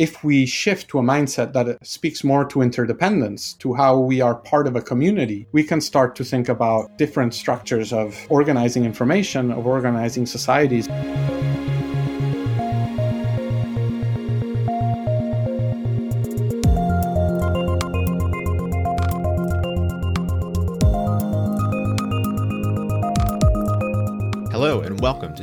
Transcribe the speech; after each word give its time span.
if 0.00 0.24
we 0.24 0.46
shift 0.46 0.88
to 0.88 0.98
a 0.98 1.02
mindset 1.02 1.52
that 1.52 1.86
speaks 1.86 2.24
more 2.24 2.42
to 2.46 2.62
interdependence, 2.62 3.52
to 3.52 3.74
how 3.74 3.98
we 3.98 4.22
are 4.22 4.34
part 4.34 4.66
of 4.66 4.74
a 4.74 4.80
community, 4.80 5.46
we 5.52 5.62
can 5.62 5.78
start 5.78 6.16
to 6.16 6.24
think 6.24 6.48
about 6.48 6.96
different 6.96 7.34
structures 7.34 7.92
of 7.92 8.16
organizing 8.30 8.86
information, 8.86 9.52
of 9.52 9.66
organizing 9.66 10.24
societies. 10.24 10.88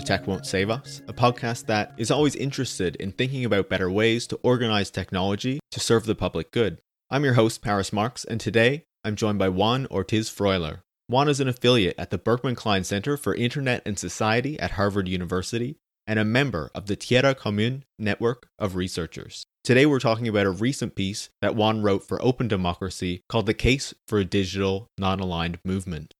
Tech 0.07 0.25
Won't 0.25 0.45
Save 0.45 0.69
Us, 0.69 1.01
a 1.09 1.13
podcast 1.13 1.65
that 1.65 1.93
is 1.97 2.09
always 2.09 2.33
interested 2.37 2.95
in 2.95 3.11
thinking 3.11 3.43
about 3.43 3.67
better 3.67 3.91
ways 3.91 4.25
to 4.27 4.39
organize 4.41 4.89
technology 4.89 5.59
to 5.71 5.81
serve 5.81 6.05
the 6.05 6.15
public 6.15 6.49
good. 6.51 6.79
I'm 7.09 7.25
your 7.25 7.33
host, 7.33 7.61
Paris 7.61 7.91
Marx, 7.91 8.23
and 8.23 8.39
today 8.39 8.85
I'm 9.03 9.17
joined 9.17 9.37
by 9.37 9.49
Juan 9.49 9.85
Ortiz 9.87 10.29
Freuler. 10.29 10.79
Juan 11.07 11.27
is 11.27 11.41
an 11.41 11.49
affiliate 11.49 11.99
at 11.99 12.09
the 12.09 12.17
Berkman 12.17 12.55
Klein 12.55 12.85
Center 12.85 13.17
for 13.17 13.35
Internet 13.35 13.81
and 13.85 13.99
Society 13.99 14.57
at 14.61 14.71
Harvard 14.71 15.09
University 15.09 15.75
and 16.07 16.17
a 16.17 16.23
member 16.23 16.71
of 16.73 16.85
the 16.85 16.95
Tierra 16.95 17.35
Común 17.35 17.81
network 17.99 18.47
of 18.57 18.77
researchers. 18.77 19.43
Today 19.65 19.85
we're 19.85 19.99
talking 19.99 20.29
about 20.29 20.45
a 20.45 20.51
recent 20.51 20.95
piece 20.95 21.27
that 21.41 21.53
Juan 21.53 21.81
wrote 21.81 22.07
for 22.07 22.23
Open 22.23 22.47
Democracy 22.47 23.23
called 23.27 23.45
The 23.45 23.53
Case 23.53 23.93
for 24.07 24.19
a 24.19 24.23
Digital 24.23 24.87
Non 24.97 25.19
Aligned 25.19 25.59
Movement. 25.65 26.13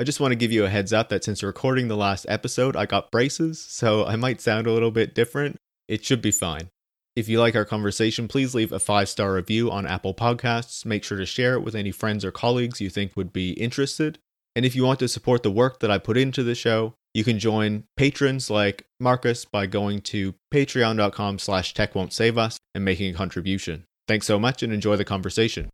I 0.00 0.02
just 0.02 0.18
want 0.18 0.32
to 0.32 0.36
give 0.36 0.50
you 0.50 0.64
a 0.64 0.70
heads 0.70 0.94
up 0.94 1.10
that 1.10 1.24
since 1.24 1.42
recording 1.42 1.88
the 1.88 1.96
last 1.96 2.24
episode, 2.26 2.74
I 2.74 2.86
got 2.86 3.10
braces, 3.10 3.60
so 3.60 4.06
I 4.06 4.16
might 4.16 4.40
sound 4.40 4.66
a 4.66 4.72
little 4.72 4.90
bit 4.90 5.14
different. 5.14 5.56
It 5.88 6.06
should 6.06 6.22
be 6.22 6.30
fine. 6.30 6.70
If 7.14 7.28
you 7.28 7.38
like 7.38 7.54
our 7.54 7.66
conversation, 7.66 8.26
please 8.26 8.54
leave 8.54 8.72
a 8.72 8.78
five 8.78 9.10
star 9.10 9.34
review 9.34 9.70
on 9.70 9.86
Apple 9.86 10.14
Podcasts. 10.14 10.86
Make 10.86 11.04
sure 11.04 11.18
to 11.18 11.26
share 11.26 11.52
it 11.52 11.60
with 11.60 11.74
any 11.74 11.90
friends 11.90 12.24
or 12.24 12.30
colleagues 12.30 12.80
you 12.80 12.88
think 12.88 13.14
would 13.14 13.30
be 13.30 13.50
interested. 13.52 14.18
And 14.56 14.64
if 14.64 14.74
you 14.74 14.84
want 14.84 15.00
to 15.00 15.06
support 15.06 15.42
the 15.42 15.50
work 15.50 15.80
that 15.80 15.90
I 15.90 15.98
put 15.98 16.16
into 16.16 16.42
the 16.42 16.54
show, 16.54 16.94
you 17.12 17.22
can 17.22 17.38
join 17.38 17.84
patrons 17.98 18.48
like 18.48 18.86
Marcus 19.00 19.44
by 19.44 19.66
going 19.66 20.00
to 20.00 20.34
patreon.com 20.50 21.38
slash 21.38 21.74
tech 21.74 21.94
won't 21.94 22.14
save 22.14 22.38
us 22.38 22.56
and 22.74 22.86
making 22.86 23.14
a 23.14 23.18
contribution. 23.18 23.84
Thanks 24.08 24.26
so 24.26 24.38
much 24.38 24.62
and 24.62 24.72
enjoy 24.72 24.96
the 24.96 25.04
conversation. 25.04 25.68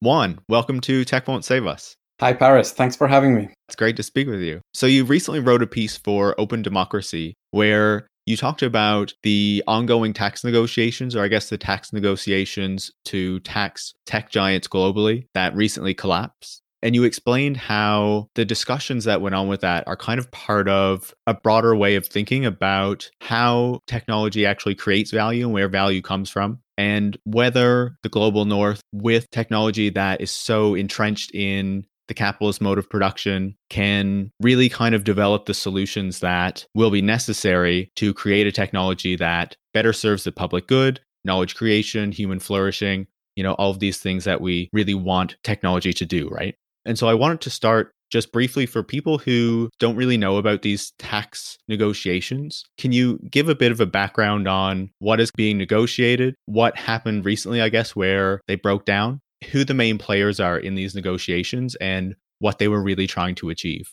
Juan, 0.00 0.38
welcome 0.48 0.80
to 0.80 1.04
Tech 1.04 1.28
Won't 1.28 1.44
Save 1.44 1.66
Us. 1.66 1.94
Hi, 2.18 2.32
Paris. 2.32 2.72
Thanks 2.72 2.96
for 2.96 3.08
having 3.08 3.34
me. 3.34 3.50
It's 3.68 3.76
great 3.76 3.96
to 3.96 4.02
speak 4.02 4.26
with 4.26 4.40
you. 4.40 4.62
So, 4.72 4.86
you 4.86 5.04
recently 5.04 5.40
wrote 5.40 5.62
a 5.62 5.66
piece 5.66 5.98
for 5.98 6.34
Open 6.38 6.62
Democracy 6.62 7.34
where 7.50 8.06
you 8.24 8.38
talked 8.38 8.62
about 8.62 9.12
the 9.22 9.62
ongoing 9.66 10.14
tax 10.14 10.42
negotiations, 10.42 11.14
or 11.14 11.22
I 11.22 11.28
guess 11.28 11.50
the 11.50 11.58
tax 11.58 11.92
negotiations 11.92 12.90
to 13.06 13.40
tax 13.40 13.92
tech 14.06 14.30
giants 14.30 14.66
globally 14.66 15.26
that 15.34 15.54
recently 15.54 15.92
collapsed. 15.92 16.62
And 16.82 16.94
you 16.94 17.04
explained 17.04 17.56
how 17.56 18.28
the 18.34 18.44
discussions 18.44 19.04
that 19.04 19.20
went 19.20 19.34
on 19.34 19.48
with 19.48 19.60
that 19.60 19.86
are 19.86 19.96
kind 19.96 20.18
of 20.18 20.30
part 20.30 20.68
of 20.68 21.14
a 21.26 21.34
broader 21.34 21.76
way 21.76 21.96
of 21.96 22.06
thinking 22.06 22.46
about 22.46 23.10
how 23.20 23.80
technology 23.86 24.46
actually 24.46 24.74
creates 24.74 25.10
value 25.10 25.44
and 25.44 25.52
where 25.52 25.68
value 25.68 26.00
comes 26.00 26.30
from 26.30 26.60
and 26.78 27.16
whether 27.24 27.96
the 28.02 28.08
global 28.08 28.44
north 28.44 28.80
with 28.92 29.30
technology 29.30 29.90
that 29.90 30.20
is 30.20 30.30
so 30.30 30.74
entrenched 30.74 31.34
in 31.34 31.86
the 32.08 32.14
capitalist 32.14 32.60
mode 32.60 32.78
of 32.78 32.88
production 32.88 33.56
can 33.70 34.30
really 34.40 34.68
kind 34.68 34.94
of 34.94 35.04
develop 35.04 35.46
the 35.46 35.54
solutions 35.54 36.20
that 36.20 36.66
will 36.74 36.90
be 36.90 37.02
necessary 37.02 37.90
to 37.96 38.14
create 38.14 38.46
a 38.46 38.52
technology 38.52 39.16
that 39.16 39.56
better 39.74 39.92
serves 39.92 40.24
the 40.24 40.32
public 40.32 40.66
good, 40.66 41.00
knowledge 41.24 41.54
creation, 41.54 42.12
human 42.12 42.38
flourishing, 42.38 43.06
you 43.34 43.42
know, 43.42 43.54
all 43.54 43.70
of 43.70 43.80
these 43.80 43.98
things 43.98 44.24
that 44.24 44.40
we 44.40 44.68
really 44.72 44.94
want 44.94 45.36
technology 45.42 45.92
to 45.92 46.06
do, 46.06 46.28
right? 46.28 46.54
And 46.84 46.98
so 46.98 47.08
I 47.08 47.14
wanted 47.14 47.40
to 47.42 47.50
start 47.50 47.92
just 48.10 48.32
briefly 48.32 48.66
for 48.66 48.82
people 48.82 49.18
who 49.18 49.68
don't 49.80 49.96
really 49.96 50.16
know 50.16 50.36
about 50.36 50.62
these 50.62 50.92
tax 50.98 51.58
negotiations. 51.68 52.64
Can 52.78 52.92
you 52.92 53.18
give 53.30 53.48
a 53.48 53.54
bit 53.54 53.72
of 53.72 53.80
a 53.80 53.86
background 53.86 54.46
on 54.46 54.90
what 55.00 55.20
is 55.20 55.30
being 55.36 55.58
negotiated, 55.58 56.36
what 56.46 56.76
happened 56.78 57.24
recently, 57.24 57.60
I 57.60 57.68
guess, 57.68 57.96
where 57.96 58.40
they 58.46 58.54
broke 58.54 58.84
down? 58.84 59.20
Who 59.52 59.64
the 59.64 59.74
main 59.74 59.98
players 59.98 60.40
are 60.40 60.58
in 60.58 60.74
these 60.74 60.94
negotiations 60.94 61.74
and 61.76 62.14
what 62.38 62.58
they 62.58 62.68
were 62.68 62.82
really 62.82 63.06
trying 63.06 63.34
to 63.36 63.50
achieve. 63.50 63.92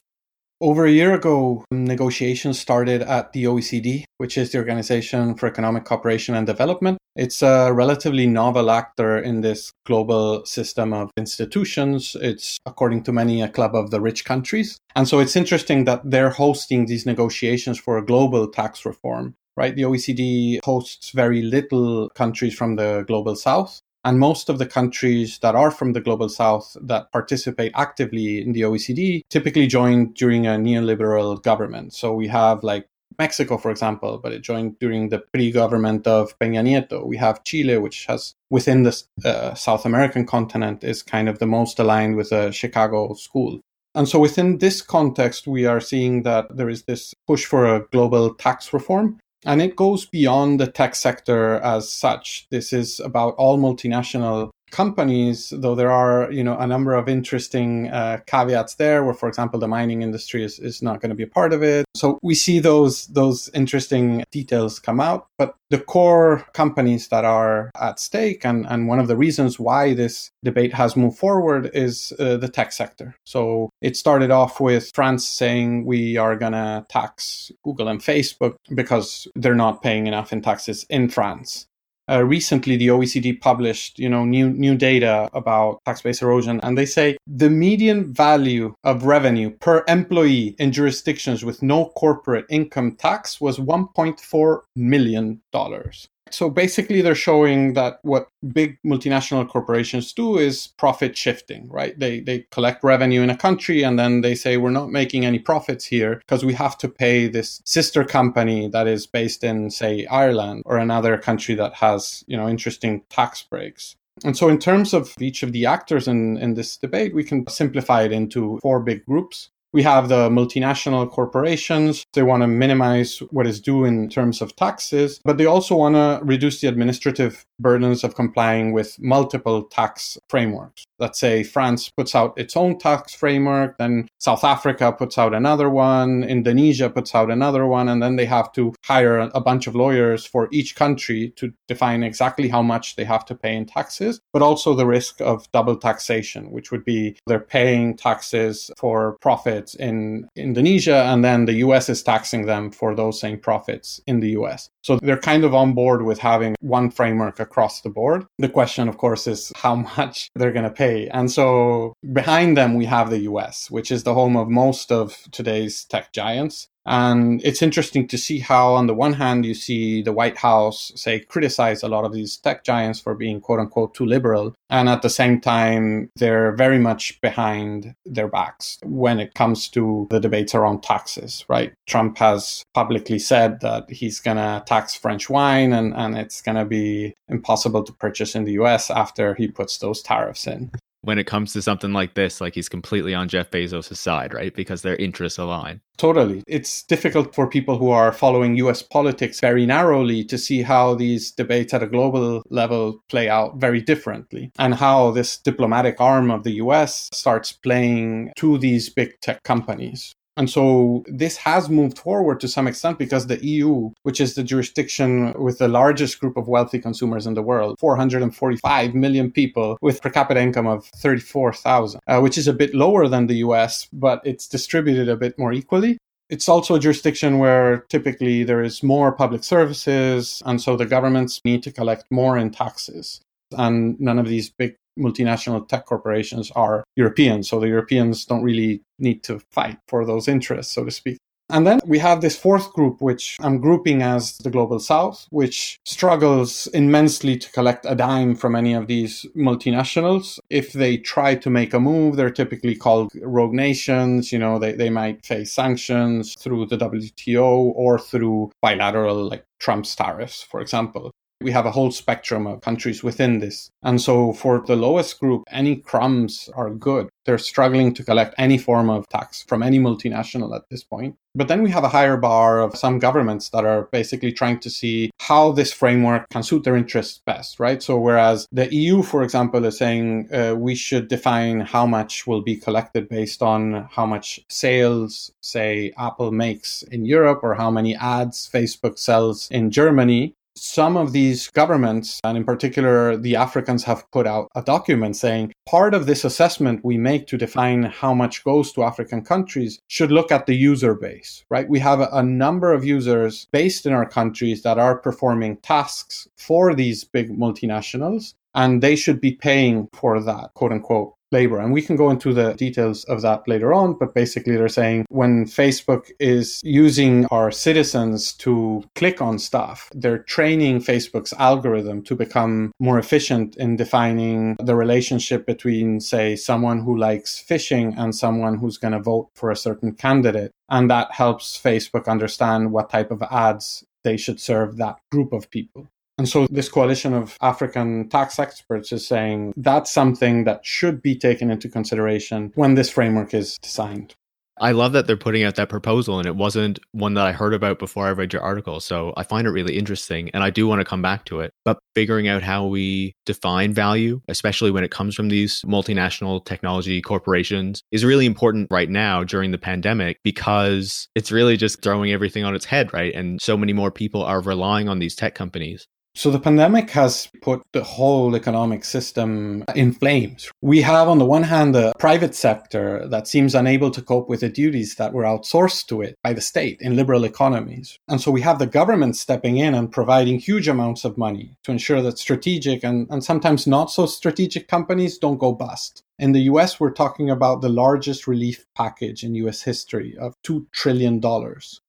Over 0.61 0.85
a 0.85 0.91
year 0.91 1.13
ago, 1.13 1.65
negotiations 1.71 2.57
started 2.57 3.01
at 3.01 3.33
the 3.33 3.43
OECD, 3.45 4.05
which 4.17 4.37
is 4.37 4.51
the 4.51 4.59
Organization 4.59 5.35
for 5.35 5.47
Economic 5.47 5.83
Cooperation 5.83 6.35
and 6.35 6.47
Development. 6.47 6.97
It's 7.17 7.41
a 7.41 7.73
relatively 7.73 8.27
novel 8.27 8.71
actor 8.71 9.17
in 9.17 9.41
this 9.41 9.73
global 9.85 10.45
system 10.45 10.93
of 10.93 11.11
institutions. 11.17 12.15
It's, 12.21 12.57
according 12.65 13.03
to 13.03 13.11
many, 13.11 13.41
a 13.41 13.49
club 13.49 13.75
of 13.75 13.91
the 13.91 13.99
rich 13.99 14.23
countries. 14.23 14.77
And 14.95 15.05
so 15.05 15.19
it's 15.19 15.35
interesting 15.35 15.83
that 15.83 16.01
they're 16.09 16.29
hosting 16.29 16.85
these 16.85 17.05
negotiations 17.05 17.77
for 17.77 17.97
a 17.97 18.05
global 18.05 18.47
tax 18.47 18.85
reform 18.85 19.35
right? 19.55 19.75
The 19.75 19.83
OECD 19.83 20.59
hosts 20.63 21.11
very 21.11 21.41
little 21.41 22.09
countries 22.15 22.55
from 22.55 22.75
the 22.75 23.03
global 23.07 23.35
south. 23.35 23.81
And 24.03 24.19
most 24.19 24.49
of 24.49 24.59
the 24.59 24.65
countries 24.65 25.39
that 25.39 25.55
are 25.55 25.71
from 25.71 25.93
the 25.93 26.01
global 26.01 26.27
south 26.27 26.75
that 26.81 27.11
participate 27.11 27.71
actively 27.75 28.41
in 28.41 28.51
the 28.51 28.61
OECD 28.61 29.21
typically 29.29 29.67
join 29.67 30.11
during 30.13 30.45
a 30.45 30.51
neoliberal 30.51 31.41
government. 31.41 31.93
So 31.93 32.13
we 32.13 32.27
have 32.27 32.63
like 32.63 32.87
Mexico, 33.17 33.57
for 33.57 33.71
example, 33.71 34.19
but 34.21 34.33
it 34.33 34.41
joined 34.41 34.79
during 34.79 35.09
the 35.09 35.19
PRI 35.19 35.51
government 35.51 36.07
of 36.07 36.37
Peña 36.39 36.63
Nieto. 36.63 37.05
We 37.05 37.17
have 37.17 37.43
Chile, 37.43 37.77
which 37.77 38.05
has 38.07 38.33
within 38.49 38.83
the 38.83 39.03
uh, 39.23 39.53
South 39.53 39.85
American 39.85 40.25
continent 40.25 40.83
is 40.83 41.03
kind 41.03 41.29
of 41.29 41.39
the 41.39 41.45
most 41.45 41.79
aligned 41.79 42.15
with 42.15 42.29
the 42.29 42.51
Chicago 42.51 43.13
school. 43.13 43.61
And 43.95 44.09
so 44.09 44.19
within 44.19 44.57
this 44.57 44.81
context, 44.81 45.47
we 45.47 45.65
are 45.65 45.79
seeing 45.79 46.23
that 46.23 46.57
there 46.57 46.69
is 46.69 46.83
this 46.83 47.13
push 47.27 47.45
for 47.45 47.65
a 47.65 47.85
global 47.91 48.33
tax 48.33 48.73
reform. 48.73 49.19
And 49.45 49.61
it 49.61 49.75
goes 49.75 50.05
beyond 50.05 50.59
the 50.59 50.67
tech 50.67 50.95
sector 50.95 51.55
as 51.55 51.91
such. 51.91 52.47
This 52.49 52.71
is 52.71 52.99
about 52.99 53.35
all 53.35 53.57
multinational 53.57 54.51
companies, 54.73 55.53
though 55.55 55.75
there 55.75 55.91
are, 55.91 56.29
you 56.31 56.43
know, 56.43 56.57
a 56.57 56.67
number 56.67 56.93
of 56.95 57.07
interesting 57.07 57.89
uh, 57.89 58.17
caveats 58.25 58.75
there 58.75 59.05
where, 59.05 59.13
for 59.13 59.29
example, 59.29 59.59
the 59.59 59.67
mining 59.67 60.01
industry 60.01 60.43
is, 60.43 60.59
is 60.59 60.81
not 60.81 60.99
going 60.99 61.09
to 61.09 61.15
be 61.15 61.23
a 61.23 61.27
part 61.27 61.53
of 61.53 61.63
it. 61.63 61.85
So 61.95 62.19
we 62.21 62.35
see 62.35 62.59
those, 62.59 63.07
those 63.07 63.49
interesting 63.53 64.25
details 64.31 64.79
come 64.79 64.99
out, 64.99 65.27
but 65.37 65.55
the 65.69 65.79
core 65.79 66.45
companies 66.53 67.07
that 67.09 67.23
are 67.23 67.71
at 67.79 67.99
stake 67.99 68.43
and, 68.43 68.65
and 68.67 68.87
one 68.87 68.99
of 68.99 69.07
the 69.07 69.15
reasons 69.15 69.59
why 69.59 69.93
this 69.93 70.31
debate 70.43 70.73
has 70.73 70.95
moved 70.95 71.17
forward 71.17 71.69
is 71.73 72.11
uh, 72.19 72.37
the 72.37 72.49
tech 72.49 72.71
sector. 72.71 73.15
So 73.25 73.69
it 73.81 73.95
started 73.95 74.31
off 74.31 74.59
with 74.59 74.91
France 74.93 75.27
saying 75.27 75.85
we 75.85 76.17
are 76.17 76.35
going 76.35 76.53
to 76.53 76.85
tax 76.89 77.51
Google 77.63 77.87
and 77.87 78.01
Facebook 78.01 78.55
because 78.73 79.27
they're 79.35 79.55
not 79.55 79.83
paying 79.83 80.07
enough 80.07 80.33
in 80.33 80.41
taxes 80.41 80.85
in 80.89 81.09
France. 81.09 81.67
Uh, 82.09 82.23
recently, 82.23 82.75
the 82.75 82.87
OECD 82.87 83.39
published, 83.39 83.97
you 83.97 84.09
know, 84.09 84.25
new 84.25 84.49
new 84.49 84.75
data 84.75 85.29
about 85.33 85.79
tax-based 85.85 86.21
erosion, 86.21 86.59
and 86.61 86.77
they 86.77 86.85
say 86.85 87.17
the 87.25 87.49
median 87.49 88.13
value 88.13 88.73
of 88.83 89.05
revenue 89.05 89.49
per 89.49 89.83
employee 89.87 90.55
in 90.59 90.71
jurisdictions 90.71 91.45
with 91.45 91.63
no 91.63 91.85
corporate 91.95 92.45
income 92.49 92.95
tax 92.95 93.39
was 93.39 93.57
1.4 93.57 94.61
million 94.75 95.41
dollars. 95.51 96.09
So 96.33 96.49
basically, 96.49 97.01
they're 97.01 97.13
showing 97.13 97.73
that 97.73 97.99
what 98.01 98.27
big 98.53 98.79
multinational 98.83 99.47
corporations 99.47 100.11
do 100.13 100.39
is 100.39 100.67
profit 100.67 101.15
shifting, 101.15 101.69
right? 101.69 101.97
They, 101.97 102.21
they 102.21 102.47
collect 102.49 102.83
revenue 102.83 103.21
in 103.21 103.29
a 103.29 103.37
country 103.37 103.83
and 103.83 103.99
then 103.99 104.21
they 104.21 104.33
say, 104.33 104.57
we're 104.57 104.71
not 104.71 104.89
making 104.89 105.25
any 105.25 105.37
profits 105.37 105.85
here 105.85 106.15
because 106.15 106.43
we 106.43 106.53
have 106.53 106.75
to 106.79 106.89
pay 106.89 107.27
this 107.27 107.61
sister 107.65 108.03
company 108.03 108.67
that 108.69 108.87
is 108.87 109.05
based 109.05 109.43
in, 109.43 109.69
say, 109.69 110.07
Ireland 110.07 110.63
or 110.65 110.77
another 110.77 111.19
country 111.19 111.53
that 111.53 111.75
has, 111.75 112.23
you 112.25 112.35
know, 112.35 112.49
interesting 112.49 113.03
tax 113.09 113.43
breaks. 113.43 113.95
And 114.23 114.37
so, 114.37 114.47
in 114.49 114.59
terms 114.59 114.93
of 114.93 115.13
each 115.19 115.43
of 115.43 115.51
the 115.51 115.65
actors 115.65 116.07
in, 116.07 116.37
in 116.37 116.53
this 116.53 116.77
debate, 116.77 117.15
we 117.15 117.23
can 117.23 117.47
simplify 117.47 118.03
it 118.03 118.11
into 118.11 118.59
four 118.61 118.79
big 118.79 119.05
groups. 119.05 119.49
We 119.73 119.81
have 119.81 120.07
the 120.07 120.29
multinational 120.29 121.09
corporations. 121.09 122.05
They 122.13 122.21
want 122.21 122.43
to 122.43 122.47
minimize 122.47 123.17
what 123.31 123.47
is 123.47 123.59
due 123.59 123.85
in 123.85 124.07
terms 124.07 124.39
of 124.39 124.55
taxes, 124.55 125.19
but 125.25 125.39
they 125.39 125.47
also 125.47 125.75
want 125.75 125.95
to 125.95 126.23
reduce 126.23 126.61
the 126.61 126.67
administrative 126.67 127.43
burdens 127.59 128.03
of 128.03 128.13
complying 128.13 128.71
with 128.71 128.99
multiple 128.99 129.63
tax 129.63 130.19
frameworks. 130.29 130.83
Let's 130.99 131.19
say 131.19 131.41
France 131.41 131.89
puts 131.97 132.13
out 132.13 132.37
its 132.37 132.55
own 132.55 132.77
tax 132.77 133.15
framework, 133.15 133.79
then 133.79 134.07
South 134.19 134.43
Africa 134.43 134.91
puts 134.91 135.17
out 135.17 135.33
another 135.33 135.71
one, 135.71 136.23
Indonesia 136.23 136.89
puts 136.89 137.15
out 137.15 137.31
another 137.31 137.65
one, 137.65 137.89
and 137.89 138.01
then 138.01 138.15
they 138.15 138.25
have 138.25 138.51
to 138.53 138.75
hire 138.85 139.17
a 139.33 139.41
bunch 139.41 139.65
of 139.65 139.75
lawyers 139.75 140.23
for 140.25 140.49
each 140.51 140.75
country 140.75 141.33
to 141.37 141.51
define 141.67 142.03
exactly 142.03 142.47
how 142.47 142.61
much 142.61 142.95
they 142.95 143.03
have 143.05 143.25
to 143.25 143.35
pay 143.35 143.55
in 143.55 143.65
taxes, 143.65 144.21
but 144.31 144.43
also 144.43 144.75
the 144.75 144.85
risk 144.85 145.19
of 145.19 145.51
double 145.51 145.75
taxation, 145.75 146.51
which 146.51 146.71
would 146.71 146.85
be 146.85 147.15
they're 147.25 147.39
paying 147.39 147.97
taxes 147.97 148.69
for 148.77 149.17
profit 149.19 149.62
profits 149.63 149.75
in 149.75 150.27
Indonesia, 150.35 151.03
and 151.05 151.23
then 151.23 151.45
the 151.45 151.63
US 151.65 151.89
is 151.89 152.03
taxing 152.03 152.45
them 152.45 152.71
for 152.71 152.95
those 152.95 153.19
same 153.19 153.39
profits 153.39 154.01
in 154.07 154.19
the 154.19 154.31
US. 154.39 154.69
So 154.83 154.99
they're 155.01 155.17
kind 155.17 155.43
of 155.43 155.53
on 155.53 155.73
board 155.73 156.01
with 156.03 156.19
having 156.19 156.55
one 156.59 156.91
framework 156.91 157.39
across 157.39 157.81
the 157.81 157.89
board. 157.89 158.25
The 158.39 158.49
question, 158.49 158.89
of 158.89 158.97
course, 158.97 159.27
is 159.27 159.51
how 159.55 159.75
much 159.97 160.29
they're 160.35 160.53
going 160.53 160.69
to 160.69 160.83
pay. 160.85 161.07
And 161.09 161.31
so 161.31 161.93
behind 162.13 162.57
them, 162.57 162.75
we 162.75 162.85
have 162.85 163.09
the 163.09 163.23
US, 163.31 163.69
which 163.71 163.91
is 163.91 164.03
the 164.03 164.13
home 164.13 164.35
of 164.35 164.49
most 164.49 164.91
of 164.91 165.17
today's 165.31 165.85
tech 165.85 166.11
giants. 166.13 166.67
And 166.85 167.41
it's 167.43 167.61
interesting 167.61 168.07
to 168.09 168.17
see 168.17 168.39
how, 168.39 168.73
on 168.73 168.87
the 168.87 168.93
one 168.93 169.13
hand, 169.13 169.45
you 169.45 169.53
see 169.53 170.01
the 170.01 170.11
White 170.11 170.37
House 170.37 170.91
say 170.95 171.19
criticize 171.19 171.83
a 171.83 171.87
lot 171.87 172.05
of 172.05 172.13
these 172.13 172.37
tech 172.37 172.63
giants 172.63 172.99
for 172.99 173.15
being 173.15 173.39
quote 173.39 173.59
unquote 173.59 173.93
too 173.93 174.05
liberal. 174.05 174.53
And 174.69 174.89
at 174.89 175.01
the 175.01 175.09
same 175.09 175.39
time, 175.39 176.09
they're 176.15 176.51
very 176.55 176.79
much 176.79 177.21
behind 177.21 177.95
their 178.05 178.27
backs 178.27 178.79
when 178.83 179.19
it 179.19 179.33
comes 179.33 179.69
to 179.69 180.07
the 180.09 180.19
debates 180.19 180.55
around 180.55 180.83
taxes, 180.83 181.45
right? 181.47 181.73
Trump 181.87 182.17
has 182.17 182.63
publicly 182.73 183.19
said 183.19 183.61
that 183.61 183.89
he's 183.89 184.19
going 184.19 184.37
to 184.37 184.63
tax 184.65 184.95
French 184.95 185.29
wine 185.29 185.73
and, 185.73 185.93
and 185.93 186.17
it's 186.17 186.41
going 186.41 186.57
to 186.57 186.65
be 186.65 187.13
impossible 187.29 187.83
to 187.83 187.93
purchase 187.93 188.35
in 188.35 188.43
the 188.43 188.53
US 188.53 188.89
after 188.91 189.35
he 189.35 189.47
puts 189.47 189.77
those 189.77 190.01
tariffs 190.01 190.47
in 190.47 190.71
when 191.03 191.19
it 191.19 191.27
comes 191.27 191.53
to 191.53 191.61
something 191.61 191.93
like 191.93 192.13
this, 192.13 192.41
like 192.41 192.55
he's 192.55 192.69
completely 192.69 193.13
on 193.13 193.27
Jeff 193.27 193.51
Bezos' 193.51 193.95
side, 193.95 194.33
right? 194.33 194.55
Because 194.55 194.81
their 194.81 194.95
interests 194.95 195.37
align. 195.37 195.81
Totally. 195.97 196.43
It's 196.47 196.81
difficult 196.83 197.35
for 197.35 197.47
people 197.47 197.77
who 197.77 197.89
are 197.89 198.11
following 198.11 198.55
US 198.57 198.81
politics 198.81 199.39
very 199.39 199.65
narrowly 199.65 200.23
to 200.25 200.37
see 200.37 200.61
how 200.61 200.95
these 200.95 201.31
debates 201.31 201.73
at 201.73 201.83
a 201.83 201.87
global 201.87 202.41
level 202.49 203.03
play 203.09 203.29
out 203.29 203.57
very 203.57 203.81
differently 203.81 204.51
and 204.57 204.75
how 204.75 205.11
this 205.11 205.37
diplomatic 205.37 205.99
arm 205.99 206.31
of 206.31 206.43
the 206.43 206.53
US 206.53 207.09
starts 207.13 207.51
playing 207.51 208.31
to 208.37 208.57
these 208.57 208.89
big 208.89 209.19
tech 209.21 209.43
companies. 209.43 210.15
And 210.35 210.49
so 210.49 211.03
this 211.07 211.37
has 211.37 211.69
moved 211.69 211.99
forward 211.99 212.39
to 212.39 212.47
some 212.47 212.67
extent 212.67 212.97
because 212.97 213.27
the 213.27 213.43
EU, 213.45 213.91
which 214.01 214.19
is 214.19 214.33
the 214.33 214.43
jurisdiction 214.43 215.33
with 215.33 215.59
the 215.59 215.67
largest 215.67 216.19
group 216.19 216.37
of 216.37 216.47
wealthy 216.47 216.79
consumers 216.79 217.27
in 217.27 217.35
the 217.35 217.43
world, 217.43 217.77
445 217.79 218.95
million 218.95 219.31
people 219.31 219.77
with 219.81 220.01
per 220.01 220.09
capita 220.09 220.41
income 220.41 220.65
of 220.65 220.85
34,000, 220.97 221.99
uh, 222.07 222.19
which 222.19 222.37
is 222.37 222.47
a 222.47 222.53
bit 222.53 222.73
lower 222.73 223.07
than 223.07 223.27
the 223.27 223.35
US, 223.35 223.87
but 223.93 224.21
it's 224.25 224.47
distributed 224.47 225.07
a 225.07 225.17
bit 225.17 225.37
more 225.37 225.53
equally. 225.53 225.97
It's 226.29 226.49
also 226.49 226.75
a 226.75 226.79
jurisdiction 226.79 227.37
where 227.37 227.85
typically 227.89 228.43
there 228.43 228.63
is 228.63 228.81
more 228.81 229.11
public 229.11 229.43
services, 229.43 230.41
and 230.45 230.59
so 230.59 230.75
the 230.75 230.85
governments 230.85 231.41
need 231.45 231.61
to 231.63 231.71
collect 231.71 232.05
more 232.09 232.37
in 232.37 232.49
taxes. 232.49 233.21
And 233.51 233.99
none 233.99 234.17
of 234.17 234.27
these 234.27 234.49
big 234.49 234.75
multinational 234.99 235.67
tech 235.67 235.85
corporations 235.85 236.51
are 236.51 236.83
European. 236.95 237.43
So 237.43 237.59
the 237.59 237.67
Europeans 237.67 238.25
don't 238.25 238.43
really 238.43 238.81
need 238.99 239.23
to 239.23 239.39
fight 239.51 239.77
for 239.87 240.05
those 240.05 240.27
interests, 240.27 240.73
so 240.73 240.85
to 240.85 240.91
speak. 240.91 241.17
And 241.49 241.67
then 241.67 241.81
we 241.85 241.99
have 241.99 242.21
this 242.21 242.37
fourth 242.37 242.71
group, 242.73 243.01
which 243.01 243.37
I'm 243.41 243.59
grouping 243.59 244.01
as 244.01 244.37
the 244.37 244.49
global 244.49 244.79
south, 244.79 245.27
which 245.29 245.77
struggles 245.85 246.67
immensely 246.67 247.37
to 247.37 247.51
collect 247.51 247.85
a 247.87 247.95
dime 247.95 248.35
from 248.35 248.55
any 248.55 248.73
of 248.73 248.87
these 248.87 249.25
multinationals. 249.35 250.39
If 250.49 250.73
they 250.73 250.97
try 250.97 251.35
to 251.35 251.49
make 251.49 251.73
a 251.73 251.79
move, 251.79 252.15
they're 252.15 252.31
typically 252.31 252.75
called 252.75 253.11
rogue 253.21 253.53
nations. 253.53 254.31
You 254.31 254.39
know, 254.39 254.57
they, 254.57 254.71
they 254.71 254.89
might 254.89 255.25
face 255.25 255.53
sanctions 255.53 256.33
through 256.39 256.67
the 256.67 256.77
WTO 256.77 257.73
or 257.75 257.99
through 257.99 258.51
bilateral, 258.61 259.29
like 259.29 259.45
Trump's 259.59 259.95
tariffs, 259.95 260.41
for 260.41 260.61
example 260.61 261.11
we 261.43 261.51
have 261.51 261.65
a 261.65 261.71
whole 261.71 261.91
spectrum 261.91 262.47
of 262.47 262.61
countries 262.61 263.03
within 263.03 263.39
this. 263.39 263.69
And 263.83 264.01
so 264.01 264.33
for 264.33 264.63
the 264.65 264.75
lowest 264.75 265.19
group, 265.19 265.43
any 265.51 265.75
crumbs 265.75 266.49
are 266.55 266.69
good. 266.69 267.09
They're 267.25 267.37
struggling 267.37 267.93
to 267.93 268.03
collect 268.03 268.35
any 268.37 268.57
form 268.57 268.89
of 268.89 269.07
tax 269.09 269.43
from 269.43 269.63
any 269.63 269.79
multinational 269.79 270.55
at 270.55 270.69
this 270.69 270.83
point. 270.83 271.15
But 271.35 271.47
then 271.47 271.63
we 271.63 271.71
have 271.71 271.83
a 271.83 271.89
higher 271.89 272.15
bar 272.15 272.59
of 272.59 272.77
some 272.77 272.99
governments 272.99 273.49
that 273.49 273.65
are 273.65 273.89
basically 273.91 274.31
trying 274.31 274.59
to 274.59 274.69
see 274.69 275.09
how 275.19 275.51
this 275.51 275.73
framework 275.73 276.29
can 276.29 276.43
suit 276.43 276.63
their 276.63 276.75
interests 276.75 277.21
best, 277.25 277.59
right? 277.59 277.81
So, 277.81 277.97
whereas 277.97 278.47
the 278.51 278.71
EU, 278.73 279.01
for 279.01 279.23
example, 279.23 279.65
is 279.65 279.79
saying 279.79 280.29
uh, 280.31 280.53
we 280.55 280.75
should 280.75 281.07
define 281.07 281.61
how 281.61 281.87
much 281.87 282.27
will 282.27 282.41
be 282.41 282.55
collected 282.55 283.09
based 283.09 283.41
on 283.41 283.87
how 283.89 284.05
much 284.05 284.41
sales, 284.49 285.31
say, 285.41 285.91
Apple 285.97 286.31
makes 286.31 286.83
in 286.83 287.03
Europe 287.03 287.39
or 287.41 287.55
how 287.55 287.71
many 287.71 287.95
ads 287.95 288.47
Facebook 288.47 288.99
sells 288.99 289.49
in 289.49 289.71
Germany, 289.71 290.35
some 290.55 290.97
of 290.97 291.13
these 291.13 291.49
governments, 291.49 292.19
and 292.23 292.37
in 292.37 292.43
particular 292.43 293.17
the 293.17 293.35
Africans, 293.35 293.83
have 293.83 294.09
put 294.11 294.27
out 294.27 294.49
a 294.55 294.61
document 294.61 295.15
saying 295.15 295.53
part 295.67 295.93
of 295.93 296.05
this 296.05 296.23
assessment 296.23 296.83
we 296.83 296.97
make 296.97 297.27
to 297.27 297.37
define 297.37 297.83
how 297.83 298.13
much 298.13 298.43
goes 298.43 298.71
to 298.73 298.83
African 298.83 299.23
countries 299.23 299.79
should 299.87 300.11
look 300.11 300.31
at 300.31 300.45
the 300.45 300.55
user 300.55 300.93
base, 300.93 301.43
right? 301.49 301.67
We 301.67 301.79
have 301.79 301.99
a, 301.99 302.23
number 302.23 302.73
of 302.73 302.85
users 302.85 303.47
based 303.51 303.85
in 303.85 303.93
our 303.93 304.07
countries 304.07 304.63
that 304.63 304.79
are 304.79 304.97
performing 304.97 305.57
tasks 305.57 306.27
for 306.37 306.73
these 306.73 307.03
big 307.03 307.29
multinationals 307.37 308.33
and 308.55 308.81
they 308.81 308.95
should 308.95 309.19
be 309.19 309.33
paying 309.33 309.87
for 309.93 310.21
that 310.21 310.53
quote 310.53 310.71
unquote 310.71 311.13
labor. 311.33 311.59
And 311.59 311.73
we 311.73 311.81
can 311.81 311.97
go 311.97 312.09
into 312.09 312.33
the 312.33 312.53
details 312.53 313.03
of 313.05 313.21
that 313.23 313.45
later 313.47 313.73
on. 313.73 313.95
But 313.95 314.13
basically, 314.13 314.55
they're 314.55 314.69
saying 314.69 315.05
when 315.09 315.45
Facebook 315.45 316.11
is 316.19 316.61
using 316.63 317.25
our 317.31 317.51
citizens 317.51 318.33
to 318.33 318.83
click 318.95 319.21
on 319.21 319.39
stuff, 319.39 319.89
they're 319.93 320.19
training 320.19 320.79
Facebook's 320.79 321.33
algorithm 321.33 322.03
to 322.03 322.15
become 322.15 322.71
more 322.79 322.99
efficient 322.99 323.57
in 323.57 323.75
defining 323.75 324.55
the 324.63 324.75
relationship 324.75 325.45
between, 325.45 325.99
say, 325.99 326.35
someone 326.35 326.79
who 326.79 326.97
likes 326.97 327.39
fishing 327.39 327.93
and 327.97 328.15
someone 328.15 328.57
who's 328.57 328.77
going 328.77 328.93
to 328.93 328.99
vote 328.99 329.29
for 329.35 329.51
a 329.51 329.55
certain 329.55 329.93
candidate. 329.93 330.51
And 330.69 330.89
that 330.89 331.11
helps 331.11 331.59
Facebook 331.61 332.07
understand 332.07 332.71
what 332.71 332.89
type 332.89 333.11
of 333.11 333.21
ads 333.23 333.83
they 334.03 334.17
should 334.17 334.39
serve 334.39 334.77
that 334.77 334.97
group 335.11 335.33
of 335.33 335.49
people. 335.49 335.87
And 336.23 336.29
so 336.29 336.47
this 336.49 336.69
coalition 336.69 337.13
of 337.13 337.37
African 337.41 338.07
tax 338.07 338.39
experts 338.39 338.93
is 338.93 339.05
saying 339.05 339.53
that's 339.57 339.91
something 339.91 340.45
that 340.45 340.65
should 340.65 341.01
be 341.01 341.17
taken 341.17 341.51
into 341.51 341.67
consideration 341.67 342.53
when 342.55 342.75
this 342.75 342.89
framework 342.89 343.33
is 343.33 343.57
designed. 343.61 344.15
I 344.57 344.71
love 344.71 344.93
that 344.93 345.05
they're 345.05 345.17
putting 345.17 345.43
out 345.43 345.55
that 345.55 345.67
proposal, 345.67 346.19
and 346.19 346.27
it 346.27 346.37
wasn't 346.37 346.79
one 346.91 347.15
that 347.15 347.25
I 347.25 347.33
heard 347.33 347.53
about 347.53 347.79
before 347.79 348.05
I 348.05 348.11
read 348.11 348.31
your 348.31 348.41
article. 348.41 348.79
So 348.79 349.11
I 349.17 349.23
find 349.23 349.47
it 349.47 349.51
really 349.51 349.77
interesting, 349.77 350.29
and 350.29 350.43
I 350.43 350.49
do 350.49 350.65
want 350.65 350.79
to 350.79 350.85
come 350.85 351.01
back 351.01 351.25
to 351.25 351.41
it. 351.41 351.51
But 351.65 351.79
figuring 351.93 352.29
out 352.29 352.41
how 352.41 352.67
we 352.67 353.15
define 353.25 353.73
value, 353.73 354.21
especially 354.29 354.71
when 354.71 354.85
it 354.85 354.91
comes 354.91 355.15
from 355.15 355.27
these 355.27 355.61
multinational 355.65 356.45
technology 356.45 357.01
corporations, 357.01 357.81
is 357.91 358.05
really 358.05 358.25
important 358.25 358.67
right 358.71 358.89
now 358.89 359.25
during 359.25 359.51
the 359.51 359.57
pandemic 359.57 360.19
because 360.23 361.09
it's 361.15 361.31
really 361.33 361.57
just 361.57 361.81
throwing 361.81 362.13
everything 362.13 362.45
on 362.45 362.55
its 362.55 362.65
head, 362.65 362.93
right? 362.93 363.13
And 363.13 363.41
so 363.41 363.57
many 363.57 363.73
more 363.73 363.91
people 363.91 364.23
are 364.23 364.39
relying 364.39 364.87
on 364.87 364.99
these 364.99 365.15
tech 365.15 365.35
companies. 365.35 365.87
So 366.15 366.29
the 366.29 366.39
pandemic 366.39 366.91
has 366.91 367.27
put 367.41 367.63
the 367.71 367.83
whole 367.83 368.35
economic 368.35 368.85
system 368.85 369.65
in 369.75 369.93
flames. 369.93 370.51
We 370.61 370.81
have, 370.81 371.07
on 371.07 371.17
the 371.17 371.25
one 371.25 371.41
hand, 371.41 371.73
the 371.73 371.91
private 371.97 372.35
sector 372.35 373.07
that 373.07 373.27
seems 373.27 373.55
unable 373.55 373.89
to 373.89 374.01
cope 374.01 374.29
with 374.29 374.41
the 374.41 374.49
duties 374.49 374.93
that 374.95 375.11
were 375.11 375.23
outsourced 375.23 375.87
to 375.87 376.03
it 376.03 376.15
by 376.23 376.33
the 376.33 376.41
state 376.41 376.77
in 376.81 376.95
liberal 376.95 377.23
economies. 377.23 377.97
And 378.07 378.21
so 378.21 378.29
we 378.29 378.41
have 378.41 378.59
the 378.59 378.67
government 378.67 379.17
stepping 379.17 379.57
in 379.57 379.73
and 379.73 379.91
providing 379.91 380.37
huge 380.37 380.67
amounts 380.67 381.03
of 381.03 381.17
money 381.17 381.57
to 381.63 381.71
ensure 381.71 382.03
that 382.03 382.19
strategic 382.19 382.83
and, 382.83 383.07
and 383.09 383.23
sometimes 383.23 383.65
not 383.65 383.89
so 383.89 384.05
strategic 384.05 384.67
companies 384.67 385.17
don't 385.17 385.39
go 385.39 385.51
bust. 385.51 386.03
In 386.19 386.31
the 386.31 386.41
US, 386.41 386.79
we're 386.79 386.91
talking 386.91 387.29
about 387.29 387.61
the 387.61 387.69
largest 387.69 388.27
relief 388.27 388.65
package 388.75 389.23
in 389.23 389.33
US 389.35 389.63
history 389.63 390.15
of 390.17 390.35
$2 390.43 390.65
trillion. 390.71 391.21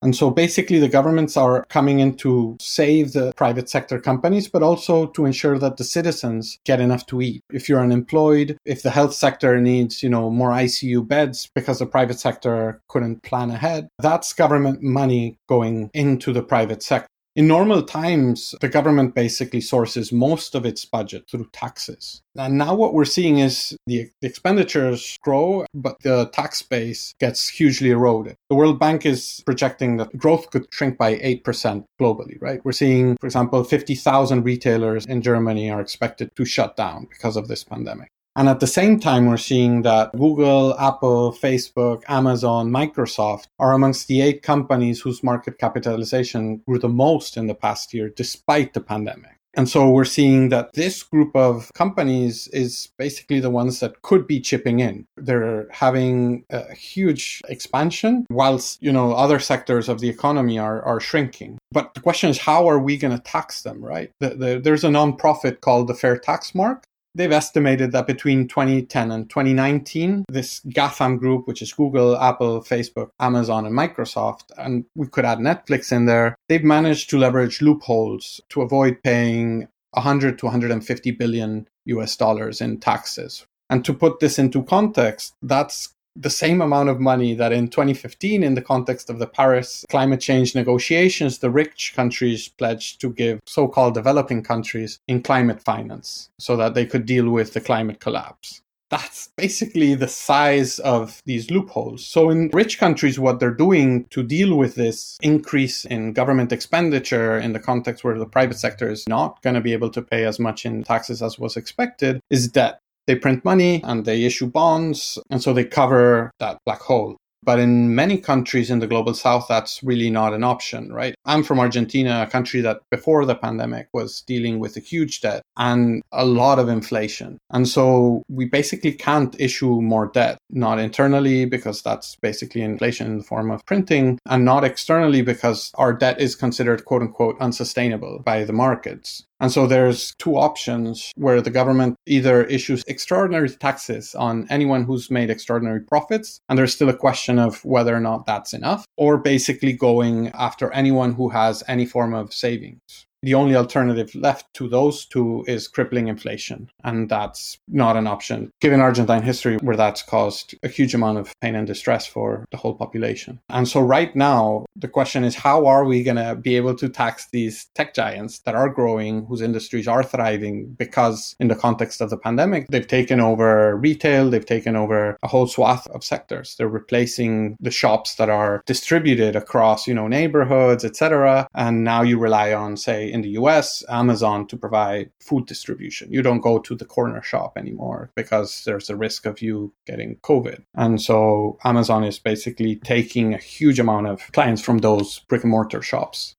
And 0.02 0.16
so 0.16 0.31
basically, 0.31 0.78
the 0.78 0.88
governments 0.88 1.37
are 1.37 1.64
coming 1.69 2.00
in 2.00 2.16
to 2.16 2.57
save 2.61 3.12
the 3.12 3.33
private 3.35 3.69
sector 3.69 4.00
companies, 4.00 4.49
but 4.49 4.62
also 4.62 5.07
to 5.09 5.26
ensure 5.26 5.59
that 5.59 5.76
the 5.76 5.85
citizens 5.85 6.59
get 6.64 6.81
enough 6.81 7.07
to 7.07 7.21
eat. 7.21 7.43
If 7.52 7.69
you're 7.69 7.81
unemployed, 7.81 8.57
if 8.64 8.83
the 8.83 8.90
health 8.90 9.14
sector 9.14 9.61
needs, 9.61 10.02
you 10.02 10.09
know, 10.09 10.31
more 10.31 10.50
ICU 10.50 11.07
beds 11.07 11.50
because 11.54 11.78
the 11.78 11.87
private 11.87 12.19
sector 12.19 12.81
couldn't 12.88 13.23
plan 13.23 13.50
ahead, 13.50 13.88
that's 13.99 14.33
government 14.33 14.83
money 14.83 15.37
going 15.49 15.90
into 15.93 16.33
the 16.33 16.43
private 16.43 16.83
sector. 16.83 17.09
In 17.37 17.49
normal 17.49 17.83
times, 17.83 18.55
the 18.61 18.69
government 18.69 19.12
basically 19.17 19.61
sources 19.61 20.12
most 20.12 20.55
of 20.55 20.64
its 20.64 20.85
budget 20.85 21.29
through 21.29 21.49
taxes. 21.53 22.23
And 22.37 22.57
now 22.59 22.76
what 22.76 22.95
we're 22.95 23.05
seeing 23.05 23.38
is 23.41 23.76
the 23.87 24.09
expenditures 24.23 25.19
grow, 25.21 25.67
but 25.75 26.00
the 26.03 26.26
tax 26.26 26.62
base 26.62 27.14
gets 27.19 27.49
hugely 27.49 27.91
eroded. 27.91 28.37
The 28.50 28.55
World 28.55 28.79
Bank 28.79 29.05
is 29.05 29.43
projecting 29.45 29.97
that 29.97 30.17
growth 30.17 30.50
could 30.50 30.67
shrink 30.71 30.97
by 30.97 31.17
8% 31.17 31.85
globally, 32.00 32.41
right? 32.41 32.64
We're 32.64 32.71
seeing, 32.71 33.17
for 33.21 33.26
example, 33.26 33.64
50,000 33.64 34.45
retailers 34.45 35.05
in 35.07 35.21
Germany 35.21 35.71
are 35.71 35.81
expected 35.81 36.31
to 36.37 36.45
shut 36.45 36.76
down 36.76 37.09
because 37.11 37.37
of 37.37 37.49
this 37.49 37.64
pandemic. 37.64 38.11
And 38.37 38.49
at 38.49 38.61
the 38.61 38.67
same 38.67 38.99
time, 38.99 39.26
we're 39.26 39.37
seeing 39.37 39.83
that 39.83 40.12
Google, 40.12 40.79
Apple, 40.79 41.33
Facebook, 41.33 42.03
Amazon, 42.09 42.71
Microsoft 42.71 43.47
are 43.61 43.73
amongst 43.73 44.09
the 44.09 44.23
eight 44.23 44.43
companies 44.43 45.00
whose 45.00 45.23
market 45.23 45.59
capitalization 45.59 46.62
grew 46.67 46.79
the 46.79 46.88
most 46.88 47.37
in 47.37 47.47
the 47.47 47.55
past 47.55 47.95
year, 47.95 48.09
despite 48.09 48.75
the 48.75 48.81
pandemic. 48.81 49.38
And 49.57 49.69
so 49.69 49.88
we're 49.88 50.05
seeing 50.05 50.49
that 50.49 50.73
this 50.73 51.05
group 51.05 51.35
of 51.37 51.71
companies 51.75 52.49
is 52.49 52.88
basically 52.99 53.38
the 53.38 53.50
ones 53.50 53.79
that 53.81 54.03
could 54.03 54.26
be 54.26 54.41
chipping 54.41 54.81
in. 54.81 55.07
They're 55.17 55.69
having 55.71 56.45
a 56.50 56.75
huge 56.75 57.41
expansion 57.49 58.26
whilst, 58.31 58.83
you 58.83 58.93
know, 58.93 59.12
other 59.12 59.38
sectors 59.38 59.88
of 59.88 60.00
the 60.00 60.09
economy 60.09 60.59
are, 60.59 60.83
are 60.83 60.99
shrinking. 60.99 61.59
But 61.71 61.95
the 61.95 62.00
question 62.00 62.31
is, 62.31 62.38
how 62.38 62.69
are 62.69 62.81
we 62.81 62.97
going 62.97 63.17
to 63.17 63.23
tax 63.23 63.62
them, 63.62 63.85
right? 63.85 64.11
The, 64.19 64.31
the, 64.31 64.61
there's 64.62 64.83
a 64.83 64.88
nonprofit 64.88 65.61
called 65.61 65.87
the 65.87 65.95
Fair 65.95 66.19
Tax 66.19 66.53
Mark 66.53 66.85
They've 67.14 67.30
estimated 67.30 67.92
that 67.92 68.06
between 68.09 68.49
2010 68.49 69.12
and 69.12 69.30
2019, 69.30 70.25
this 70.28 70.61
GAFAM 70.66 71.18
group, 71.18 71.47
which 71.47 71.62
is 71.62 71.73
Google, 71.73 72.16
Apple, 72.18 72.61
Facebook, 72.61 73.11
Amazon, 73.21 73.66
and 73.66 73.76
Microsoft, 73.76 74.50
and 74.59 74.85
we 74.97 75.06
could 75.06 75.25
add 75.25 75.38
Netflix 75.38 75.92
in 75.92 76.06
there, 76.06 76.35
they've 76.49 76.64
managed 76.64 77.11
to 77.11 77.18
leverage 77.18 77.62
loopholes 77.62 78.40
to 78.49 78.62
avoid 78.62 79.00
paying 79.04 79.68
100 79.92 80.38
to 80.38 80.47
150 80.47 81.11
billion 81.12 81.68
US 81.87 82.16
dollars 82.16 82.61
in 82.61 82.80
taxes. 82.80 83.47
And 83.71 83.85
to 83.85 83.94
put 83.94 84.21
this 84.21 84.38
into 84.38 84.62
context, 84.64 85.35
that's 85.42 85.94
the 86.16 86.30
same 86.30 86.61
amount 86.61 86.88
of 86.88 87.00
money 87.00 87.35
that 87.35 87.52
in 87.52 87.68
2015, 87.68 88.42
in 88.42 88.54
the 88.54 88.62
context 88.62 89.11
of 89.11 89.18
the 89.18 89.26
Paris 89.26 89.85
climate 89.88 90.21
change 90.21 90.54
negotiations, 90.54 91.38
the 91.38 91.50
rich 91.50 91.92
countries 91.94 92.49
pledged 92.49 93.00
to 93.00 93.11
give 93.11 93.40
so 93.47 93.66
called 93.66 93.94
developing 93.94 94.42
countries 94.42 95.00
in 95.09 95.23
climate 95.23 95.62
finance 95.62 96.30
so 96.38 96.56
that 96.56 96.75
they 96.75 96.87
could 96.87 97.06
deal 97.06 97.30
with 97.30 97.52
the 97.52 97.61
climate 97.61 98.00
collapse. 98.00 98.62
That's 98.90 99.30
basically 99.37 99.94
the 99.94 100.06
size 100.06 100.78
of 100.78 101.21
these 101.25 101.50
loopholes. 101.50 102.06
So, 102.06 102.30
in 102.30 102.50
rich 102.52 102.78
countries, 102.78 103.18
what 103.18 103.40
they're 103.40 103.50
doing 103.50 104.04
to 104.11 104.23
deal 104.23 104.56
with 104.56 104.76
this 104.76 105.18
increase 105.23 105.85
in 105.85 106.12
government 106.12 106.52
expenditure 106.52 107.37
in 107.37 107.54
the 107.54 107.59
context 107.59 108.04
where 108.04 108.18
the 108.18 108.26
private 108.26 108.59
sector 108.59 108.88
is 108.88 109.04
not 109.09 109.42
going 109.42 109.54
to 109.54 109.61
be 109.61 109.73
able 109.73 109.90
to 109.90 110.02
pay 110.02 110.25
as 110.25 110.38
much 110.38 110.64
in 110.64 110.85
taxes 110.85 111.23
as 111.23 111.38
was 111.38 111.56
expected 111.56 112.21
is 112.30 112.47
debt 112.47 112.80
they 113.06 113.16
print 113.16 113.44
money 113.44 113.82
and 113.84 114.04
they 114.04 114.25
issue 114.25 114.46
bonds. 114.46 115.18
And 115.30 115.42
so 115.42 115.52
they 115.52 115.64
cover 115.64 116.30
that 116.38 116.58
black 116.64 116.80
hole. 116.80 117.16
But 117.44 117.58
in 117.58 117.94
many 117.94 118.16
countries 118.16 118.70
in 118.70 118.78
the 118.78 118.87
global 118.87 119.12
south, 119.12 119.44
that's 119.50 119.82
really 119.82 120.08
not 120.08 120.32
an 120.32 120.42
option, 120.42 120.90
right? 120.90 121.14
I'm 121.26 121.42
from 121.42 121.61
Argentina, 121.61 122.25
a 122.26 122.30
country 122.30 122.62
that 122.62 122.80
before 122.90 123.26
the 123.26 123.34
pandemic 123.34 123.88
was 123.92 124.23
dealing 124.23 124.61
with 124.61 124.78
a 124.78 124.80
huge 124.80 125.20
debt 125.20 125.42
and 125.58 126.02
a 126.11 126.25
lot 126.25 126.58
of 126.58 126.70
inflation. 126.70 127.37
And 127.50 127.68
so 127.68 128.23
we 128.30 128.46
basically 128.46 128.92
can't 128.92 129.38
issue 129.38 129.82
more 129.82 130.06
debt, 130.06 130.38
not 130.49 130.78
internally, 130.78 131.44
because 131.44 131.82
that's 131.82 132.16
basically 132.16 132.62
inflation 132.62 133.08
in 133.08 133.18
the 133.18 133.25
form 133.25 133.50
of 133.50 133.66
printing, 133.66 134.18
and 134.25 134.46
not 134.46 134.64
externally, 134.64 135.20
because 135.20 135.70
our 135.75 135.92
debt 135.92 136.18
is 136.23 136.34
considered 136.34 136.87
quote 136.87 137.02
unquote 137.02 137.37
unsustainable 137.40 138.23
by 138.25 138.44
the 138.44 138.54
markets. 138.54 139.23
And 139.44 139.52
so 139.52 139.66
there's 139.66 140.14
two 140.14 140.38
options 140.38 141.12
where 141.16 141.42
the 141.42 141.50
government 141.50 141.96
either 142.06 142.44
issues 142.44 142.82
extraordinary 142.86 143.50
taxes 143.50 144.14
on 144.14 144.46
anyone 144.48 144.84
who's 144.84 145.10
made 145.10 145.28
extraordinary 145.28 145.80
profits, 145.80 146.40
and 146.48 146.58
there's 146.58 146.72
still 146.72 146.88
a 146.88 146.96
question 146.96 147.38
of 147.38 147.62
whether 147.62 147.94
or 147.94 148.00
not 148.00 148.24
that's 148.24 148.54
enough, 148.54 148.86
or 148.96 149.18
basically 149.18 149.74
going 149.74 150.28
after 150.28 150.72
anyone 150.72 151.12
who 151.12 151.28
has 151.28 151.62
any 151.68 151.84
form 151.84 152.14
of 152.14 152.32
savings 152.32 152.80
the 153.25 153.35
only 153.35 153.57
alternative 153.57 154.14
left 154.14 154.52
to 154.54 154.69
those 154.69 155.07
two 155.07 155.45
is 155.49 155.66
crippling 155.66 156.09
inflation. 156.09 156.71
And 156.85 157.09
that's 157.09 157.59
not 157.69 157.97
an 157.97 158.07
option, 158.07 158.52
given 158.61 158.81
Argentine 158.81 159.23
history, 159.23 159.57
where 159.59 159.76
that's 159.76 160.02
caused 160.02 160.54
a 160.62 160.69
huge 160.69 160.95
amount 160.95 161.19
of 161.19 161.33
pain 161.40 161.54
and 161.54 161.66
distress 161.66 162.07
for 162.07 162.45
the 162.50 162.57
whole 162.57 162.75
population. 162.75 163.40
And 163.49 163.66
so, 163.66 163.81
right 163.81 164.14
now, 164.14 164.66
the 164.76 164.88
question 164.88 165.25
is 165.25 165.35
how 165.35 165.66
are 165.66 165.85
we 165.85 166.02
going 166.02 166.16
to 166.16 166.35
be 166.35 166.57
able 166.57 166.75
to 166.76 166.88
tax 166.88 167.28
these 167.33 167.66
tech 167.75 167.95
giants 167.95 168.40
that 168.40 168.54
are 168.54 168.69
growing, 168.69 169.25
whose 169.26 169.40
industries 169.40 169.88
are 169.88 170.02
thriving? 170.02 170.75
Because, 170.78 171.35
in 171.40 171.49
the 171.49 171.57
context 171.57 172.00
of 172.00 172.11
the 172.11 172.19
pandemic, 172.19 172.66
they've 172.69 172.87
taken 172.87 173.21
over 173.21 173.76
retail, 173.76 174.28
they've 174.28 174.45
taken 174.45 174.76
over 174.76 175.16
a 175.23 175.28
whole 175.28 175.47
swath 175.47 175.87
of 175.88 176.04
sectors. 176.04 176.57
They're 176.57 176.69
replacing 176.69 177.57
the 177.61 177.71
shops 177.71 178.16
that 178.16 178.28
are 178.28 178.62
distributed 178.66 179.35
across, 179.35 179.87
you 179.87 179.95
know, 179.95 180.09
neighborhoods, 180.09 180.85
etc. 180.85 181.49
And 181.54 181.85
now 181.85 182.02
you 182.02 182.19
rely 182.19 182.52
on, 182.52 182.76
say, 182.76 183.13
in 183.14 183.23
the 183.23 183.37
US, 183.40 183.85
Amazon 183.88 184.44
to 184.49 184.56
provide 184.56 185.09
food 185.21 185.47
distribution. 185.47 186.12
You 186.12 186.21
don't 186.21 186.40
go 186.40 186.59
to 186.59 186.75
the 186.75 186.85
corner 186.85 187.23
shop 187.23 187.52
anymore 187.56 188.11
because 188.16 188.64
there's 188.64 188.90
a 188.90 188.97
risk 188.97 189.25
of 189.25 189.40
you 189.40 189.73
getting 189.87 190.16
COVID. 190.16 190.64
And 190.75 191.00
so 191.00 191.56
Amazon 191.62 192.02
is 192.02 192.18
basically 192.18 192.75
taking 192.75 193.33
a 193.33 193.38
huge 193.38 193.78
amount 193.78 194.09
of 194.09 194.33
clients 194.33 194.62
from 194.62 194.78
those 194.78 195.21
brick 195.28 195.44
and 195.44 195.52
mortar 195.52 195.80
shops. 195.80 196.35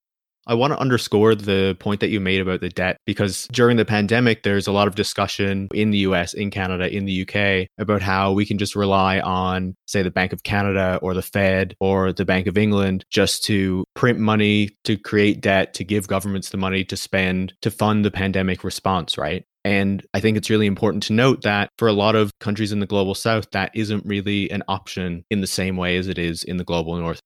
I 0.48 0.54
want 0.54 0.74
to 0.74 0.80
underscore 0.80 1.34
the 1.36 1.76
point 1.80 2.02
that 2.02 2.10
you 2.10 2.20
made 2.20 2.42
about 2.42 2.62
the 2.62 2.70
debt 2.70 2.98
because 3.06 3.48
during 3.52 3.78
the 3.78 3.86
pandemic, 3.86 4.44
there's 4.44 4.68
a 4.68 4.72
lot 4.72 4.88
of 4.88 4.96
discussion 4.96 5.68
in 5.74 5.92
the 5.92 6.00
US, 6.00 6.34
in 6.34 6.52
Canada, 6.52 6.94
in 6.94 7.06
the 7.06 7.28
UK 7.28 7.68
about 7.78 8.02
how 8.02 8.32
we 8.32 8.46
can 8.46 8.58
just 8.58 8.76
rely 8.76 9.20
on, 9.20 9.76
say, 9.88 10.04
the 10.04 10.12
Bank 10.12 10.34
of 10.34 10.44
Canada 10.44 11.00
or 11.02 11.14
the 11.14 11.22
Fed 11.22 11.76
or 11.80 12.14
the 12.14 12.26
Bank 12.26 12.48
of 12.48 12.58
England 12.58 13.06
just 13.10 13.44
to 13.46 13.86
print 13.96 14.20
money, 14.20 14.70
to 14.84 14.98
create 14.98 15.42
debt, 15.42 15.74
to 15.76 15.84
give 15.84 16.08
governments 16.08 16.50
the 16.50 16.58
money 16.58 16.84
to 16.86 16.98
spend 16.98 17.54
to 17.62 17.72
fund 17.72 18.06
the 18.06 18.12
pandemic 18.12 18.64
response, 18.64 19.18
right? 19.18 19.46
And 19.66 20.06
I 20.14 20.20
think 20.20 20.38
it's 20.38 20.52
really 20.52 20.68
important 20.68 21.02
to 21.04 21.14
note 21.14 21.42
that 21.42 21.72
for 21.80 21.88
a 21.88 21.94
lot 21.94 22.16
of 22.16 22.32
countries 22.40 22.72
in 22.72 22.82
the 22.82 22.86
global 22.86 23.16
south, 23.16 23.50
that 23.52 23.72
isn't 23.74 24.06
really 24.06 24.52
an 24.52 24.62
option 24.68 25.26
in 25.32 25.42
the 25.42 25.48
same 25.48 25.76
way 25.76 25.98
as 25.98 26.08
it 26.08 26.20
is 26.20 26.44
in 26.44 26.58
the 26.58 26.64
global 26.64 26.96
north. 26.96 27.20